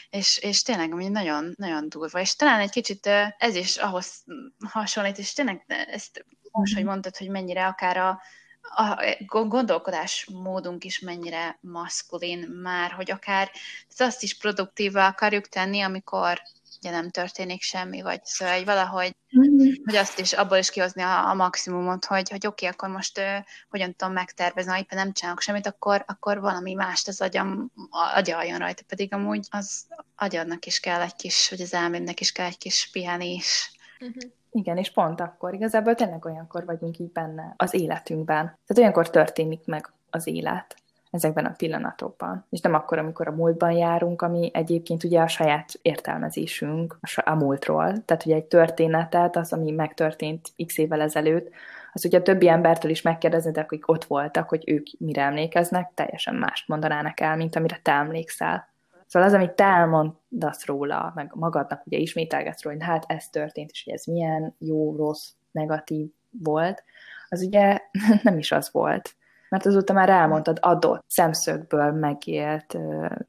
és, 0.10 0.38
és 0.38 0.62
tényleg 0.62 0.92
ami 0.92 1.08
nagyon, 1.08 1.54
nagyon 1.58 1.90
durva, 1.90 2.20
és 2.20 2.36
talán 2.36 2.60
egy 2.60 2.72
kicsit 2.72 3.06
ez 3.38 3.56
is 3.56 3.78
ahhoz 3.78 4.24
hasonlít, 4.70 5.18
és 5.18 5.34
tényleg 5.34 5.64
ezt 5.68 6.26
most, 6.52 6.74
hogy 6.74 6.84
mondtad, 6.84 7.18
hogy 7.18 7.30
mennyire 7.30 7.68
akár 7.68 7.98
a, 7.98 8.22
a 8.62 9.04
gondolkodásmódunk 9.26 10.84
is 10.84 11.00
mennyire 11.00 11.58
maszkulin 11.62 12.40
már, 12.40 12.92
hogy 12.92 13.12
akár 13.12 13.52
azt 13.98 14.24
is 14.24 14.38
produktívá 14.38 15.08
akarjuk 15.08 15.48
tenni, 15.48 15.82
amikor 15.82 16.42
ugye 16.82 16.92
nem 16.92 17.10
történik 17.10 17.62
semmi, 17.62 18.02
vagy 18.02 18.20
szóval 18.24 18.54
egy 18.54 18.66
valahogy, 18.66 19.16
mm. 19.40 19.72
hogy 19.86 19.96
azt 19.96 20.20
is, 20.20 20.34
abból 20.34 20.58
is 20.58 20.70
kihozni 20.70 21.02
a, 21.02 21.30
a 21.30 21.34
maximumot, 21.34 22.06
hogy, 22.06 22.30
hogy 22.30 22.48
oké, 22.48 22.66
okay, 22.66 22.78
akkor 22.78 22.90
most 22.90 23.18
uh, 23.18 23.46
hogyan 23.70 23.96
tudom 23.96 24.14
megtervezni, 24.14 24.72
ha 24.72 24.78
éppen 24.78 24.98
nem 24.98 25.14
csinálok 25.14 25.42
semmit, 25.42 25.68
akkor, 25.68 26.04
akkor 26.08 26.40
valami 26.40 26.74
mást 26.74 27.08
az 27.08 27.22
agyam, 27.22 27.72
agyaljon 28.16 28.60
rajta, 28.60 28.84
pedig 28.88 29.14
amúgy 29.14 29.48
az 29.50 29.86
agyadnak 30.16 30.66
is 30.66 30.80
kell 30.80 31.02
egy 31.02 31.16
kis, 31.16 31.50
vagy 31.50 31.62
az 31.62 31.74
elmédnek 31.74 32.20
is 32.20 32.32
kell 32.32 32.46
egy 32.46 32.58
kis 32.58 32.90
pihenés. 32.92 33.72
Uh-huh. 34.00 34.32
Igen, 34.52 34.78
és 34.78 34.92
pont 34.92 35.22
akkor, 35.22 35.54
igazából 35.54 35.96
tényleg 35.96 36.26
olyankor 36.26 36.66
vagyunk 36.66 36.98
így 37.00 37.12
benne 37.12 37.54
az 37.58 37.74
életünkben. 37.74 38.46
Tehát 38.46 38.78
olyankor 38.78 39.10
történik 39.10 39.66
meg 39.66 39.94
az 40.10 40.28
élet 40.28 40.81
ezekben 41.12 41.46
a 41.46 41.54
pillanatokban. 41.58 42.46
És 42.50 42.62
nem 42.62 42.74
akkor, 42.74 42.98
amikor 42.98 43.28
a 43.28 43.32
múltban 43.32 43.72
járunk, 43.72 44.22
ami 44.22 44.50
egyébként 44.54 45.04
ugye 45.04 45.22
a 45.22 45.28
saját 45.28 45.80
értelmezésünk 45.82 47.00
a 47.16 47.36
múltról. 47.36 48.06
Tehát 48.06 48.26
ugye 48.26 48.36
egy 48.36 48.46
történetet, 48.46 49.36
az, 49.36 49.54
ami 49.54 49.72
megtörtént 49.72 50.52
x 50.66 50.78
évvel 50.78 51.02
ezelőtt, 51.02 51.50
az 51.94 52.06
ugye 52.06 52.18
a 52.18 52.22
többi 52.22 52.50
embertől 52.50 52.92
is 52.92 53.02
megkérdezni, 53.02 53.52
de 53.52 53.62
akik 53.62 53.88
ott 53.88 54.06
voltak, 54.06 54.50
hogy 54.50 54.64
ők 54.66 54.88
mire 54.98 55.22
emlékeznek, 55.22 55.92
teljesen 55.94 56.36
mást 56.36 56.68
mondanának 56.68 57.20
el, 57.20 57.36
mint 57.36 57.56
amire 57.56 57.80
te 57.84 57.92
emlékszel. 57.92 58.70
Szóval 59.08 59.28
az, 59.28 59.34
amit 59.34 59.52
te 59.52 59.64
elmondasz 59.64 60.66
róla, 60.66 61.12
meg 61.16 61.32
magadnak 61.34 61.86
ugye 61.86 61.98
ismételgetsz 61.98 62.64
róla, 62.64 62.78
hogy 62.78 62.86
hát 62.86 63.06
ez 63.08 63.30
történt, 63.30 63.70
és 63.72 63.84
hogy 63.84 63.94
ez 63.94 64.06
milyen 64.06 64.56
jó, 64.58 64.96
rossz, 64.96 65.30
negatív 65.52 66.08
volt, 66.44 66.84
az 67.30 67.42
ugye 67.42 67.80
nem 68.24 68.38
is 68.38 68.52
az 68.52 68.72
volt 68.72 69.16
mert 69.52 69.66
azóta 69.66 69.94
már 69.94 70.10
elmondtad 70.10 70.58
adott 70.62 71.04
szemszögből 71.08 71.92
megélt 71.92 72.78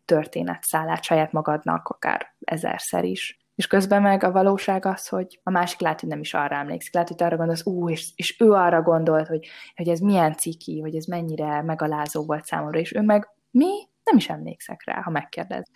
történetszállát 0.05 1.03
saját 1.03 1.33
magadnak, 1.33 1.89
akár 1.89 2.35
ezerszer 2.41 3.05
is. 3.05 3.41
És 3.55 3.67
közben 3.67 4.03
meg 4.03 4.25
a 4.25 4.33
valóság 4.33 4.87
az, 4.87 5.09
hogy 5.09 5.41
a 5.43 5.51
másik 5.51 5.81
lehet, 5.81 6.01
hogy 6.01 6.09
nem 6.09 6.21
is 6.21 6.35
arra 6.35 6.57
emlékszik, 6.57 6.93
lehet, 6.93 7.09
hogy 7.09 7.23
arra 7.23 7.37
gondolsz, 7.37 7.67
ú, 7.67 7.89
és, 7.89 8.11
és 8.17 8.41
ő 8.41 8.51
arra 8.53 8.83
gondolt, 8.83 9.27
hogy, 9.27 9.47
hogy 9.77 9.89
ez 9.89 9.99
milyen 9.99 10.33
ciki, 10.33 10.81
hogy 10.81 10.95
ez 10.95 11.05
mennyire 11.05 11.63
megalázó 11.63 12.25
volt 12.25 12.45
számomra, 12.45 12.79
és 12.79 12.95
ő 12.95 13.01
meg 13.01 13.29
mi? 13.51 13.71
Nem 14.05 14.17
is 14.17 14.29
emlékszek 14.29 14.85
rá, 14.85 15.01
ha 15.01 15.11
megkérdez. 15.11 15.71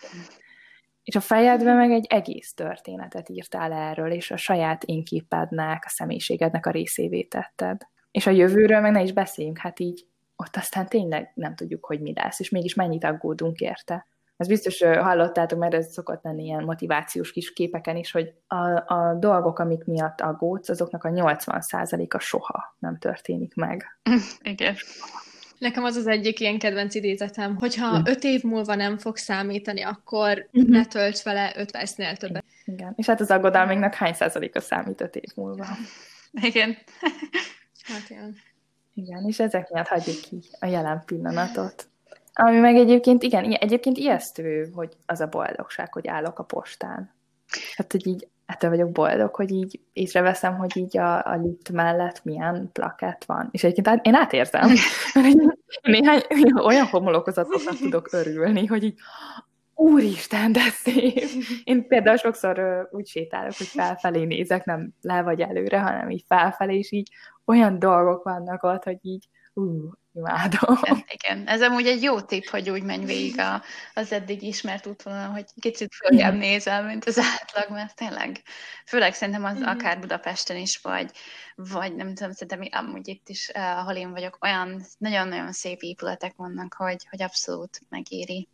És 1.02 1.16
a 1.16 1.20
fejedben 1.20 1.76
meg 1.76 1.90
egy 1.90 2.06
egész 2.09 2.54
történetet 2.54 3.28
írtál 3.28 3.72
erről, 3.72 4.12
és 4.12 4.30
a 4.30 4.37
saját 4.37 4.85
énképednek, 4.85 5.82
a 5.87 5.88
személyiségednek 5.88 6.66
a 6.66 6.70
részévé 6.70 7.22
tetted. 7.22 7.80
És 8.11 8.26
a 8.26 8.30
jövőről 8.30 8.80
meg 8.80 8.92
ne 8.92 9.02
is 9.02 9.12
beszéljünk, 9.12 9.59
hát 9.59 9.80
így 9.80 10.06
ott 10.37 10.57
aztán 10.57 10.88
tényleg 10.88 11.33
nem 11.35 11.55
tudjuk, 11.55 11.85
hogy 11.85 12.01
mi 12.01 12.12
lesz, 12.14 12.40
és 12.40 12.51
mégis 12.51 12.75
mennyit 12.75 13.05
aggódunk 13.05 13.59
érte. 13.59 14.07
Ez 14.37 14.49
biztos 14.49 14.83
hallottátok, 14.83 15.59
mert 15.59 15.75
ez 15.75 15.92
szokott 15.92 16.22
lenni 16.22 16.44
ilyen 16.44 16.64
motivációs 16.64 17.33
kis 17.33 17.53
képeken 17.53 17.96
is, 17.96 18.11
hogy 18.11 18.35
a, 18.46 18.94
a 18.94 19.16
dolgok, 19.18 19.59
amik 19.59 19.85
miatt 19.85 20.20
aggódsz, 20.20 20.68
azoknak 20.68 21.05
a 21.05 21.09
80%-a 21.09 22.18
soha 22.18 22.77
nem 22.79 22.99
történik 22.99 23.55
meg. 23.55 23.85
Igen. 24.42 24.75
Nekem 25.59 25.85
az 25.85 25.96
az 25.96 26.07
egyik 26.07 26.40
ilyen 26.40 26.59
kedvenc 26.59 26.94
idézetem, 26.94 27.57
hogyha 27.57 28.01
öt 28.05 28.25
év 28.25 28.42
múlva 28.42 28.75
nem 28.75 28.99
fog 28.99 29.16
számítani, 29.16 29.83
akkor 29.83 30.49
uh-huh. 30.53 30.70
ne 30.70 30.87
tölts 30.87 31.22
vele 31.22 31.53
öt 31.57 31.70
percnél 31.70 32.16
többet. 32.16 32.44
Igen, 32.64 32.92
és 32.96 33.07
hát 33.07 33.20
az 33.20 33.31
aggodalmainknak 33.31 33.94
hány 33.94 34.12
százaléka 34.12 34.61
számít 34.61 35.01
öt 35.01 35.16
év 35.16 35.30
múlva? 35.34 35.66
Igen. 36.32 36.76
Hát 37.87 38.11
ilyen. 38.11 38.37
Igen, 38.99 39.24
és 39.26 39.38
ezek 39.38 39.70
miatt 39.70 39.86
hagyjuk 39.86 40.20
ki 40.20 40.42
a 40.61 40.66
jelen 40.66 41.03
pillanatot. 41.07 41.88
Ami 42.32 42.59
meg 42.59 42.76
egyébként, 42.76 43.22
igen, 43.22 43.53
egyébként 43.53 43.97
ijesztő, 43.97 44.70
hogy 44.74 44.97
az 45.07 45.20
a 45.20 45.26
boldogság, 45.26 45.92
hogy 45.92 46.09
állok 46.09 46.38
a 46.38 46.42
postán. 46.42 47.14
Hát, 47.76 47.92
hogy 47.92 48.07
így 48.07 48.28
ettől 48.47 48.70
vagyok 48.70 48.92
boldog, 48.92 49.34
hogy 49.34 49.51
így 49.51 49.80
észreveszem, 49.92 50.57
hogy 50.57 50.76
így 50.76 50.99
a, 50.99 51.26
a 51.26 51.36
lift 51.42 51.70
mellett 51.70 52.24
milyen 52.24 52.70
plakett 52.72 53.24
van. 53.24 53.49
És 53.51 53.64
egyébként 53.64 54.07
én 54.07 54.14
átérzem, 54.14 54.68
mert 55.14 55.36
néhány 55.82 56.22
olyan 56.64 56.86
homolokozatoknak 56.86 57.76
tudok 57.76 58.12
örülni, 58.12 58.66
hogy 58.66 58.84
így 58.84 58.99
úristen, 59.77 60.53
de 60.53 60.70
szép! 60.70 61.29
Én 61.64 61.87
például 61.89 62.16
sokszor 62.16 62.89
úgy 62.91 63.07
sétálok, 63.07 63.57
hogy 63.57 63.66
felfelé 63.66 64.24
nézek, 64.24 64.64
nem 64.64 64.95
le 65.01 65.22
vagy 65.22 65.41
előre, 65.41 65.81
hanem 65.81 66.11
így 66.11 66.24
felfelé, 66.29 66.79
és 66.79 66.93
így 66.93 67.09
olyan 67.45 67.79
dolgok 67.79 68.24
vannak 68.24 68.62
ott, 68.62 68.83
hogy 68.83 68.99
így 69.03 69.29
ú, 69.53 69.91
imádom. 70.16 70.79
Igen, 70.83 71.05
igen, 71.09 71.47
ez 71.47 71.62
amúgy 71.62 71.87
egy 71.87 72.03
jó 72.03 72.20
tipp, 72.20 72.45
hogy 72.45 72.70
úgy 72.70 72.83
menj 72.83 73.05
végig 73.05 73.39
a, 73.39 73.62
az 73.95 74.12
eddig 74.12 74.43
ismert 74.43 74.87
útvonalon, 74.87 75.33
hogy 75.33 75.45
kicsit 75.61 75.95
följebb 75.95 76.35
nézel, 76.35 76.83
mint 76.85 77.05
az 77.05 77.18
átlag, 77.18 77.70
mert 77.70 77.97
tényleg, 77.97 78.43
főleg 78.87 79.14
szerintem 79.14 79.45
az 79.45 79.62
akár 79.62 80.01
Budapesten 80.01 80.57
is, 80.57 80.79
vagy, 80.79 81.11
vagy 81.55 81.95
nem 81.95 82.14
tudom, 82.14 82.33
szerintem 82.33 82.85
amúgy 82.85 83.09
itt 83.09 83.29
is, 83.29 83.49
eh, 83.49 83.79
ahol 83.79 83.95
én 83.95 84.11
vagyok, 84.11 84.39
olyan 84.41 84.81
nagyon-nagyon 84.99 85.53
szép 85.53 85.81
épületek 85.81 86.35
vannak, 86.37 86.74
hogy, 86.74 87.07
hogy 87.11 87.22
abszolút 87.22 87.81
megéri. 87.89 88.49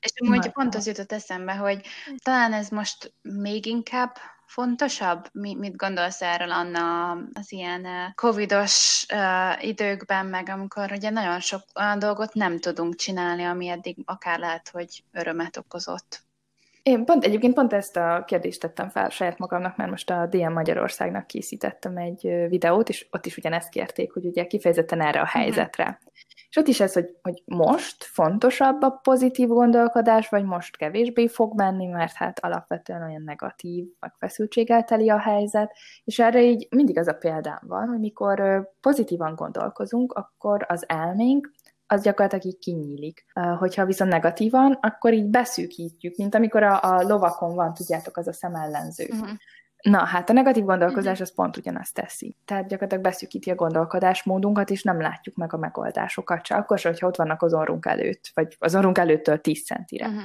És 0.00 0.12
amúgy 0.14 0.50
pont 0.50 0.74
az 0.74 0.86
jutott 0.86 1.12
eszembe, 1.12 1.52
hogy 1.52 1.86
talán 2.22 2.52
ez 2.52 2.68
most 2.68 3.12
még 3.22 3.66
inkább 3.66 4.16
fontosabb? 4.46 5.28
Mi, 5.32 5.54
mit 5.54 5.76
gondolsz 5.76 6.22
erről, 6.22 6.50
Anna, 6.50 7.10
az 7.12 7.52
ilyen 7.52 7.86
covidos 8.14 9.06
uh, 9.14 9.64
időkben, 9.64 10.26
meg 10.26 10.48
amikor 10.48 10.92
ugye 10.92 11.10
nagyon 11.10 11.40
sok 11.40 11.62
olyan 11.74 11.98
dolgot 11.98 12.34
nem 12.34 12.58
tudunk 12.58 12.94
csinálni, 12.94 13.44
ami 13.44 13.68
eddig 13.68 13.96
akár 14.04 14.38
lehet, 14.38 14.68
hogy 14.68 15.04
örömet 15.12 15.56
okozott? 15.56 16.20
Én 16.82 17.04
pont 17.04 17.24
egyébként 17.24 17.54
pont 17.54 17.72
ezt 17.72 17.96
a 17.96 18.24
kérdést 18.26 18.60
tettem 18.60 18.88
fel 18.88 19.08
saját 19.08 19.38
magamnak, 19.38 19.76
mert 19.76 19.90
most 19.90 20.10
a 20.10 20.26
DM 20.26 20.52
Magyarországnak 20.52 21.26
készítettem 21.26 21.96
egy 21.96 22.20
videót, 22.48 22.88
és 22.88 23.06
ott 23.10 23.26
is 23.26 23.36
ugyanezt 23.36 23.68
kérték, 23.68 24.12
hogy 24.12 24.24
ugye 24.24 24.46
kifejezetten 24.46 25.00
erre 25.00 25.20
a 25.20 25.22
mhm. 25.22 25.38
helyzetre. 25.38 25.84
Uh-huh. 25.84 26.12
És 26.52 26.58
ott 26.58 26.66
is 26.66 26.80
ez, 26.80 26.92
hogy, 26.92 27.16
hogy 27.22 27.42
most 27.44 28.04
fontosabb 28.04 28.82
a 28.82 28.90
pozitív 28.90 29.48
gondolkodás, 29.48 30.28
vagy 30.28 30.44
most 30.44 30.76
kevésbé 30.76 31.28
fog 31.28 31.54
menni, 31.54 31.86
mert 31.86 32.12
hát 32.12 32.38
alapvetően 32.38 33.02
olyan 33.02 33.22
negatív, 33.22 33.86
vagy 34.00 34.10
feszültséggel 34.18 34.84
teli 34.84 35.08
a 35.08 35.18
helyzet, 35.18 35.72
és 36.04 36.18
erre 36.18 36.42
így 36.42 36.66
mindig 36.70 36.98
az 36.98 37.08
a 37.08 37.12
példám 37.12 37.60
van, 37.66 37.88
hogy 37.88 37.98
mikor 37.98 38.68
pozitívan 38.80 39.34
gondolkozunk, 39.34 40.12
akkor 40.12 40.64
az 40.68 40.84
elménk 40.88 41.50
az 41.86 42.02
gyakorlatilag 42.02 42.44
így 42.44 42.58
kinyílik. 42.58 43.24
Hogyha 43.58 43.86
viszont 43.86 44.10
negatívan, 44.10 44.78
akkor 44.80 45.12
így 45.12 45.26
beszűkítjük, 45.26 46.16
mint 46.16 46.34
amikor 46.34 46.62
a, 46.62 46.82
a 46.82 47.02
lovakon 47.02 47.54
van, 47.54 47.74
tudjátok, 47.74 48.16
az 48.16 48.28
a 48.28 48.32
szemellenző. 48.32 49.06
Uh-huh. 49.10 49.28
Na, 49.82 50.04
hát 50.04 50.30
a 50.30 50.32
negatív 50.32 50.64
gondolkozás 50.64 51.20
az 51.20 51.34
pont 51.34 51.56
ugyanazt 51.56 51.94
teszi. 51.94 52.36
Tehát 52.44 52.62
gyakorlatilag 52.62 53.02
beszűkíti 53.04 53.50
a 53.50 53.54
gondolkodásmódunkat, 53.54 54.70
és 54.70 54.82
nem 54.82 55.00
látjuk 55.00 55.36
meg 55.36 55.52
a 55.52 55.56
megoldásokat 55.56 56.46
se. 56.46 56.54
Akkor 56.54 56.80
hogyha 56.80 57.06
ott 57.06 57.16
vannak 57.16 57.42
az 57.42 57.54
orrunk 57.54 57.86
előtt, 57.86 58.30
vagy 58.34 58.56
az 58.58 58.74
orrunk 58.74 58.98
előttől 58.98 59.40
10 59.40 59.64
centire. 59.64 60.06
Uh-huh. 60.06 60.22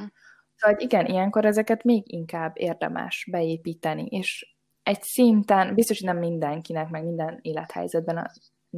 Szóval 0.55 0.80
igen, 0.80 1.05
ilyenkor 1.05 1.45
ezeket 1.45 1.84
még 1.84 2.14
inkább 2.14 2.51
érdemes 2.53 3.28
beépíteni, 3.32 4.05
és 4.05 4.55
egy 4.84 5.01
szinten, 5.01 5.74
biztos, 5.74 5.97
hogy 5.99 6.08
nem 6.08 6.18
mindenkinek, 6.18 6.89
meg 6.89 7.03
minden 7.03 7.39
élethelyzetben 7.41 8.18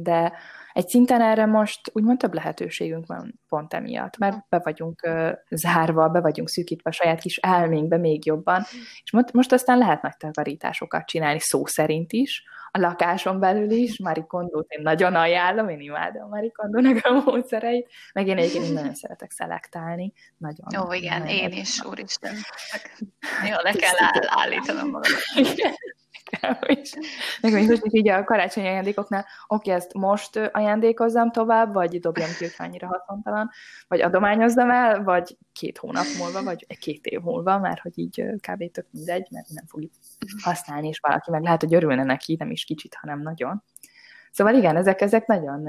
de 0.02 0.32
egy 0.72 0.88
szinten 0.88 1.20
erre 1.20 1.46
most 1.46 1.90
úgymond 1.92 2.18
több 2.18 2.34
lehetőségünk 2.34 3.06
van 3.06 3.40
pont 3.48 3.74
emiatt, 3.74 4.18
mert 4.18 4.48
be 4.48 4.60
vagyunk 4.64 5.00
uh, 5.06 5.30
zárva, 5.50 6.08
be 6.08 6.20
vagyunk 6.20 6.48
szűkítve 6.48 6.90
a 6.90 6.92
saját 6.92 7.20
kis 7.20 7.36
elménkbe 7.36 7.96
még 7.96 8.26
jobban, 8.26 8.62
és 9.02 9.12
most, 9.12 9.32
most 9.32 9.52
aztán 9.52 9.78
lehet 9.78 10.02
nagy 10.02 10.16
takarításokat 10.16 11.06
csinálni 11.06 11.40
szó 11.40 11.66
szerint 11.66 12.12
is, 12.12 12.44
a 12.70 12.78
lakáson 12.78 13.38
belül 13.38 13.70
is, 13.70 13.98
Marie 13.98 14.24
Kondót 14.24 14.70
én 14.70 14.82
nagyon 14.82 15.14
ajánlom, 15.14 15.68
én 15.68 15.80
imádom 15.80 16.28
Marie 16.28 16.50
Kondónak 16.50 17.04
a 17.04 17.22
módszereit, 17.24 17.88
meg 18.12 18.26
én 18.26 18.38
egyébként 18.38 18.72
nagyon 18.72 18.94
szeretek 18.94 19.30
szelektálni. 19.30 20.12
Nagyon. 20.36 20.86
Ó, 20.88 20.92
igen, 20.92 21.18
nagyon 21.18 21.36
én 21.36 21.52
is, 21.52 21.84
úristen. 21.84 22.34
Jó, 23.50 23.56
le 23.62 23.72
kell 23.72 23.96
állítanom 24.28 24.90
magamat 24.90 25.20
és 26.66 26.92
nekem 27.40 27.58
is 27.58 27.68
most 27.68 27.82
így 27.84 28.08
a 28.08 28.24
karácsonyi 28.24 28.66
ajándékoknál, 28.66 29.26
oké, 29.46 29.70
ezt 29.70 29.94
most 29.94 30.36
ajándékozzam 30.52 31.30
tovább, 31.30 31.72
vagy 31.72 31.98
dobjam 32.00 32.30
ki, 32.38 32.44
hogy 32.44 32.54
annyira 32.58 32.86
haszontalan, 32.86 33.50
vagy 33.88 34.00
adományozzam 34.00 34.70
el, 34.70 35.02
vagy 35.02 35.36
két 35.60 35.78
hónap 35.78 36.04
múlva, 36.18 36.42
vagy 36.42 36.66
két 36.78 37.06
év 37.06 37.20
múlva, 37.20 37.58
mert 37.58 37.80
hogy 37.80 37.98
így 37.98 38.24
kb. 38.48 38.70
tök 38.70 38.86
mindegy, 38.90 39.26
mert 39.30 39.48
nem 39.48 39.66
fogjuk 39.66 39.92
használni, 40.42 40.88
és 40.88 40.98
valaki 40.98 41.30
meg 41.30 41.42
lehet, 41.42 41.60
hogy 41.60 41.74
örülne 41.74 42.04
neki, 42.04 42.36
nem 42.38 42.50
is 42.50 42.64
kicsit, 42.64 42.94
hanem 42.94 43.22
nagyon. 43.22 43.62
Szóval 44.30 44.54
igen, 44.54 44.76
ezek, 44.76 45.00
ezek 45.00 45.26
nagyon 45.26 45.68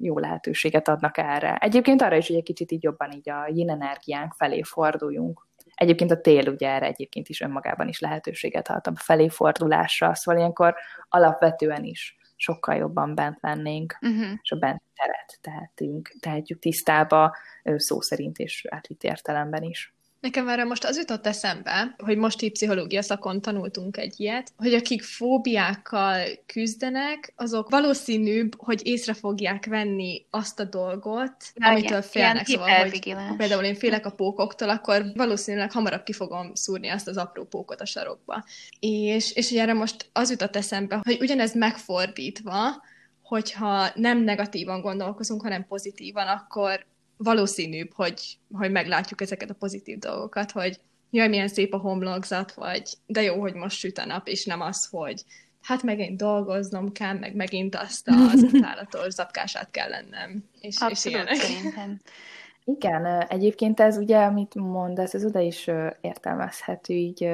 jó 0.00 0.18
lehetőséget 0.18 0.88
adnak 0.88 1.18
erre. 1.18 1.56
Egyébként 1.56 2.02
arra 2.02 2.16
is, 2.16 2.26
hogy 2.26 2.36
egy 2.36 2.42
kicsit 2.42 2.72
így 2.72 2.82
jobban 2.82 3.12
így 3.12 3.30
a 3.30 3.50
yin 3.54 3.70
energiánk 3.70 4.32
felé 4.32 4.62
forduljunk, 4.62 5.48
Egyébként 5.74 6.10
a 6.10 6.20
tél 6.20 6.48
ugye 6.48 6.68
erre 6.68 6.86
egyébként 6.86 7.28
is 7.28 7.40
önmagában 7.40 7.88
is 7.88 8.00
lehetőséget 8.00 8.68
ad 8.68 8.86
a 8.86 8.92
felé 8.94 9.28
fordulásra, 9.28 10.14
szóval 10.14 10.40
ilyenkor 10.40 10.74
alapvetően 11.08 11.84
is 11.84 12.16
sokkal 12.36 12.74
jobban 12.74 13.14
bent 13.14 13.38
lennénk, 13.40 13.98
uh-huh. 14.00 14.38
és 14.42 14.50
a 14.50 14.56
bent 14.56 14.82
teret 15.00 15.38
tehetünk, 15.40 16.14
tehetjük 16.20 16.58
tisztába 16.58 17.36
szó 17.76 18.00
szerint 18.00 18.38
és 18.38 18.66
átvitt 18.68 19.02
értelemben 19.02 19.62
is. 19.62 19.94
Nekem 20.20 20.48
erre 20.48 20.64
most 20.64 20.84
az 20.84 20.96
jutott 20.96 21.26
eszembe, 21.26 21.94
hogy 21.98 22.16
most 22.16 22.42
így 22.42 22.52
pszichológia 22.52 23.02
szakon 23.02 23.40
tanultunk 23.40 23.96
egy 23.96 24.20
ilyet, 24.20 24.52
hogy 24.56 24.74
akik 24.74 25.02
fóbiákkal 25.02 26.26
küzdenek, 26.46 27.32
azok 27.36 27.70
valószínűbb, 27.70 28.54
hogy 28.56 28.86
észre 28.86 29.14
fogják 29.14 29.66
venni 29.66 30.26
azt 30.30 30.60
a 30.60 30.64
dolgot, 30.64 31.34
amitől 31.54 32.02
félnek. 32.02 32.48
Ilyen 32.48 32.60
szóval, 32.60 32.88
hogy 32.88 33.12
ha 33.28 33.34
például 33.36 33.64
én 33.64 33.74
félek 33.74 34.06
a 34.06 34.10
pókoktól, 34.10 34.68
akkor 34.68 35.04
valószínűleg 35.14 35.72
hamarabb 35.72 36.02
ki 36.02 36.12
fogom 36.12 36.54
szúrni 36.54 36.88
azt 36.88 37.08
az 37.08 37.16
apró 37.16 37.44
pókot 37.44 37.80
a 37.80 37.86
sarokba. 37.86 38.44
És, 38.80 39.32
és 39.32 39.50
erre 39.50 39.72
most 39.72 40.10
az 40.12 40.30
jutott 40.30 40.56
eszembe, 40.56 41.00
hogy 41.02 41.20
ugyanez 41.20 41.54
megfordítva, 41.54 42.82
hogyha 43.30 43.88
nem 43.94 44.22
negatívan 44.22 44.80
gondolkozunk, 44.80 45.42
hanem 45.42 45.66
pozitívan, 45.66 46.26
akkor 46.26 46.84
valószínűbb, 47.16 47.92
hogy, 47.92 48.38
hogy 48.52 48.70
meglátjuk 48.70 49.20
ezeket 49.20 49.50
a 49.50 49.54
pozitív 49.54 49.98
dolgokat, 49.98 50.50
hogy 50.50 50.80
jaj, 51.10 51.28
milyen 51.28 51.48
szép 51.48 51.74
a 51.74 51.78
homlokzat, 51.78 52.52
vagy 52.52 52.82
de 53.06 53.22
jó, 53.22 53.40
hogy 53.40 53.54
most 53.54 53.78
süt 53.78 53.98
a 53.98 54.06
nap, 54.06 54.28
és 54.28 54.44
nem 54.44 54.60
az, 54.60 54.88
hogy 54.90 55.24
hát 55.62 55.82
megint 55.82 56.16
dolgoznom 56.16 56.92
kell, 56.92 57.18
meg 57.18 57.34
megint 57.34 57.74
azt 57.74 58.08
az 58.08 58.42
utálatos 58.52 59.12
zapkását 59.12 59.70
kell 59.70 59.88
lennem. 59.88 60.44
És, 60.60 60.76
Abszolút, 60.80 61.30
és 61.30 61.38
szerintem. 61.38 62.00
Igen, 62.64 63.06
egyébként 63.28 63.80
ez 63.80 63.96
ugye, 63.96 64.18
amit 64.18 64.54
mondasz, 64.54 65.14
ez 65.14 65.24
oda 65.24 65.40
is 65.40 65.70
értelmezhető 66.00 66.94
így 66.94 67.30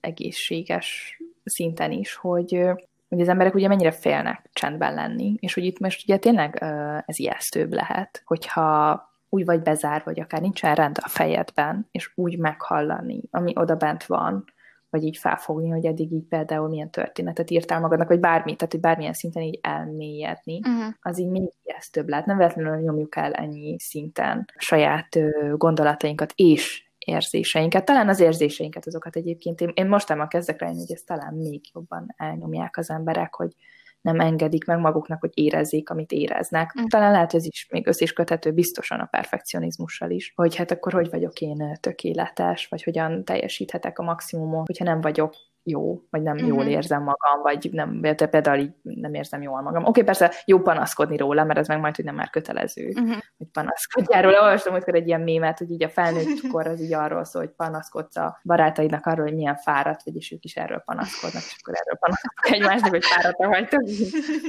egészséges 0.00 1.18
szinten 1.44 1.92
is, 1.92 2.14
hogy 2.14 2.60
hogy 3.08 3.20
az 3.20 3.28
emberek 3.28 3.54
ugye 3.54 3.68
mennyire 3.68 3.90
félnek 3.90 4.48
csendben 4.52 4.94
lenni, 4.94 5.36
és 5.40 5.54
hogy 5.54 5.64
itt 5.64 5.78
most 5.78 6.02
ugye 6.04 6.16
tényleg 6.16 6.62
ez 7.06 7.18
ijesztőbb 7.18 7.72
lehet, 7.72 8.22
hogyha 8.24 9.02
úgy 9.28 9.44
vagy 9.44 9.62
bezár, 9.62 10.02
vagy 10.04 10.20
akár 10.20 10.40
nincsen 10.40 10.74
rend 10.74 10.96
a 11.02 11.08
fejedben, 11.08 11.88
és 11.90 12.12
úgy 12.14 12.38
meghallani, 12.38 13.20
ami 13.30 13.52
oda 13.56 13.74
bent 13.74 14.06
van, 14.06 14.44
vagy 14.90 15.02
így 15.02 15.16
felfogni, 15.16 15.68
hogy 15.68 15.84
eddig 15.84 16.12
így 16.12 16.24
például 16.28 16.68
milyen 16.68 16.90
történetet 16.90 17.50
írtál 17.50 17.80
magadnak, 17.80 18.08
vagy 18.08 18.20
bármi, 18.20 18.56
tehát 18.56 18.72
hogy 18.72 18.80
bármilyen 18.80 19.12
szinten 19.12 19.42
így 19.42 19.58
elmélyedni, 19.62 20.58
uh-huh. 20.58 20.94
az 21.00 21.18
így 21.18 21.28
még 21.28 21.52
ez 21.64 21.88
több 21.88 22.08
lehet. 22.08 22.26
Nem 22.26 22.36
véletlenül 22.36 22.76
nyomjuk 22.76 23.16
el 23.16 23.32
ennyi 23.32 23.78
szinten 23.78 24.50
saját 24.56 25.18
gondolatainkat 25.56 26.32
és 26.36 26.87
érzéseinket. 27.08 27.84
Talán 27.84 28.08
az 28.08 28.20
érzéseinket, 28.20 28.86
azokat 28.86 29.16
egyébként 29.16 29.60
én, 29.60 29.70
én 29.74 29.86
mostában 29.86 30.28
kezdek 30.28 30.60
rájönni, 30.60 30.80
hogy 30.80 30.92
ezt 30.92 31.06
talán 31.06 31.34
még 31.34 31.60
jobban 31.74 32.14
elnyomják 32.16 32.76
az 32.76 32.90
emberek, 32.90 33.34
hogy 33.34 33.54
nem 34.00 34.20
engedik 34.20 34.64
meg 34.64 34.78
maguknak, 34.78 35.20
hogy 35.20 35.30
érezzék, 35.34 35.90
amit 35.90 36.12
éreznek. 36.12 36.74
Mm. 36.80 36.84
Talán 36.84 37.12
lehet 37.12 37.34
ez 37.34 37.44
is 37.44 37.66
még 37.70 37.86
össze 37.86 38.04
is 38.04 38.12
köthető 38.12 38.52
biztosan 38.52 39.00
a 39.00 39.06
perfekcionizmussal 39.06 40.10
is, 40.10 40.32
hogy 40.34 40.56
hát 40.56 40.70
akkor 40.70 40.92
hogy 40.92 41.10
vagyok 41.10 41.40
én 41.40 41.78
tökéletes, 41.80 42.66
vagy 42.66 42.82
hogyan 42.82 43.24
teljesíthetek 43.24 43.98
a 43.98 44.02
maximumon, 44.02 44.64
hogyha 44.66 44.84
nem 44.84 45.00
vagyok 45.00 45.34
jó, 45.68 46.02
vagy 46.10 46.22
nem 46.22 46.34
uh-huh. 46.34 46.48
jól 46.48 46.62
mhm. 46.62 46.68
érzem 46.68 47.02
magam, 47.02 47.42
vagy 47.42 47.68
nem, 47.72 48.00
például 48.30 48.58
így 48.58 48.72
nem 48.82 49.14
érzem 49.14 49.42
jól 49.42 49.60
magam. 49.60 49.80
Oké, 49.80 49.88
okay, 49.88 50.02
persze 50.02 50.32
jó 50.44 50.60
panaszkodni 50.60 51.16
róla, 51.16 51.44
mert 51.44 51.58
ez 51.58 51.68
meg 51.68 51.80
majd, 51.80 51.96
hogy 51.96 52.04
nem 52.04 52.14
már 52.14 52.30
kötelező, 52.30 52.88
uh-huh. 52.88 53.16
hogy 53.36 53.46
panaszkodjál 53.52 54.22
róla. 54.22 54.42
Olvastam 54.42 54.72
hogy 54.72 54.94
egy 54.94 55.06
ilyen 55.06 55.20
mémet, 55.20 55.58
hogy 55.58 55.70
így 55.70 55.82
a 55.82 55.88
felnőtt 55.88 56.46
kor 56.52 56.66
az 56.66 56.80
így 56.80 56.92
arról 56.92 57.24
szól, 57.24 57.42
hogy 57.42 57.50
panaszkodsz 57.50 58.16
a 58.16 58.40
barátaidnak 58.44 59.06
arról, 59.06 59.26
hogy 59.26 59.34
milyen 59.34 59.56
fáradt 59.56 60.02
vagy, 60.04 60.16
és 60.16 60.32
ők 60.32 60.44
is 60.44 60.56
erről 60.56 60.82
panaszkodnak, 60.84 61.42
és 61.42 61.56
akkor 61.60 61.74
erről 61.74 61.98
panaszkodnak 62.00 62.50
egymásnak, 62.50 62.90
hogy 62.90 63.04
fáradt 63.04 63.44
vagytok. 63.44 63.82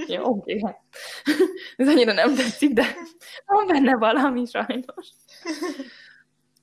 jó, 0.08 0.24
oké, 0.24 0.58
okay, 0.58 0.64
hát. 0.66 0.80
ez 1.78 1.88
annyira 1.88 2.14
nem 2.14 2.36
tetszik, 2.36 2.74
de 2.74 2.84
van 3.46 3.68
benne 3.68 3.96
valami 3.96 4.46
sajnos. 4.46 5.08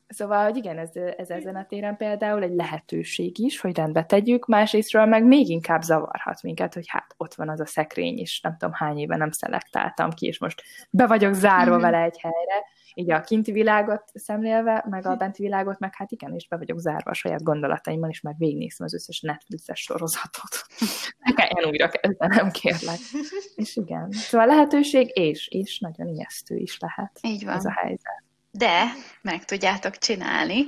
Szóval, 0.08 0.44
hogy 0.44 0.56
igen, 0.56 0.78
ez, 0.78 0.90
ez 1.16 1.30
ezen 1.30 1.56
a 1.56 1.66
téren 1.66 1.96
például 1.96 2.42
egy 2.42 2.54
lehetőség 2.54 3.38
is, 3.38 3.60
hogy 3.60 3.76
rendbe 3.76 4.04
tegyük, 4.04 4.46
másrésztről 4.46 5.04
meg 5.04 5.24
még 5.24 5.48
inkább 5.48 5.82
zavarhat 5.82 6.42
minket, 6.42 6.74
hogy 6.74 6.84
hát 6.88 7.14
ott 7.16 7.34
van 7.34 7.48
az 7.48 7.60
a 7.60 7.66
szekrény, 7.66 8.18
és 8.18 8.40
nem 8.40 8.56
tudom 8.58 8.74
hány 8.74 8.98
éve 8.98 9.16
nem 9.16 9.30
szelektáltam 9.30 10.10
ki, 10.10 10.26
és 10.26 10.38
most 10.38 10.62
be 10.90 11.06
vagyok 11.06 11.34
zárva 11.34 11.72
mm-hmm. 11.72 11.80
vele 11.80 12.02
egy 12.02 12.20
helyre, 12.20 12.64
így 12.98 13.10
a 13.10 13.20
kinti 13.20 13.52
világot 13.52 14.02
szemlélve, 14.14 14.84
meg 14.90 15.06
a 15.06 15.16
benti 15.16 15.42
világot, 15.42 15.78
meg 15.78 15.94
hát 15.94 16.10
igen, 16.10 16.34
és 16.34 16.48
be 16.48 16.56
vagyok 16.56 16.78
zárva 16.78 17.10
a 17.10 17.14
saját 17.14 17.42
gondolataimmal, 17.42 18.10
és 18.10 18.20
meg 18.20 18.34
végignéztem 18.38 18.86
az 18.86 18.94
összes 18.94 19.20
Netflixes 19.20 19.80
sorozatot. 19.80 20.66
Ne 21.24 21.32
kelljen 21.32 21.70
újra 21.70 21.88
kezdenem, 21.88 22.50
kérlek. 22.50 22.98
És 23.54 23.76
igen. 23.76 24.10
Szóval 24.10 24.46
lehetőség, 24.46 25.10
és, 25.18 25.48
és 25.48 25.78
nagyon 25.78 26.08
ijesztő 26.08 26.56
is 26.56 26.78
lehet 26.78 27.18
Így 27.22 27.44
van. 27.44 27.54
ez 27.54 27.64
a 27.64 27.72
helyzet. 27.72 28.25
De 28.56 28.84
meg 29.22 29.44
tudjátok 29.44 29.98
csinálni. 29.98 30.66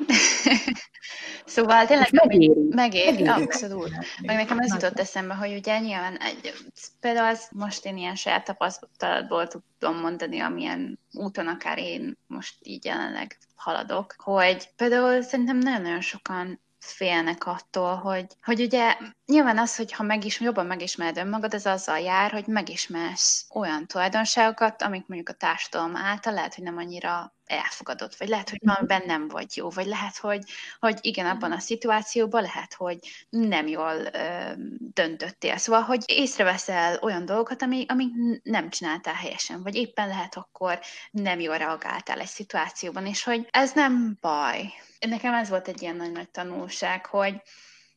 szóval 1.45 1.87
tényleg 1.87 2.09
megéri. 2.13 2.53
megéri, 2.71 3.23
Megéri. 3.23 3.29
abszolút. 3.29 3.91
Meg 4.23 4.37
nekem 4.37 4.59
ez 4.59 4.73
jutott 4.73 4.99
eszembe, 4.99 5.35
hogy 5.35 5.55
ugye 5.55 5.79
nyilván 5.79 6.17
egy, 6.17 6.55
például 7.01 7.29
az 7.29 7.49
most 7.53 7.85
én 7.85 7.97
ilyen 7.97 8.15
saját 8.15 8.45
tapasztalatból 8.45 9.47
tudom 9.47 10.01
mondani, 10.01 10.41
amilyen 10.41 10.99
úton 11.13 11.47
akár 11.47 11.79
én 11.79 12.17
most 12.27 12.55
így 12.63 12.85
jelenleg 12.85 13.39
haladok, 13.55 14.15
hogy 14.19 14.69
például 14.77 15.23
szerintem 15.23 15.59
nagyon-nagyon 15.59 16.01
sokan 16.01 16.61
félnek 16.79 17.47
attól, 17.47 17.95
hogy, 17.95 18.27
hogy 18.43 18.61
ugye 18.61 18.97
nyilván 19.29 19.59
az, 19.59 19.77
hogy 19.77 19.93
ha 19.93 20.03
megis, 20.03 20.41
jobban 20.41 20.67
megismered 20.67 21.17
önmagad, 21.17 21.55
ez 21.55 21.67
azzal 21.67 21.99
jár, 21.99 22.31
hogy 22.31 22.47
megismersz 22.47 23.47
olyan 23.55 23.87
tulajdonságokat, 23.87 24.83
amik 24.83 25.07
mondjuk 25.07 25.29
a 25.29 25.39
társadalom 25.39 25.97
által 25.97 26.33
lehet, 26.33 26.55
hogy 26.55 26.65
nem 26.65 26.77
annyira 26.77 27.35
elfogadott, 27.47 28.17
vagy 28.17 28.29
lehet, 28.29 28.51
hogy 28.51 28.59
valamiben 28.65 29.03
nem 29.07 29.29
vagy 29.29 29.57
jó, 29.57 29.71
vagy 29.71 29.87
lehet, 29.87 30.17
hogy, 30.17 30.45
hogy 30.79 30.99
igen, 31.01 31.27
abban 31.27 31.53
a 31.53 31.59
szituációban 31.59 32.43
lehet, 32.43 32.75
hogy 32.75 32.99
nem 33.31 33.67
jól 33.67 33.95
ö, 34.13 34.53
döntöttél. 34.79 35.57
Szóval, 35.57 35.81
hogy 35.81 36.03
észreveszel 36.07 36.99
olyan 37.03 37.25
dolgokat, 37.25 37.63
ami, 37.63 37.85
amik 37.89 38.11
nem 38.43 38.71
csináltál 38.71 39.15
helyesen, 39.15 39.63
vagy 39.63 39.75
éppen 39.75 40.09
lehet 40.09 40.37
akkor 40.37 40.81
nem 41.11 41.41
jól 41.41 41.57
reagáltál 41.57 42.21
egy 42.21 42.27
szituációban, 42.27 43.07
és 43.07 43.23
hogy 43.23 43.47
ez 43.51 43.73
nem 43.73 44.19
baj. 44.21 44.73
Nekem 44.99 45.35
ez 45.35 45.49
volt 45.49 45.69
egy 45.69 45.83
ilyen 45.83 45.97
nagy-nagy 45.97 46.31
tanulság, 46.31 47.07
hogy, 47.07 47.43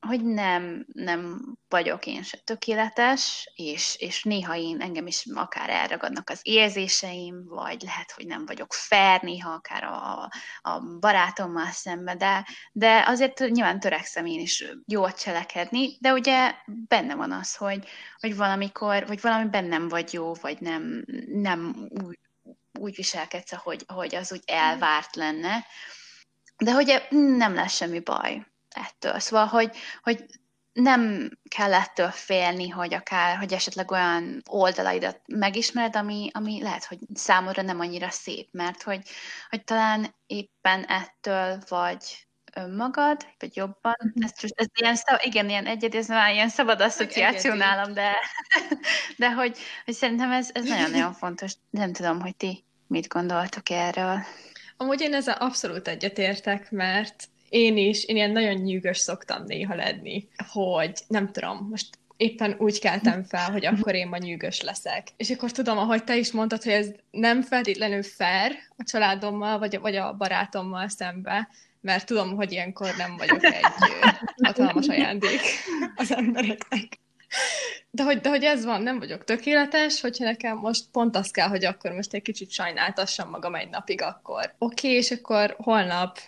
hogy 0.07 0.25
nem, 0.25 0.85
nem 0.93 1.41
vagyok 1.67 2.05
én 2.05 2.23
se 2.23 2.37
tökéletes, 2.37 3.51
és, 3.55 3.95
és 3.99 4.23
néha 4.23 4.55
én 4.55 4.81
engem 4.81 5.07
is 5.07 5.25
akár 5.33 5.69
elragadnak 5.69 6.29
az 6.29 6.39
érzéseim, 6.41 7.45
vagy 7.45 7.81
lehet, 7.81 8.11
hogy 8.11 8.25
nem 8.25 8.45
vagyok 8.45 8.73
fair, 8.73 9.21
néha 9.21 9.51
akár 9.51 9.83
a, 9.83 10.29
a 10.61 10.79
barátommal 10.99 11.71
szemben, 11.71 12.17
de, 12.17 12.45
de 12.71 13.03
azért 13.07 13.39
nyilván 13.39 13.79
törekszem 13.79 14.25
én 14.25 14.39
is 14.39 14.65
jól 14.85 15.13
cselekedni, 15.13 15.97
de 15.99 16.11
ugye 16.13 16.55
benne 16.87 17.15
van 17.15 17.31
az, 17.31 17.55
hogy, 17.55 17.87
hogy 18.19 18.35
valamikor, 18.35 19.07
vagy 19.07 19.21
valami 19.21 19.49
bennem 19.49 19.87
vagy 19.87 20.13
jó, 20.13 20.33
vagy 20.33 20.59
nem, 20.59 21.05
nem 21.27 21.89
úgy, 22.03 22.19
úgy 22.79 22.95
viselkedsz, 22.95 23.51
ahogy, 23.51 23.83
ahogy 23.87 24.15
az 24.15 24.31
úgy 24.31 24.43
elvárt 24.45 25.15
lenne, 25.15 25.65
de 26.57 26.71
hogy 26.71 27.07
nem 27.09 27.53
lesz 27.53 27.75
semmi 27.75 27.99
baj 27.99 28.50
ettől. 28.73 29.19
Szóval, 29.19 29.45
hogy, 29.45 29.75
hogy 30.03 30.25
nem 30.73 31.31
kell 31.55 31.73
ettől 31.73 32.09
félni, 32.09 32.69
hogy 32.69 32.93
akár, 32.93 33.37
hogy 33.37 33.53
esetleg 33.53 33.91
olyan 33.91 34.41
oldalaidat 34.49 35.21
megismered, 35.27 35.95
ami, 35.95 36.29
ami 36.33 36.61
lehet, 36.61 36.85
hogy 36.85 36.99
számodra 37.13 37.61
nem 37.61 37.79
annyira 37.79 38.09
szép, 38.09 38.47
mert 38.51 38.83
hogy, 38.83 39.01
hogy 39.49 39.63
talán 39.63 40.15
éppen 40.27 40.83
ettől 40.83 41.59
vagy 41.67 42.27
önmagad, 42.55 43.27
vagy 43.39 43.55
jobban. 43.55 43.95
Mm-hmm. 44.05 44.23
Ez, 44.23 44.31
ez 44.55 44.65
ilyen, 44.73 44.97
igen, 45.21 45.49
ilyen 45.49 45.65
egyedi, 45.65 45.97
ez 45.97 46.07
már 46.07 46.33
ilyen 46.33 46.49
szabad 46.49 46.81
asszociáció 46.81 47.53
nálam, 47.53 47.93
de, 47.93 48.15
de 49.17 49.33
hogy, 49.33 49.57
hogy 49.85 49.93
szerintem 49.93 50.31
ez, 50.31 50.49
ez 50.53 50.65
nagyon-nagyon 50.65 51.13
fontos. 51.13 51.53
Nem 51.69 51.93
tudom, 51.93 52.21
hogy 52.21 52.35
ti 52.35 52.65
mit 52.87 53.07
gondoltok 53.07 53.69
erről. 53.69 54.19
Amúgy 54.77 55.01
én 55.01 55.13
ezzel 55.13 55.37
abszolút 55.39 55.87
egyetértek, 55.87 56.71
mert 56.71 57.29
én 57.51 57.77
is, 57.77 58.03
én 58.03 58.15
ilyen 58.15 58.31
nagyon 58.31 58.53
nyűgös 58.53 58.97
szoktam 58.97 59.43
néha 59.43 59.75
lenni, 59.75 60.27
hogy 60.51 60.91
nem 61.07 61.31
tudom, 61.31 61.67
most 61.69 61.87
éppen 62.17 62.55
úgy 62.57 62.79
keltem 62.79 63.23
fel, 63.23 63.51
hogy 63.51 63.65
akkor 63.65 63.95
én 63.95 64.07
ma 64.07 64.17
nyűgös 64.17 64.61
leszek. 64.61 65.07
És 65.17 65.29
akkor 65.29 65.51
tudom, 65.51 65.77
ahogy 65.77 66.03
te 66.03 66.17
is 66.17 66.31
mondtad, 66.31 66.63
hogy 66.63 66.73
ez 66.73 66.91
nem 67.11 67.41
feltétlenül 67.41 68.03
fair 68.03 68.51
a 68.77 68.83
családommal, 68.83 69.59
vagy, 69.59 69.79
vagy 69.79 69.95
a 69.95 70.13
barátommal 70.13 70.89
szembe, 70.89 71.49
mert 71.81 72.05
tudom, 72.05 72.35
hogy 72.35 72.51
ilyenkor 72.51 72.93
nem 72.97 73.17
vagyok 73.17 73.43
egy 73.43 73.65
hatalmas 74.43 74.87
ajándék 74.87 75.41
az 75.95 76.13
embereknek. 76.13 76.99
De 77.89 78.03
hogy, 78.03 78.19
de 78.19 78.29
hogy 78.29 78.43
ez 78.43 78.65
van, 78.65 78.81
nem 78.81 78.99
vagyok 78.99 79.23
tökéletes, 79.23 80.01
hogyha 80.01 80.23
nekem 80.23 80.57
most 80.57 80.85
pont 80.91 81.15
az 81.15 81.31
kell, 81.31 81.47
hogy 81.47 81.65
akkor 81.65 81.91
most 81.91 82.13
egy 82.13 82.21
kicsit 82.21 82.51
sajnáltassam 82.51 83.29
magam 83.29 83.55
egy 83.55 83.69
napig, 83.69 84.01
akkor 84.01 84.53
oké, 84.57 84.87
okay, 84.87 84.97
és 84.97 85.11
akkor 85.11 85.55
holnap 85.57 86.19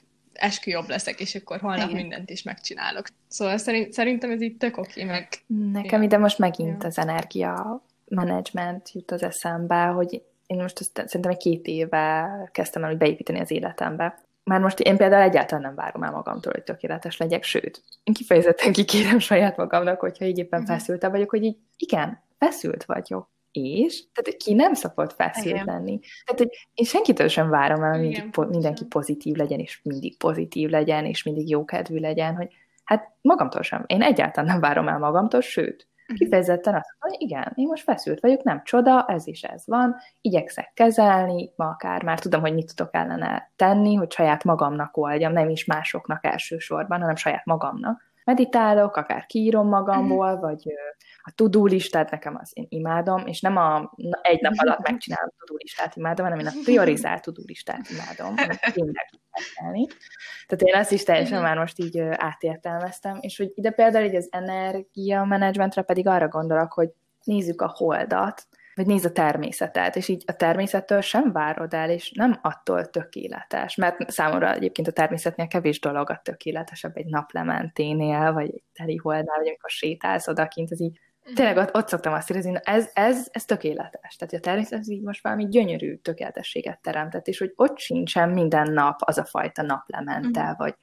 esküjobb 0.43 0.87
leszek, 0.87 1.19
és 1.19 1.35
akkor 1.35 1.59
holnap 1.59 1.89
Igen. 1.89 2.01
mindent 2.01 2.29
is 2.29 2.43
megcsinálok. 2.43 3.07
Szóval 3.27 3.57
szerint, 3.57 3.93
szerintem 3.93 4.31
ez 4.31 4.41
így 4.41 4.57
tök 4.57 4.77
oké, 4.77 5.03
meg... 5.03 5.27
Nekem 5.71 5.99
ja. 5.99 6.05
ide 6.05 6.17
most 6.17 6.37
megint 6.37 6.81
ja. 6.81 6.87
az 6.87 6.97
energia 6.97 7.83
management 8.07 8.91
jut 8.93 9.11
az 9.11 9.23
eszembe, 9.23 9.85
hogy 9.85 10.21
én 10.47 10.57
most 10.61 10.79
azt 10.79 11.03
szerintem 11.05 11.31
egy 11.31 11.37
két 11.37 11.65
éve 11.65 12.29
kezdtem 12.51 12.83
el 12.83 12.89
hogy 12.89 12.97
beépíteni 12.97 13.39
az 13.39 13.51
életembe. 13.51 14.19
Már 14.43 14.59
most 14.59 14.79
én 14.79 14.97
például 14.97 15.23
egyáltalán 15.23 15.63
nem 15.63 15.75
várom 15.75 16.03
el 16.03 16.11
magamtól, 16.11 16.51
hogy 16.53 16.63
tökéletes 16.63 17.17
legyek, 17.17 17.43
sőt, 17.43 17.83
én 18.03 18.13
kifejezetten 18.13 18.71
kikérem 18.71 19.19
saját 19.19 19.57
magamnak, 19.57 19.99
hogyha 19.99 20.25
így 20.25 20.37
éppen 20.37 20.61
uh-huh. 20.61 20.77
feszültem 20.77 21.11
vagyok, 21.11 21.29
hogy 21.29 21.43
így 21.43 21.57
igen, 21.77 22.23
feszült 22.37 22.85
vagyok 22.85 23.29
és, 23.53 24.03
tehát 24.13 24.39
ki 24.39 24.53
nem 24.53 24.73
szokott 24.73 25.13
feszült 25.13 25.55
Igen. 25.55 25.65
lenni. 25.65 25.99
Tehát, 26.25 26.41
hogy 26.41 26.67
én 26.73 26.85
senkitől 26.85 27.27
sem 27.27 27.49
várom 27.49 27.83
el, 27.83 27.91
hogy 27.91 27.99
mindig, 27.99 28.29
po- 28.29 28.49
mindenki 28.49 28.85
pozitív 28.85 29.35
legyen, 29.35 29.59
és 29.59 29.79
mindig 29.83 30.17
pozitív 30.17 30.69
legyen, 30.69 31.05
és 31.05 31.23
mindig 31.23 31.49
jókedvű 31.49 31.97
legyen, 31.97 32.35
hogy 32.35 32.47
hát 32.83 33.11
magamtól 33.21 33.61
sem. 33.61 33.83
Én 33.87 34.01
egyáltalán 34.01 34.49
nem 34.49 34.59
várom 34.59 34.87
el 34.87 34.99
magamtól, 34.99 35.41
sőt, 35.41 35.87
mhm. 36.07 36.17
kifejezetten 36.17 36.75
azt 36.75 36.95
mondom, 36.99 37.19
hogy 37.19 37.29
igen, 37.29 37.51
én 37.55 37.67
most 37.67 37.83
feszült 37.83 38.19
vagyok, 38.19 38.43
nem 38.43 38.61
csoda, 38.63 39.05
ez 39.07 39.27
is 39.27 39.41
ez 39.41 39.63
van, 39.65 39.95
igyekszek 40.21 40.71
kezelni, 40.73 41.51
ma 41.55 41.65
akár 41.65 42.03
már 42.03 42.19
tudom, 42.19 42.41
hogy 42.41 42.53
mit 42.53 42.75
tudok 42.75 42.95
ellene 42.95 43.51
tenni, 43.55 43.95
hogy 43.95 44.11
saját 44.11 44.43
magamnak 44.43 44.97
oldjam, 44.97 45.33
nem 45.33 45.49
is 45.49 45.65
másoknak 45.65 46.25
elsősorban, 46.25 46.99
hanem 46.99 47.15
saját 47.15 47.45
magamnak. 47.45 48.11
Meditálok, 48.25 48.95
akár 48.95 49.25
kiírom 49.25 49.67
magamból, 49.67 50.31
mhm. 50.31 50.41
vagy 50.41 50.73
a 51.23 51.31
tudó 51.35 51.65
listát 51.65 52.11
nekem 52.11 52.37
az 52.41 52.51
én 52.53 52.65
imádom, 52.69 53.27
és 53.27 53.41
nem 53.41 53.57
a 53.57 53.91
na, 53.95 54.19
egy 54.21 54.41
nap 54.41 54.53
alatt 54.55 54.87
megcsinálom 54.87 55.29
a 55.37 55.43
tudó 55.45 55.57
listát 55.61 55.95
imádom, 55.95 56.25
hanem 56.25 56.39
én 56.39 56.47
a 56.47 56.51
priorizált 56.63 57.21
tudó 57.21 57.41
listát 57.45 57.89
imádom, 57.89 58.33
amit 58.37 58.71
tényleg 58.73 59.09
tenni. 59.55 59.87
Tehát 60.47 60.63
én 60.63 60.75
azt 60.75 60.91
is 60.91 61.03
teljesen 61.03 61.41
már 61.41 61.57
most 61.57 61.79
így 61.79 61.99
átértelmeztem, 61.99 63.17
és 63.21 63.37
hogy 63.37 63.51
ide 63.55 63.71
például 63.71 64.05
így 64.05 64.15
az 64.15 64.27
energia 64.31 65.23
menedzsmentre 65.23 65.81
pedig 65.81 66.07
arra 66.07 66.27
gondolok, 66.27 66.73
hogy 66.73 66.89
nézzük 67.23 67.61
a 67.61 67.73
holdat, 67.75 68.47
vagy 68.75 68.85
nézd 68.85 69.05
a 69.05 69.11
természetet, 69.11 69.95
és 69.95 70.07
így 70.07 70.23
a 70.27 70.35
természettől 70.35 71.01
sem 71.01 71.31
várod 71.31 71.73
el, 71.73 71.89
és 71.89 72.11
nem 72.11 72.39
attól 72.41 72.89
tökéletes, 72.89 73.75
mert 73.75 74.09
számomra 74.11 74.53
egyébként 74.53 74.87
a 74.87 74.91
természetnél 74.91 75.47
kevés 75.47 75.79
dolog 75.79 76.09
a 76.09 76.21
tökéletesebb 76.23 76.97
egy 76.97 77.05
naplementénél, 77.05 78.33
vagy 78.33 78.49
egy 78.49 78.63
teli 78.73 78.95
holdnál, 78.95 79.37
vagy 79.37 79.47
amikor 79.47 79.69
sétálsz 79.69 80.27
odakint, 80.27 80.71
az 80.71 80.81
így 80.81 80.99
Tényleg 81.35 81.57
ott, 81.57 81.75
ott 81.75 81.87
szoktam 81.87 82.13
azt 82.13 82.29
érezni, 82.29 82.59
ez, 82.63 82.89
ez, 82.93 83.27
ez 83.31 83.45
tökéletes. 83.45 84.15
Tehát 84.15 84.33
a 84.33 84.39
természet 84.39 84.87
így 84.87 85.01
most 85.01 85.23
valami 85.23 85.47
gyönyörű 85.47 85.95
tökéletességet 85.95 86.81
teremtett, 86.81 87.27
és 87.27 87.39
hogy 87.39 87.53
ott 87.55 87.77
sincsen 87.77 88.29
minden 88.29 88.71
nap 88.71 88.95
az 88.99 89.17
a 89.17 89.25
fajta 89.25 89.61
naplemente, 89.61 90.43
mm. 90.43 90.53
vagy 90.57 90.75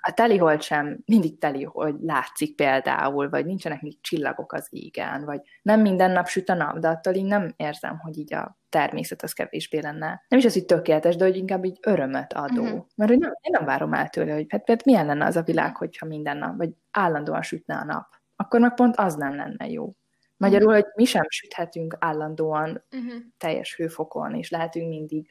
a 0.00 0.12
telihold 0.12 0.62
sem 0.62 0.98
mindig 1.04 1.38
telihold 1.38 2.04
látszik 2.04 2.56
például, 2.56 3.28
vagy 3.28 3.46
nincsenek 3.46 3.82
még 3.82 4.00
csillagok 4.00 4.52
az 4.52 4.66
égen, 4.70 5.24
vagy 5.24 5.40
nem 5.62 5.80
minden 5.80 6.10
nap 6.10 6.26
süt 6.26 6.48
a 6.48 6.54
nap, 6.54 6.78
de 6.78 6.88
attól 6.88 7.14
én 7.14 7.26
nem 7.26 7.52
érzem, 7.56 7.98
hogy 7.98 8.18
így 8.18 8.34
a 8.34 8.58
természet 8.68 9.22
az 9.22 9.32
kevésbé 9.32 9.78
lenne. 9.78 10.24
Nem 10.28 10.38
is 10.38 10.44
az, 10.44 10.52
hogy 10.52 10.64
tökéletes, 10.64 11.16
de 11.16 11.24
hogy 11.24 11.36
inkább 11.36 11.64
így 11.64 11.78
örömöt 11.82 12.32
adó. 12.32 12.62
Uh-huh. 12.62 12.84
Mert 12.96 13.10
hogy 13.10 13.18
nem, 13.18 13.30
én 13.40 13.50
nem 13.50 13.64
várom 13.64 13.92
el 13.92 14.08
tőle, 14.08 14.32
hogy 14.32 14.46
hát, 14.48 14.68
hát 14.68 14.84
milyen 14.84 15.06
lenne 15.06 15.24
az 15.24 15.36
a 15.36 15.42
világ, 15.42 15.76
hogyha 15.76 16.06
minden 16.06 16.36
nap, 16.36 16.56
vagy 16.56 16.70
állandóan 16.90 17.42
sütne 17.42 17.74
a 17.76 17.84
nap 17.84 18.06
akkor 18.36 18.60
meg 18.60 18.74
pont 18.74 18.96
az 18.96 19.14
nem 19.14 19.34
lenne 19.34 19.68
jó. 19.68 19.92
Magyarul, 20.36 20.72
hogy 20.72 20.86
mi 20.94 21.04
sem 21.04 21.24
süthetünk 21.28 21.96
állandóan 21.98 22.84
uh-huh. 22.92 23.12
teljes 23.38 23.76
hőfokon, 23.76 24.34
és 24.34 24.50
lehetünk 24.50 24.88
mindig 24.88 25.28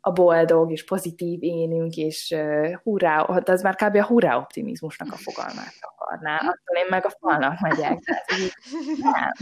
a 0.00 0.10
boldog 0.12 0.70
és 0.70 0.84
pozitív 0.84 1.42
énünk, 1.42 1.96
és 1.96 2.34
uh, 2.36 2.74
hurrá, 2.82 3.24
de 3.44 3.52
az 3.52 3.62
már 3.62 3.74
kb. 3.74 3.94
a 3.94 4.04
hurrá 4.04 4.36
optimizmusnak 4.36 5.12
a 5.12 5.16
fogalmát 5.16 5.74
akarná. 5.80 6.36
Attól 6.36 6.76
én 6.76 6.86
meg 6.88 7.06
a 7.06 7.10
falnak 7.20 7.60
megyek. 7.60 7.98
Tehát, 7.98 8.30
hogy 8.30 8.52
nem. 8.96 9.32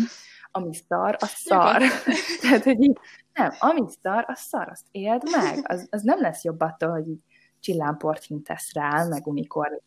Ami 0.50 0.74
szar, 0.88 1.16
az 1.18 1.30
szar. 1.30 1.82
Tehát, 2.42 2.62
hogy 2.62 2.82
így, 2.82 2.98
nem, 3.32 3.50
ami 3.59 3.82
szar, 4.03 4.24
az 4.28 4.38
szar, 4.38 4.68
azt 4.68 4.86
éld 4.90 5.22
meg. 5.30 5.59
Az, 5.62 5.86
az 5.90 6.03
nem 6.03 6.20
lesz 6.20 6.44
jobb 6.44 6.61
attól, 6.61 6.90
hogy 6.90 7.09
így 7.09 7.20
csillámport 7.62 8.24
hintesz 8.24 8.72
rá, 8.72 9.04
meg 9.04 9.26
unikornit 9.26 9.82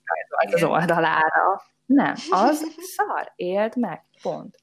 az 0.53 0.63
oldalára. 0.63 1.61
Nem, 1.85 2.13
az 2.29 2.65
szar, 2.95 3.31
éld 3.35 3.77
meg, 3.77 4.03
pont. 4.21 4.55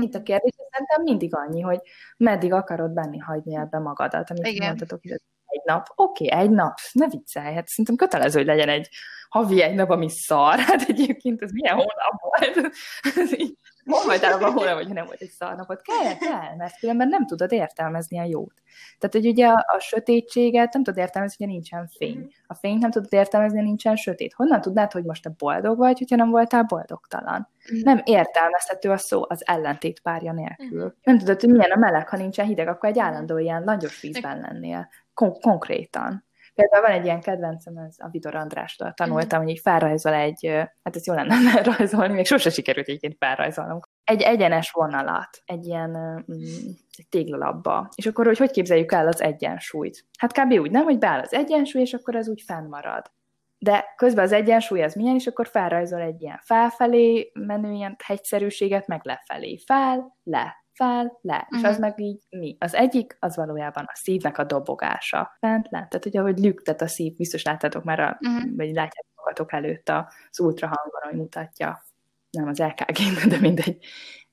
Itt 0.00 0.14
a 0.14 0.22
kérdés 0.22 0.52
szerintem 0.70 1.02
mindig 1.02 1.34
annyi, 1.34 1.60
hogy 1.60 1.80
meddig 2.16 2.52
akarod 2.52 2.90
benni 2.90 3.18
hagyni 3.18 3.56
ebbe 3.56 3.78
magadat, 3.78 4.30
amit 4.30 4.46
Igen. 4.46 4.66
mondtatok, 4.66 5.00
hogy 5.02 5.10
egy 5.46 5.62
nap. 5.64 5.86
Oké, 5.94 6.24
okay, 6.24 6.38
egy 6.38 6.50
nap. 6.50 6.78
Ne 6.92 7.08
viccelj, 7.08 7.54
hát 7.54 7.68
szerintem 7.68 7.96
kötelező, 7.96 8.38
hogy 8.38 8.46
legyen 8.46 8.68
egy 8.68 8.88
havi 9.28 9.62
egy 9.62 9.74
nap, 9.74 9.90
ami 9.90 10.08
szar. 10.08 10.58
Hát 10.68 10.82
egyébként 10.88 11.42
ez 11.42 11.50
milyen 11.50 11.74
hónap 11.74 12.20
volt? 12.20 12.56
Hol 13.86 14.04
voltál 14.04 14.32
abban 14.32 14.52
hónap, 14.52 14.74
hogy 14.74 14.88
nem 14.88 15.06
volt 15.06 15.20
egy 15.20 15.30
szarnapot? 15.30 15.82
Kell, 15.82 16.16
kell, 16.16 16.56
mert 16.56 16.78
különben 16.78 17.08
nem 17.08 17.26
tudod 17.26 17.52
értelmezni 17.52 18.18
a 18.18 18.24
jót. 18.24 18.54
Tehát, 18.98 19.14
hogy 19.14 19.26
ugye 19.26 19.46
a, 19.46 19.64
a 19.76 19.78
sötétséget 19.78 20.72
nem 20.72 20.82
tudod 20.82 20.98
értelmezni, 20.98 21.44
hogyha 21.44 21.54
nincsen 21.54 21.88
fény. 21.96 22.18
Mhm. 22.18 22.26
A 22.46 22.54
fényt 22.54 22.80
nem 22.80 22.90
tudod 22.90 23.12
értelmezni, 23.12 23.58
ha 23.58 23.64
nincsen 23.64 23.96
sötét. 23.96 24.32
Honnan 24.32 24.60
tudnád, 24.60 24.92
hogy 24.92 25.04
most 25.04 25.22
te 25.22 25.30
boldog 25.38 25.78
vagy, 25.78 25.98
hogyha 25.98 26.16
nem 26.16 26.30
voltál 26.30 26.62
boldogtalan? 26.62 27.48
Mm. 27.74 27.80
Nem 27.82 28.00
értelmezhető 28.04 28.90
a 28.90 28.96
szó 28.96 29.24
az 29.28 29.46
ellentét 29.46 30.00
párja 30.00 30.32
nélkül. 30.32 30.84
Mm. 30.84 30.88
Nem 31.02 31.18
tudod, 31.18 31.40
hogy 31.40 31.50
milyen 31.50 31.70
a 31.70 31.78
meleg, 31.78 32.08
ha 32.08 32.16
nincsen 32.16 32.46
hideg, 32.46 32.68
akkor 32.68 32.88
egy 32.88 32.98
állandó 32.98 33.38
ilyen 33.38 33.64
langyos 33.64 34.00
vízben 34.00 34.40
lennél. 34.40 34.88
Kon- 35.14 35.40
konkrétan. 35.40 36.24
Például 36.54 36.82
van 36.82 36.90
egy 36.90 37.04
ilyen 37.04 37.20
kedvencem, 37.20 37.76
ez 37.76 37.94
a 37.98 38.08
Vidor 38.08 38.34
Andrástól 38.34 38.92
tanultam, 38.92 39.38
mm. 39.38 39.42
hogy 39.42 39.52
így 39.52 39.60
felrajzol 39.60 40.12
egy, 40.12 40.46
hát 40.82 40.96
ez 40.96 41.06
jó 41.06 41.14
lenne 41.14 41.62
rajzolni, 41.76 42.14
még 42.14 42.26
sose 42.26 42.50
sikerült 42.50 42.88
egyébként 42.88 43.16
felrajzolnom. 43.18 43.80
Egy 44.04 44.22
egyenes 44.22 44.70
vonalat, 44.70 45.42
egy 45.44 45.66
ilyen 45.66 45.90
mm, 45.90 46.70
egy 46.96 47.08
téglalapba. 47.08 47.88
És 47.94 48.06
akkor, 48.06 48.26
hogy 48.26 48.38
hogy 48.38 48.50
képzeljük 48.50 48.92
el 48.92 49.06
az 49.06 49.20
egyensúlyt? 49.20 50.06
Hát 50.18 50.32
kb. 50.32 50.52
úgy, 50.52 50.70
nem, 50.70 50.84
hogy 50.84 50.98
beáll 50.98 51.20
az 51.20 51.32
egyensúly, 51.32 51.80
és 51.80 51.94
akkor 51.94 52.14
ez 52.14 52.28
úgy 52.28 52.42
fennmarad. 52.46 53.10
De 53.58 53.84
közben 53.96 54.24
az 54.24 54.32
egyensúly 54.32 54.82
az 54.82 54.94
milyen, 54.94 55.14
és 55.14 55.26
akkor 55.26 55.46
felrajzol 55.46 56.00
egy 56.00 56.22
ilyen 56.22 56.40
felfelé 56.42 57.30
menő 57.34 57.72
ilyen 57.72 57.96
hegyszerűséget, 58.04 58.86
meg 58.86 59.00
lefelé. 59.04 59.58
Fel, 59.66 60.16
le, 60.22 60.61
fel, 60.74 61.18
le, 61.20 61.36
uh-huh. 61.36 61.58
és 61.58 61.64
az 61.64 61.72
mhm. 61.72 61.80
meg 61.80 62.00
így 62.00 62.22
mi? 62.30 62.56
Az 62.60 62.74
egyik, 62.74 63.16
az 63.20 63.36
valójában 63.36 63.84
a 63.84 63.92
szívnek 63.94 64.38
a 64.38 64.44
dobogása. 64.44 65.36
Fent, 65.38 65.66
lent, 65.70 65.88
tehát 65.88 66.06
ugye, 66.06 66.20
ahogy 66.20 66.38
lüktet 66.38 66.82
a 66.82 66.86
szív, 66.86 67.16
biztos 67.16 67.42
láttátok 67.42 67.84
már, 67.84 68.00
a, 68.00 68.18
uh-huh. 68.20 68.56
vagy 68.56 68.72
látjátok 68.74 69.52
előtt 69.52 69.88
az 69.88 70.40
ultrahangon, 70.40 71.02
hogy 71.02 71.16
mutatja, 71.16 71.84
nem 72.30 72.48
az 72.48 72.58
LKG, 72.58 73.28
de 73.28 73.38
mindegy. 73.40 73.84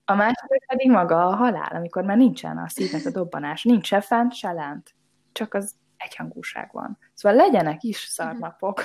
A 0.06 0.16
másik 0.16 0.66
pedig 0.68 0.90
maga 0.90 1.28
a 1.28 1.36
halál, 1.36 1.76
amikor 1.76 2.04
már 2.04 2.18
nincsen 2.18 2.58
a 2.58 2.70
szívnek 2.70 3.06
a 3.06 3.12
dobbanás, 3.12 3.64
nincs 3.64 3.88
se 3.88 4.02
fent, 4.02 4.34
se 4.34 4.52
lent, 4.52 4.96
csak 5.32 5.54
az 5.54 5.76
egyhangúság 5.98 6.70
van. 6.72 6.98
Szóval 7.14 7.38
legyenek 7.38 7.84
is 7.84 7.98
szarnapok. 7.98 8.84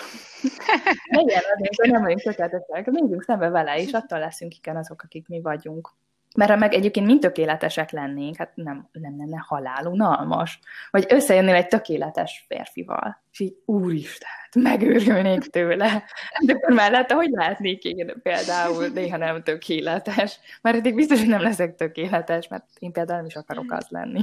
Legyen 1.16 1.42
azért, 1.54 1.76
hogy 1.76 1.90
nem 1.90 2.02
vagyunk 2.02 2.20
tökéletesek, 2.20 2.86
nézzünk 2.86 3.22
szembe 3.22 3.48
vele, 3.48 3.78
és 3.78 3.92
attól 3.92 4.18
leszünk 4.18 4.56
igen 4.56 4.76
azok, 4.76 5.02
akik 5.02 5.28
mi 5.28 5.40
vagyunk. 5.40 5.94
Mert 6.34 6.50
ha 6.50 6.56
meg 6.56 6.74
egyébként 6.74 7.06
mind 7.06 7.20
tökéletesek 7.20 7.90
lennénk, 7.90 8.36
hát 8.36 8.52
nem, 8.54 8.88
nem 8.92 9.16
lenne 9.18 9.44
halál 9.46 9.86
unalmas. 9.86 10.58
Vagy 10.90 11.06
összejönnél 11.08 11.54
egy 11.54 11.68
tökéletes 11.68 12.44
férfival, 12.48 13.22
és 13.32 13.40
így 13.40 13.56
úristen, 13.64 14.30
megőrülnék 14.62 15.40
tőle. 15.40 16.04
De 16.46 16.52
akkor 16.52 16.72
mellette 16.72 17.14
hogy 17.14 17.30
látnék 17.30 17.84
én 17.84 18.14
például 18.22 18.86
néha 18.88 19.16
nem 19.16 19.42
tökéletes? 19.42 20.38
Mert 20.60 20.76
eddig 20.76 20.94
biztos, 20.94 21.18
hogy 21.18 21.28
nem 21.28 21.40
leszek 21.40 21.74
tökéletes, 21.74 22.48
mert 22.48 22.64
én 22.78 22.92
például 22.92 23.18
nem 23.18 23.26
is 23.26 23.36
akarok 23.36 23.72
az 23.72 23.86
lenni. 23.88 24.20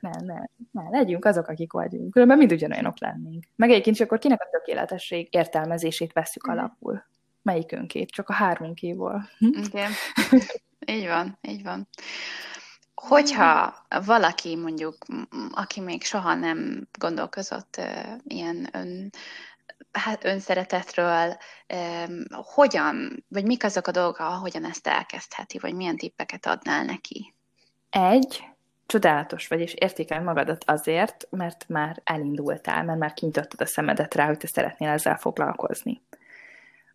Nem, 0.00 0.24
nem, 0.24 0.48
nem, 0.72 0.90
legyünk 0.90 1.24
azok, 1.24 1.48
akik 1.48 1.72
vagyunk. 1.72 2.10
Különben 2.12 2.38
mind 2.38 2.52
ugyanolyanok 2.52 3.00
lennénk. 3.00 3.44
Meg 3.56 3.70
egyébként 3.70 4.00
akkor 4.00 4.18
kinek 4.18 4.42
a 4.42 4.48
tökéletesség 4.50 5.28
értelmezését 5.30 6.12
veszük 6.12 6.48
mm. 6.48 6.52
alapul? 6.52 7.04
Melyikünkét? 7.42 8.10
Csak 8.10 8.28
a 8.28 8.32
hármunkéból. 8.32 9.28
Igen. 9.38 9.90
Így 10.86 11.06
van, 11.06 11.38
így 11.40 11.62
van. 11.62 11.88
Hogyha 12.94 13.86
valaki 14.04 14.56
mondjuk, 14.56 14.96
aki 15.50 15.80
még 15.80 16.04
soha 16.04 16.34
nem 16.34 16.88
gondolkozott 16.98 17.76
uh, 17.78 18.20
ilyen 18.24 18.68
ön, 18.72 19.10
hát 19.92 20.24
önszeretetről, 20.24 21.36
um, 21.74 22.22
hogyan, 22.30 23.24
vagy 23.28 23.44
mik 23.44 23.64
azok 23.64 23.86
a 23.86 23.90
dolgok, 23.90 24.18
ahogyan 24.18 24.64
ezt 24.64 24.86
elkezdheti, 24.86 25.58
vagy 25.58 25.74
milyen 25.74 25.96
tippeket 25.96 26.46
adnál 26.46 26.84
neki? 26.84 27.34
Egy, 27.90 28.44
csodálatos 28.86 29.48
vagy, 29.48 29.60
és 29.60 29.74
értékel 29.74 30.22
magadat 30.22 30.64
azért, 30.66 31.26
mert 31.30 31.68
már 31.68 32.00
elindultál, 32.04 32.84
mert 32.84 32.98
már 32.98 33.12
kinyitottad 33.12 33.60
a 33.60 33.66
szemedet 33.66 34.14
rá, 34.14 34.26
hogy 34.26 34.38
te 34.38 34.46
szeretnél 34.46 34.88
ezzel 34.88 35.16
foglalkozni. 35.16 36.02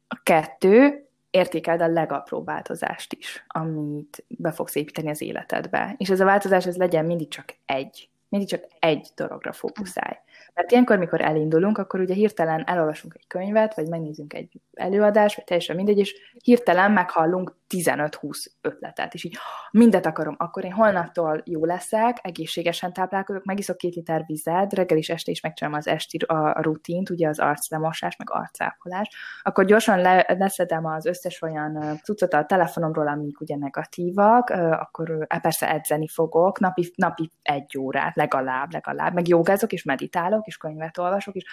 A 0.08 0.20
kettő, 0.24 1.10
értékeld 1.32 1.82
a 1.82 1.88
legapróbb 1.88 2.46
változást 2.46 3.14
is, 3.14 3.46
amit 3.48 4.24
be 4.28 4.52
fogsz 4.52 4.76
építeni 4.76 5.10
az 5.10 5.22
életedbe. 5.22 5.96
És 5.98 6.10
ez 6.10 6.20
a 6.20 6.26
változás, 6.26 6.66
ez 6.66 6.78
legyen 6.78 7.06
mindig 7.06 7.28
csak 7.28 7.56
egy. 7.66 8.10
Mindig 8.30 8.50
csak 8.50 8.64
egy 8.80 9.08
dologra 9.16 9.52
fókuszálj. 9.52 10.16
Mert 10.54 10.72
ilyenkor, 10.72 10.98
mikor 10.98 11.22
elindulunk, 11.22 11.78
akkor 11.78 12.00
ugye 12.00 12.14
hirtelen 12.14 12.64
elolvasunk 12.68 13.14
egy 13.16 13.28
könyvet, 13.28 13.76
vagy 13.76 13.88
megnézünk 13.88 14.34
egy 14.34 14.62
előadást, 14.74 15.36
vagy 15.36 15.46
teljesen 15.46 15.76
mindegy, 15.76 15.98
és 15.98 16.16
hirtelen 16.44 16.92
meghallunk 16.92 17.56
15-20 17.72 18.46
ötletet, 18.62 19.14
és 19.14 19.24
így 19.24 19.38
mindet 19.72 20.06
akarom, 20.06 20.36
akkor 20.38 20.66
én 20.66 20.72
holnaptól 20.72 21.42
jó 21.46 21.66
leszek, 21.66 22.18
egészségesen 22.22 22.94
táplálkozok, 22.94 23.44
megiszok 23.44 23.78
két 23.78 23.96
liter 23.96 24.24
vizet, 24.26 24.74
reggel 24.74 24.98
is 24.98 25.10
este 25.10 25.32
is 25.32 25.42
megcsinálom 25.42 25.80
az 25.80 25.88
esti 25.88 26.18
a 26.18 26.62
rutint, 26.62 27.10
ugye 27.10 27.28
az 27.28 27.40
arclemosás, 27.40 28.16
meg 28.16 28.30
arcápolás, 28.32 29.10
akkor 29.42 29.66
gyorsan 29.66 30.00
le, 30.00 30.26
leszedem 30.38 30.86
az 30.86 31.06
összes 31.06 31.42
olyan 31.42 32.00
cuccot 32.04 32.34
a 32.34 32.46
telefonomról, 32.46 33.08
amik 33.08 33.40
ugye 33.42 33.56
negatívak, 33.56 34.50
akkor 34.50 35.28
persze 35.42 35.72
edzeni 35.72 36.08
fogok, 36.08 36.60
napi, 36.60 36.92
napi 36.96 37.32
egy 37.42 37.78
órát, 37.78 38.16
legalább, 38.16 38.72
legalább, 38.72 39.14
meg 39.14 39.28
jogázok 39.28 39.72
és 39.72 39.84
meditálok, 39.84 40.46
és 40.48 40.58
könyvet 40.58 40.98
olvasok, 40.98 41.36
és 41.36 41.44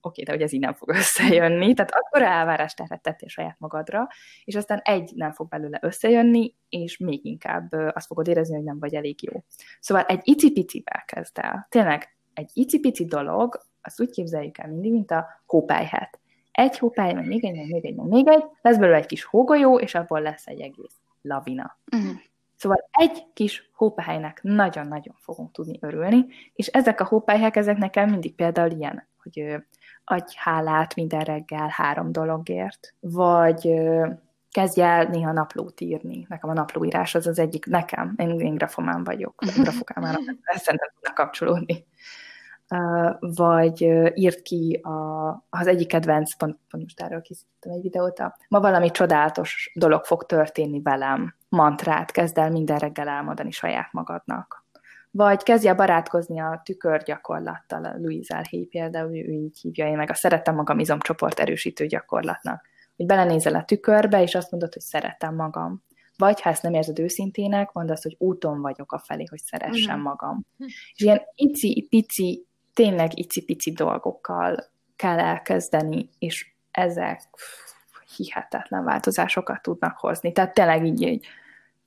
oké, 0.00 0.22
de 0.22 0.32
hogy 0.32 0.42
ez 0.42 0.52
így 0.52 0.60
nem 0.60 0.74
fog 0.74 0.88
összejönni, 1.02 1.74
tehát 1.74 1.90
akkor 1.94 2.22
elvárást 2.22 2.82
tettél 3.02 3.28
saját 3.28 3.56
magadra, 3.58 4.08
és 4.44 4.54
aztán 4.54 4.78
egy 4.78 5.12
nem 5.14 5.32
fog 5.32 5.48
belőle 5.48 5.78
összejönni, 5.82 6.54
és 6.68 6.96
még 6.96 7.24
inkább 7.24 7.72
azt 7.72 8.06
fogod 8.06 8.28
érezni, 8.28 8.54
hogy 8.54 8.64
nem 8.64 8.78
vagy 8.78 8.94
elég 8.94 9.22
jó. 9.22 9.44
Szóval 9.80 10.04
egy 10.04 10.20
icipicivel 10.22 11.02
kezd 11.06 11.38
el. 11.38 11.66
Tényleg 11.70 12.16
egy 12.34 12.50
icipici 12.52 13.04
dolog, 13.04 13.66
azt 13.82 14.00
úgy 14.00 14.10
képzeljük 14.10 14.58
el 14.58 14.68
mindig, 14.68 14.92
mint 14.92 15.10
a 15.10 15.26
hópályhet. 15.46 16.20
Egy 16.52 16.78
hópály, 16.78 17.12
meg 17.12 17.26
még 17.26 17.44
egy, 17.44 17.56
meg 17.56 17.66
még 17.66 17.84
egy, 17.84 17.94
meg 17.94 18.06
még 18.06 18.28
egy, 18.28 18.44
lesz 18.62 18.76
belőle 18.76 18.96
egy 18.96 19.06
kis 19.06 19.24
hógolyó, 19.24 19.78
és 19.78 19.94
abból 19.94 20.20
lesz 20.20 20.46
egy 20.46 20.60
egész 20.60 20.94
lavina. 21.22 21.78
Uh-huh. 21.96 22.16
Szóval 22.58 22.88
egy 22.90 23.26
kis 23.34 23.70
hópálynak 23.74 24.42
nagyon-nagyon 24.42 25.14
fogunk 25.18 25.52
tudni 25.52 25.78
örülni, 25.80 26.26
és 26.52 26.66
ezek 26.66 27.00
a 27.00 27.04
hópályhek, 27.04 27.56
ezek 27.56 27.76
nekem 27.76 28.10
mindig 28.10 28.34
például 28.34 28.70
ilyen, 28.70 29.08
hogy 29.22 29.56
adj 30.04 30.32
hálát 30.36 30.94
minden 30.94 31.20
reggel 31.20 31.68
három 31.68 32.12
dologért, 32.12 32.94
vagy 33.00 33.74
kezdj 34.50 34.80
el 34.80 35.04
néha 35.04 35.32
naplót 35.32 35.80
írni. 35.80 36.26
Nekem 36.28 36.50
a 36.50 36.52
naplóírás 36.52 37.14
az 37.14 37.26
az 37.26 37.38
egyik, 37.38 37.66
nekem, 37.66 38.14
én, 38.16 38.40
én 38.40 38.54
grafomán 38.54 39.04
vagyok, 39.04 39.34
grafokámának 39.62 40.22
szerintem 40.44 40.90
tudnak 40.94 41.14
kapcsolódni. 41.14 41.86
Uh, 42.70 43.14
vagy 43.20 43.84
uh, 43.84 44.10
írt 44.14 44.42
ki 44.42 44.80
a, 44.82 45.28
az 45.50 45.66
egyik 45.66 45.88
kedvenc, 45.88 46.36
pont, 46.36 46.58
pont 46.70 46.82
most 46.82 47.00
erről 47.00 47.20
készítettem 47.20 47.72
egy 47.72 47.82
videót, 47.82 48.18
a, 48.18 48.36
ma 48.48 48.60
valami 48.60 48.90
csodálatos 48.90 49.72
dolog 49.74 50.04
fog 50.04 50.26
történni 50.26 50.82
velem, 50.82 51.34
mantrát 51.48 52.10
kezd 52.10 52.38
el 52.38 52.50
minden 52.50 52.78
reggel 52.78 53.08
elmondani 53.08 53.50
saját 53.50 53.92
magadnak 53.92 54.66
vagy 55.10 55.42
kezdje 55.42 55.74
barátkozni 55.74 56.40
a 56.40 56.60
tükörgyakorlattal, 56.64 57.84
a 57.84 57.96
Louise 57.96 58.36
Alhay 58.36 58.66
például, 58.66 59.16
ő 59.16 59.30
így 59.30 59.58
hívja, 59.60 59.86
én 59.86 59.96
meg 59.96 60.10
a 60.10 60.14
szeretem 60.14 60.54
magam 60.54 60.78
izomcsoport 60.78 61.38
erősítő 61.38 61.86
gyakorlatnak. 61.86 62.66
Hogy 62.96 63.06
belenézel 63.06 63.54
a 63.54 63.64
tükörbe, 63.64 64.22
és 64.22 64.34
azt 64.34 64.50
mondod, 64.50 64.72
hogy 64.72 64.82
szeretem 64.82 65.34
magam. 65.34 65.84
Vagy 66.16 66.40
ha 66.40 66.50
ezt 66.50 66.62
nem 66.62 66.74
érzed 66.74 66.98
őszintének, 66.98 67.72
mondd 67.72 67.90
azt, 67.90 68.02
hogy 68.02 68.14
úton 68.18 68.60
vagyok 68.60 68.92
a 68.92 68.98
felé, 68.98 69.24
hogy 69.24 69.38
szeressem 69.38 69.98
uh-huh. 69.98 70.02
magam. 70.02 70.46
Uh-huh. 70.52 70.68
És 70.94 71.02
ilyen 71.02 71.20
ici-pici, 71.34 72.46
tényleg 72.72 73.18
ici-pici 73.18 73.72
dolgokkal 73.72 74.64
kell 74.96 75.18
elkezdeni, 75.18 76.08
és 76.18 76.54
ezek 76.70 77.22
hihetetlen 78.16 78.84
változásokat 78.84 79.62
tudnak 79.62 79.98
hozni. 79.98 80.32
Tehát 80.32 80.54
tényleg 80.54 80.84
így, 80.84 81.02
így 81.02 81.26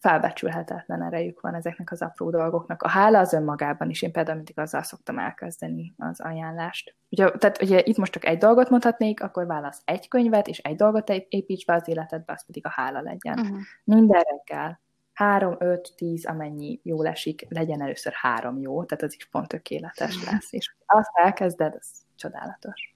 felbecsülhetetlen 0.02 1.04
erejük 1.04 1.42
van 1.42 1.56
ezeknek 1.56 1.92
az 1.92 2.02
apró 2.02 2.30
dolgoknak. 2.30 2.82
A 2.82 2.90
hála 2.90 3.20
az 3.20 3.34
önmagában 3.34 3.90
is, 3.90 4.02
én 4.02 4.12
például 4.12 4.36
mindig 4.36 4.60
azzal 4.60 4.84
szoktam 4.84 5.20
elkezdeni 5.20 5.94
az 5.98 6.20
ajánlást. 6.20 6.96
Ugye, 7.10 7.32
tehát 7.32 7.62
ugye 7.62 7.82
itt 7.84 7.98
most 7.98 8.12
csak 8.12 8.26
egy 8.26 8.38
dolgot 8.38 8.70
mondhatnék, 8.70 9.24
akkor 9.24 9.46
válasz 9.46 9.82
egy 9.86 10.08
könyvet, 10.08 10.48
és 10.48 10.58
egy 10.58 10.76
dolgot 10.76 11.10
építs 11.10 11.66
be 11.66 11.74
az 11.74 11.88
életedbe, 11.88 12.34
az 12.34 12.46
pedig 12.46 12.66
a 12.66 12.70
hála 12.70 13.02
legyen. 13.02 13.40
Uh-huh. 13.40 13.58
Minden 13.84 14.22
reggel 14.22 14.82
három, 15.14 15.56
öt, 15.60 15.94
tíz, 15.96 16.26
amennyi 16.26 16.80
jól 16.84 17.08
esik, 17.08 17.46
legyen 17.50 17.82
először 17.82 18.14
három 18.14 18.60
jó, 18.60 18.84
tehát 18.84 19.04
az 19.04 19.16
is 19.16 19.26
pont 19.26 19.48
tökéletes 19.48 20.24
lesz, 20.32 20.54
és 20.54 20.76
azt 20.86 21.12
elkezded, 21.14 21.76
az 21.80 21.90
csodálatos. 22.16 22.96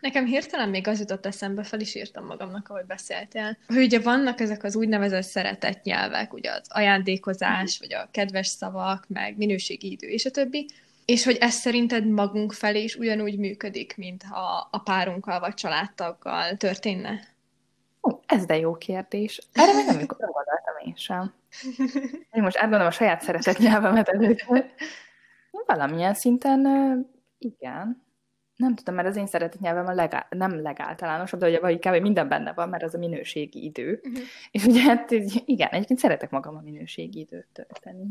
Nekem 0.00 0.24
hirtelen 0.26 0.68
még 0.68 0.88
az 0.88 0.98
jutott 0.98 1.26
eszembe, 1.26 1.62
fel 1.62 1.80
is 1.80 1.94
írtam 1.94 2.26
magamnak, 2.26 2.68
ahogy 2.68 2.84
beszéltél, 2.84 3.56
hogy 3.66 3.76
ugye 3.76 4.00
vannak 4.00 4.40
ezek 4.40 4.64
az 4.64 4.76
úgynevezett 4.76 5.22
szeretett 5.22 5.82
nyelvek, 5.82 6.32
ugye 6.32 6.50
az 6.50 6.66
ajándékozás, 6.68 7.78
vagy 7.78 7.94
a 7.94 8.08
kedves 8.10 8.46
szavak, 8.46 9.04
meg 9.08 9.36
minőségi 9.36 9.90
idő, 9.90 10.06
és 10.08 10.24
a 10.24 10.30
többi, 10.30 10.66
És 11.04 11.24
hogy 11.24 11.36
ez 11.40 11.52
szerinted 11.54 12.06
magunk 12.06 12.52
felé 12.52 12.82
is 12.82 12.96
ugyanúgy 12.96 13.38
működik, 13.38 13.96
mint 13.96 14.22
ha 14.22 14.68
a 14.70 14.78
párunkkal 14.78 15.40
vagy 15.40 15.54
családtaggal 15.54 16.56
történne? 16.56 17.20
Ó, 18.02 18.20
ez 18.26 18.44
de 18.44 18.56
jó 18.58 18.74
kérdés. 18.74 19.40
Erre 19.52 19.74
még 19.74 19.86
nem 19.86 20.06
gondoltam 20.06 20.76
én 20.84 20.96
sem. 20.96 21.34
Én 22.32 22.42
most 22.42 22.56
átgondolom 22.56 22.86
a 22.86 22.90
saját 22.90 23.22
szeretett 23.22 23.58
nyelvemet 23.58 24.08
előtt. 24.08 24.44
Valamilyen 25.66 26.14
szinten 26.14 26.66
igen. 27.38 28.01
Nem 28.62 28.74
tudom, 28.74 28.94
mert 28.94 29.08
az 29.08 29.16
én 29.16 29.26
szeretett 29.26 29.60
nyelvem 29.60 29.86
a 29.86 29.92
legá- 29.92 30.34
nem 30.34 30.62
legáltalánosabb, 30.62 31.40
de 31.40 31.48
ugye 31.48 31.60
vagy 31.60 31.78
kb. 31.78 31.94
minden 31.94 32.28
benne 32.28 32.52
van, 32.52 32.68
mert 32.68 32.82
az 32.82 32.94
a 32.94 32.98
minőségi 32.98 33.64
idő. 33.64 34.00
Uh-huh. 34.04 34.22
És 34.50 34.64
ugye 34.64 34.82
hát 34.82 35.10
igen, 35.44 35.68
egyébként 35.68 35.98
szeretek 35.98 36.30
magam 36.30 36.56
a 36.56 36.60
minőségi 36.60 37.18
időt 37.18 37.46
tölteni. 37.52 38.04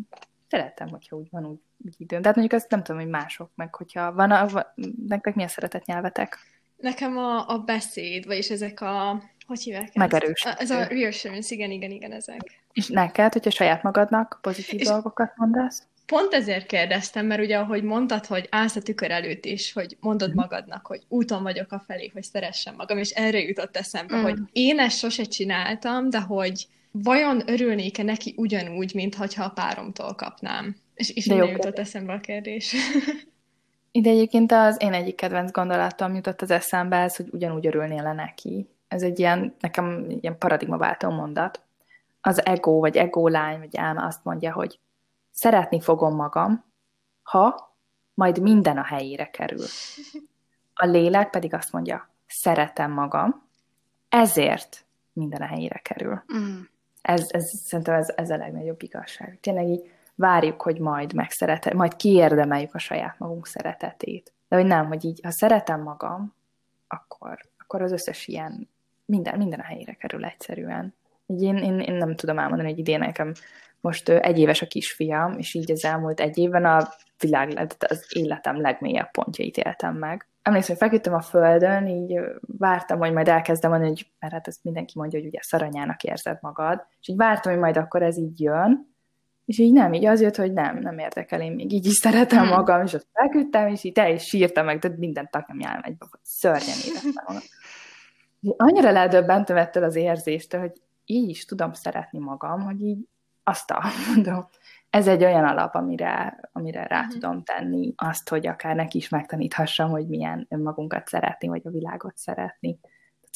Szeretem, 0.47 0.89
hogyha 0.89 1.15
úgy 1.15 1.27
van 1.31 1.45
úgy, 1.45 1.59
úgy 1.85 1.95
időm. 1.97 2.21
De 2.21 2.27
hát 2.27 2.35
mondjuk 2.37 2.61
azt 2.61 2.71
nem 2.71 2.83
tudom, 2.83 3.01
hogy 3.01 3.09
mások, 3.09 3.51
meg 3.55 3.75
hogyha 3.75 4.13
van, 4.13 4.31
a, 4.31 4.73
nektek 5.07 5.35
milyen 5.35 5.49
szeretett 5.49 5.85
nyelvetek? 5.85 6.37
Nekem 6.77 7.17
a, 7.17 7.49
a 7.49 7.57
beszéd, 7.57 8.25
vagyis 8.25 8.49
ezek 8.49 8.81
a, 8.81 9.21
hogy 9.45 9.61
hívják 9.61 9.83
ezt? 9.83 9.95
Megerősítő. 9.95 10.55
Ez 10.57 10.71
a 10.71 10.83
reassurance, 10.83 11.55
igen, 11.55 11.71
igen, 11.71 11.91
igen, 11.91 12.11
ezek. 12.11 12.63
És 12.71 12.87
neked, 12.87 13.33
hogyha 13.33 13.49
saját 13.49 13.83
magadnak 13.83 14.39
pozitív 14.41 14.79
és 14.79 14.87
dolgokat 14.87 15.33
mondasz? 15.35 15.87
Pont 16.11 16.33
ezért 16.33 16.65
kérdeztem, 16.65 17.25
mert 17.25 17.41
ugye, 17.41 17.57
ahogy 17.57 17.83
mondtad, 17.83 18.25
hogy 18.25 18.47
állsz 18.49 18.75
a 18.75 18.81
tükör 18.81 19.11
előtt 19.11 19.45
is, 19.45 19.73
hogy 19.73 19.97
mondod 19.99 20.29
mhm. 20.29 20.39
magadnak, 20.39 20.85
hogy 20.85 21.01
úton 21.07 21.43
vagyok 21.43 21.71
a 21.71 21.83
felé, 21.87 22.09
hogy 22.13 22.23
szeressem 22.23 22.75
magam, 22.75 22.97
és 22.97 23.09
erre 23.09 23.39
jutott 23.39 23.77
eszembe, 23.77 24.17
mm. 24.17 24.21
hogy 24.21 24.37
én 24.51 24.79
ezt 24.79 24.97
sose 24.97 25.23
csináltam, 25.23 26.09
de 26.09 26.19
hogy 26.19 26.67
vajon 26.91 27.41
örülnék-e 27.45 28.03
neki 28.03 28.33
ugyanúgy, 28.37 28.93
mint 28.93 29.15
ha 29.15 29.43
a 29.43 29.49
páromtól 29.49 30.15
kapnám? 30.15 30.75
És, 30.93 31.11
innen 31.13 31.47
jutott 31.47 31.61
kérdés. 31.61 31.85
eszembe 31.85 32.13
a 32.13 32.19
kérdés. 32.19 32.75
Ide 33.91 34.09
egyébként 34.09 34.51
az 34.51 34.77
én 34.79 34.93
egyik 34.93 35.15
kedvenc 35.15 35.51
gondolatom 35.51 36.15
jutott 36.15 36.41
az 36.41 36.51
eszembe, 36.51 36.97
ez, 36.97 37.15
hogy 37.15 37.27
ugyanúgy 37.31 37.67
örülnél 37.67 38.03
le 38.03 38.13
neki. 38.13 38.67
Ez 38.87 39.01
egy 39.01 39.19
ilyen, 39.19 39.55
nekem 39.59 40.05
ilyen 40.21 40.37
paradigmaváltó 40.37 41.09
mondat. 41.09 41.61
Az 42.21 42.45
ego, 42.45 42.79
vagy 42.79 42.97
ego 42.97 43.27
lány, 43.27 43.59
vagy 43.59 43.75
elme 43.75 44.05
azt 44.05 44.23
mondja, 44.23 44.53
hogy 44.53 44.79
szeretni 45.31 45.81
fogom 45.81 46.15
magam, 46.15 46.65
ha 47.23 47.75
majd 48.13 48.41
minden 48.41 48.77
a 48.77 48.83
helyére 48.83 49.29
kerül. 49.29 49.65
A 50.73 50.85
lélek 50.85 51.29
pedig 51.29 51.53
azt 51.53 51.71
mondja, 51.71 52.09
szeretem 52.27 52.91
magam, 52.91 53.49
ezért 54.09 54.85
minden 55.13 55.41
a 55.41 55.45
helyére 55.45 55.77
kerül. 55.77 56.23
Mm. 56.37 56.59
Ez, 57.01 57.27
ez, 57.31 57.49
szerintem 57.49 57.95
ez, 57.95 58.13
ez 58.15 58.29
a 58.29 58.37
legnagyobb 58.37 58.83
igazság. 58.83 59.37
Tényleg 59.41 59.67
így 59.67 59.91
várjuk, 60.15 60.61
hogy 60.61 60.79
majd 60.79 61.13
megszeretet, 61.13 61.73
majd 61.73 61.95
kiérdemeljük 61.95 62.75
a 62.75 62.79
saját 62.79 63.19
magunk 63.19 63.47
szeretetét. 63.47 64.33
De 64.47 64.55
hogy 64.55 64.65
nem, 64.65 64.85
hogy 64.85 65.05
így, 65.05 65.19
ha 65.23 65.31
szeretem 65.31 65.81
magam, 65.81 66.33
akkor, 66.87 67.39
akkor 67.57 67.81
az 67.81 67.91
összes 67.91 68.27
ilyen, 68.27 68.69
minden, 69.05 69.37
minden 69.37 69.59
a 69.59 69.63
helyére 69.63 69.93
kerül 69.93 70.25
egyszerűen. 70.25 70.95
Így 71.25 71.41
én, 71.41 71.57
én, 71.57 71.79
én 71.79 71.93
nem 71.93 72.15
tudom 72.15 72.39
elmondani, 72.39 72.69
hogy 72.69 72.79
idén 72.79 72.99
nekem 72.99 73.33
most 73.81 74.09
egy 74.09 74.39
éves 74.39 74.61
a 74.61 74.67
kisfiam, 74.67 75.37
és 75.37 75.53
így 75.53 75.71
az 75.71 75.85
elmúlt 75.85 76.19
egy 76.19 76.37
évben 76.37 76.65
a 76.65 76.89
világ, 77.19 77.75
az 77.79 78.05
életem 78.09 78.61
legmélyebb 78.61 79.11
pontjait 79.11 79.57
éltem 79.57 79.95
meg. 79.95 80.25
Emlékszem, 80.41 80.75
hogy 80.75 80.87
feküdtem 80.87 81.13
a 81.13 81.21
földön, 81.21 81.87
így 81.87 82.19
vártam, 82.57 82.99
hogy 82.99 83.13
majd 83.13 83.27
elkezdem 83.27 83.69
mondani, 83.69 83.91
hogy 83.91 84.07
mert 84.19 84.33
hát 84.33 84.47
ezt 84.47 84.63
mindenki 84.63 84.93
mondja, 84.95 85.19
hogy 85.19 85.27
ugye 85.27 85.39
szaranyának 85.41 86.03
érzed 86.03 86.37
magad, 86.41 86.85
és 86.99 87.07
így 87.07 87.15
vártam, 87.15 87.51
hogy 87.51 87.61
majd 87.61 87.77
akkor 87.77 88.03
ez 88.03 88.17
így 88.17 88.39
jön, 88.39 88.91
és 89.45 89.57
így 89.57 89.73
nem, 89.73 89.93
így 89.93 90.05
az 90.05 90.21
jött, 90.21 90.35
hogy 90.35 90.53
nem, 90.53 90.77
nem 90.77 90.97
érdekel, 90.97 91.41
én 91.41 91.51
még 91.51 91.71
így 91.71 91.85
is 91.85 91.93
szeretem 91.93 92.39
hmm. 92.39 92.49
magam, 92.49 92.83
és 92.83 92.93
ott 92.93 93.07
feküdtem, 93.13 93.67
és 93.67 93.83
így 93.83 93.93
te 93.93 94.11
is 94.11 94.23
sírtam 94.23 94.65
meg, 94.65 94.79
de 94.79 94.93
minden 94.97 95.27
taknyom 95.31 95.59
egy 95.81 95.95
szörnyen 96.21 96.77
éreztem 96.87 97.23
magam. 97.25 97.41
Annyira 98.57 98.91
ledöbbentem 98.91 99.57
ettől 99.57 99.83
az 99.83 99.95
érzéstől, 99.95 100.61
hogy 100.61 100.81
így 101.05 101.29
is 101.29 101.45
tudom 101.45 101.73
szeretni 101.73 102.19
magam, 102.19 102.61
hogy 102.61 102.81
így 102.81 103.07
azt 103.59 104.03
mondom, 104.13 104.47
ez 104.89 105.07
egy 105.07 105.23
olyan 105.23 105.45
alap, 105.45 105.75
amire, 105.75 106.39
amire 106.51 106.83
rá 106.87 106.97
uh-huh. 106.97 107.13
tudom 107.13 107.43
tenni 107.43 107.93
azt, 107.95 108.29
hogy 108.29 108.47
akár 108.47 108.75
neki 108.75 108.97
is 108.97 109.09
megtaníthassam, 109.09 109.89
hogy 109.89 110.07
milyen 110.07 110.45
önmagunkat 110.49 111.07
szeretni, 111.07 111.47
vagy 111.47 111.61
a 111.63 111.69
világot 111.69 112.17
szeretni. 112.17 112.79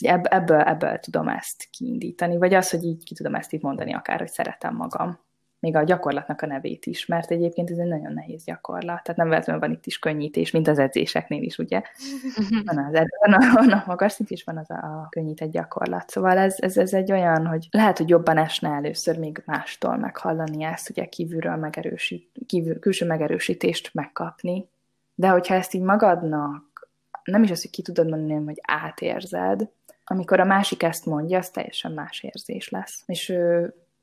Ebből, 0.01 0.59
ebből 0.59 0.99
tudom 0.99 1.27
ezt 1.27 1.67
kiindítani, 1.69 2.37
vagy 2.37 2.53
az, 2.53 2.69
hogy 2.69 2.83
így 2.83 3.03
ki 3.03 3.15
tudom 3.15 3.35
ezt 3.35 3.53
így 3.53 3.61
mondani, 3.61 3.93
akár, 3.93 4.19
hogy 4.19 4.27
szeretem 4.27 4.75
magam 4.75 5.19
még 5.65 5.75
a 5.75 5.83
gyakorlatnak 5.83 6.41
a 6.41 6.45
nevét 6.45 6.85
is, 6.85 7.05
mert 7.05 7.31
egyébként 7.31 7.71
ez 7.71 7.77
egy 7.77 7.87
nagyon 7.87 8.13
nehéz 8.13 8.43
gyakorlat. 8.43 9.03
Tehát 9.03 9.15
nem 9.15 9.29
véletlenül 9.29 9.61
van 9.61 9.71
itt 9.71 9.85
is 9.85 9.99
könnyítés, 9.99 10.51
mint 10.51 10.67
az 10.67 10.79
edzéseknél 10.79 11.43
is, 11.43 11.57
ugye? 11.57 11.81
van, 12.65 12.77
az, 12.77 12.99
van, 13.19 13.33
a, 13.33 13.53
van 13.53 13.71
a 13.71 13.83
magas 13.87 14.11
szint 14.11 14.31
is, 14.31 14.43
van 14.43 14.57
az 14.57 14.69
a, 14.69 14.73
a 14.73 15.07
könnyített 15.09 15.51
gyakorlat. 15.51 16.09
Szóval 16.09 16.37
ez, 16.37 16.55
ez, 16.59 16.77
ez 16.77 16.93
egy 16.93 17.11
olyan, 17.11 17.45
hogy 17.47 17.67
lehet, 17.71 17.97
hogy 17.97 18.09
jobban 18.09 18.37
esne 18.37 18.69
először 18.69 19.19
még 19.19 19.43
mástól 19.45 19.97
meghallani 19.97 20.63
ezt, 20.63 20.89
ugye 20.89 21.05
kívülről 21.05 21.55
megerősít, 21.55 22.29
kívül, 22.45 22.79
külső 22.79 23.05
megerősítést 23.05 23.93
megkapni, 23.93 24.67
de 25.15 25.27
hogyha 25.27 25.55
ezt 25.55 25.73
így 25.73 25.81
magadnak, 25.81 26.89
nem 27.23 27.43
is 27.43 27.51
az, 27.51 27.61
hogy 27.61 27.71
ki 27.71 27.81
tudod 27.81 28.09
mondani, 28.09 28.45
hogy 28.45 28.61
átérzed, 28.61 29.69
amikor 30.05 30.39
a 30.39 30.45
másik 30.45 30.83
ezt 30.83 31.05
mondja, 31.05 31.37
az 31.37 31.49
teljesen 31.49 31.91
más 31.91 32.23
érzés 32.23 32.69
lesz. 32.69 33.03
És 33.05 33.33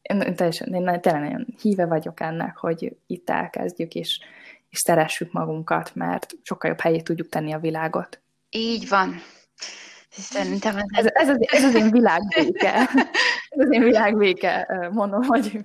én, 0.03 0.34
teljesen, 0.34 0.74
én 0.74 1.00
tényleg 1.00 1.22
nagyon 1.22 1.46
híve 1.61 1.86
vagyok 1.86 2.20
ennek, 2.20 2.57
hogy 2.57 2.96
itt 3.07 3.30
elkezdjük, 3.30 3.94
és, 3.94 4.18
és 4.70 4.78
szeressük 4.78 5.32
magunkat, 5.32 5.94
mert 5.94 6.34
sokkal 6.42 6.70
jobb 6.70 6.80
helyét 6.80 7.05
tudjuk 7.05 7.28
tenni 7.28 7.53
a 7.53 7.59
világot. 7.59 8.20
Így 8.50 8.88
van. 8.88 9.22
Szerintem 10.09 10.76
ez, 10.76 10.84
ez, 10.86 11.07
ez, 11.12 11.28
az, 11.28 11.36
ez 11.40 11.64
az 11.64 11.74
én 11.74 11.90
világvéke. 11.90 12.74
Ez 13.48 13.59
az 13.59 13.70
én 13.70 13.82
világvéke, 13.82 14.68
mondom, 14.92 15.22
hogy 15.22 15.59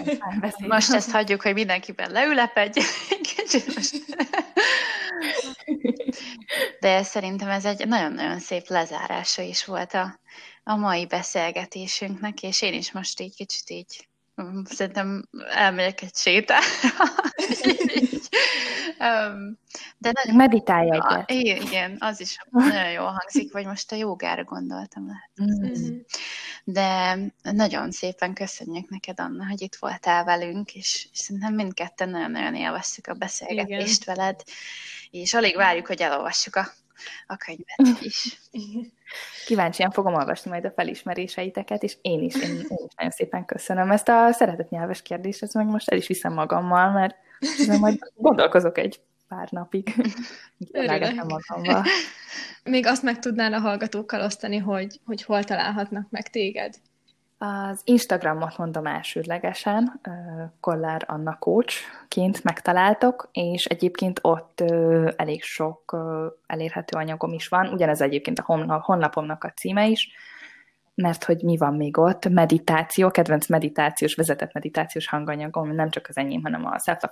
Most 0.68 0.92
ezt 0.92 1.10
hagyjuk, 1.10 1.42
hogy 1.42 1.54
mindenkiben 1.54 2.10
leülepedj. 2.10 2.80
De 6.80 7.02
szerintem 7.02 7.48
ez 7.48 7.64
egy 7.64 7.88
nagyon-nagyon 7.88 8.38
szép 8.38 8.68
lezárása 8.68 9.42
is 9.42 9.64
volt 9.64 9.94
a, 9.94 10.20
a 10.68 10.76
mai 10.76 11.06
beszélgetésünknek, 11.06 12.42
és 12.42 12.62
én 12.62 12.74
is 12.74 12.92
most 12.92 13.20
így 13.20 13.34
kicsit 13.34 13.70
így 13.70 14.08
mm, 14.42 14.62
szerintem 14.64 15.28
elmegyek 15.54 16.02
egy 16.02 16.14
sétára. 16.14 16.64
De 19.98 20.10
nagyon... 20.12 20.36
Meditálj 20.36 20.90
egyet. 20.90 21.30
Igen, 21.30 21.96
az 21.98 22.20
is 22.20 22.38
nagyon 22.50 22.90
jól 22.90 23.06
hangzik, 23.06 23.52
vagy 23.52 23.66
most 23.66 23.92
a 23.92 23.96
jogára 23.96 24.44
gondoltam 24.44 25.06
lehet. 25.06 25.30
Mm-hmm. 25.42 25.96
De 26.64 27.18
nagyon 27.42 27.90
szépen 27.90 28.34
köszönjük 28.34 28.88
neked, 28.88 29.20
Anna, 29.20 29.46
hogy 29.46 29.60
itt 29.60 29.76
voltál 29.76 30.24
velünk, 30.24 30.74
és, 30.74 31.08
és 31.12 31.18
szerintem 31.18 31.54
mindketten 31.54 32.08
nagyon-nagyon 32.08 32.54
élveztük 32.54 33.06
a 33.06 33.14
beszélgetést 33.14 34.02
Igen. 34.02 34.14
veled, 34.14 34.42
és 35.10 35.34
alig 35.34 35.56
várjuk, 35.56 35.86
hogy 35.86 36.00
elolvassuk 36.00 36.56
a, 36.56 36.68
a 37.26 37.36
könyvet 37.36 38.02
is. 38.04 38.40
Kíváncsian 39.46 39.90
fogom 39.90 40.14
olvasni 40.14 40.50
majd 40.50 40.64
a 40.64 40.70
felismeréseiteket, 40.70 41.82
és 41.82 41.96
én 42.00 42.22
is, 42.22 42.34
én, 42.34 42.50
én 42.50 42.60
is 42.60 42.94
nagyon 42.96 43.12
szépen 43.12 43.44
köszönöm. 43.44 43.90
Ezt 43.90 44.08
a 44.08 44.32
szeretett 44.32 44.70
nyelves 44.70 45.02
kérdést, 45.02 45.42
ezt 45.42 45.54
meg 45.54 45.66
most 45.66 45.88
el 45.88 45.98
is 45.98 46.06
viszem 46.06 46.32
magammal, 46.32 46.90
mert 46.90 47.16
majd 47.80 47.98
gondolkozok 48.14 48.78
egy 48.78 49.00
pár 49.28 49.48
napig. 49.50 49.94
magammal. 51.24 51.84
Még 52.64 52.86
azt 52.86 53.02
meg 53.02 53.18
tudnál 53.18 53.52
a 53.52 53.58
hallgatókkal 53.58 54.20
osztani, 54.20 54.56
hogy, 54.56 55.00
hogy 55.04 55.22
hol 55.22 55.44
találhatnak 55.44 56.10
meg 56.10 56.30
téged? 56.30 56.74
Az 57.38 57.80
Instagramot 57.84 58.58
mondom 58.58 58.86
elsődlegesen, 58.86 60.00
Kollár 60.60 61.04
Anna 61.06 61.38
Coachként 61.38 62.44
megtaláltok, 62.44 63.28
és 63.32 63.64
egyébként 63.64 64.18
ott 64.22 64.60
elég 65.16 65.42
sok 65.42 65.96
elérhető 66.46 66.98
anyagom 66.98 67.32
is 67.32 67.48
van, 67.48 67.68
ugyanez 67.68 68.00
egyébként 68.00 68.38
a 68.38 68.80
honlapomnak 68.84 69.44
a 69.44 69.50
címe 69.50 69.86
is, 69.86 70.08
mert 70.94 71.24
hogy 71.24 71.42
mi 71.42 71.56
van 71.56 71.74
még 71.74 71.98
ott, 71.98 72.28
meditáció, 72.28 73.10
kedvenc 73.10 73.46
meditációs, 73.46 74.14
vezetett 74.14 74.52
meditációs 74.52 75.08
hanganyagom, 75.08 75.74
nem 75.74 75.90
csak 75.90 76.06
az 76.08 76.16
enyém, 76.16 76.42
hanem 76.42 76.66
a 76.66 76.78
self 76.78 77.02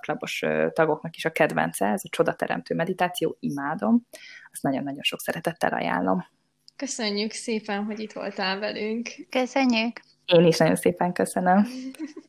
tagoknak 0.72 1.16
is 1.16 1.25
a 1.25 1.31
kedvence, 1.31 1.87
ez 1.87 2.03
a 2.05 2.09
csodateremtő 2.09 2.75
meditáció, 2.75 3.37
imádom, 3.41 4.07
azt 4.53 4.62
nagyon-nagyon 4.62 5.03
sok 5.03 5.20
szeretettel 5.20 5.72
ajánlom. 5.72 6.27
Köszönjük 6.77 7.33
szépen, 7.33 7.85
hogy 7.85 8.01
itt 8.01 8.12
voltál 8.12 8.59
velünk. 8.59 9.09
Köszönjük. 9.31 10.01
Én 10.27 10.47
is 10.47 10.57
nagyon 10.57 10.77
szépen 10.77 11.12
köszönöm. 11.12 11.66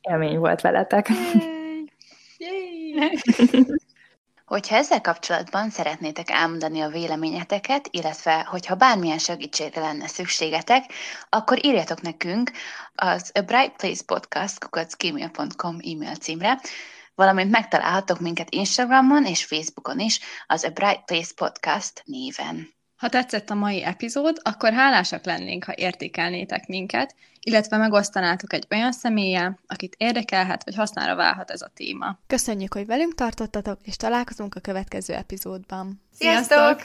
Élmény 0.01 0.37
volt 0.37 0.61
veletek. 0.61 1.09
Yay. 2.37 2.93
Yay. 2.95 3.19
Hogyha 4.45 4.75
ezzel 4.75 5.01
kapcsolatban 5.01 5.69
szeretnétek 5.69 6.29
elmondani 6.29 6.81
a 6.81 6.89
véleményeteket, 6.89 7.87
illetve 7.91 8.43
hogyha 8.43 8.75
bármilyen 8.75 9.17
segítségre 9.17 9.81
lenne 9.81 10.07
szükségetek, 10.07 10.83
akkor 11.29 11.65
írjatok 11.65 12.01
nekünk 12.01 12.51
az 12.95 13.31
A 13.33 13.41
Bright 13.41 13.75
Place 13.75 14.03
Podcast 14.05 14.67
e-mail 15.61 16.15
címre, 16.15 16.59
valamint 17.15 17.51
megtalálhatok 17.51 18.19
minket 18.19 18.49
Instagramon 18.49 19.25
és 19.25 19.45
Facebookon 19.45 19.99
is, 19.99 20.19
az 20.47 20.63
A 20.63 20.69
Bright 20.69 21.05
Place 21.05 21.31
Podcast 21.35 22.01
néven. 22.05 22.74
Ha 22.95 23.09
tetszett 23.09 23.49
a 23.49 23.55
mai 23.55 23.83
epizód, 23.83 24.39
akkor 24.43 24.73
hálásak 24.73 25.25
lennénk, 25.25 25.63
ha 25.63 25.73
értékelnétek 25.75 26.67
minket, 26.67 27.15
illetve 27.41 27.77
megosztanátok 27.77 28.53
egy 28.53 28.67
olyan 28.69 28.91
személlyel, 28.91 29.59
akit 29.67 29.95
érdekelhet 29.97 30.63
vagy 30.63 30.75
hasznára 30.75 31.15
válhat 31.15 31.51
ez 31.51 31.61
a 31.61 31.71
téma. 31.73 32.19
Köszönjük, 32.27 32.73
hogy 32.73 32.85
velünk 32.85 33.15
tartottatok, 33.15 33.79
és 33.83 33.95
találkozunk 33.95 34.55
a 34.55 34.59
következő 34.59 35.13
epizódban. 35.13 36.01
Sziasztok! 36.13 36.83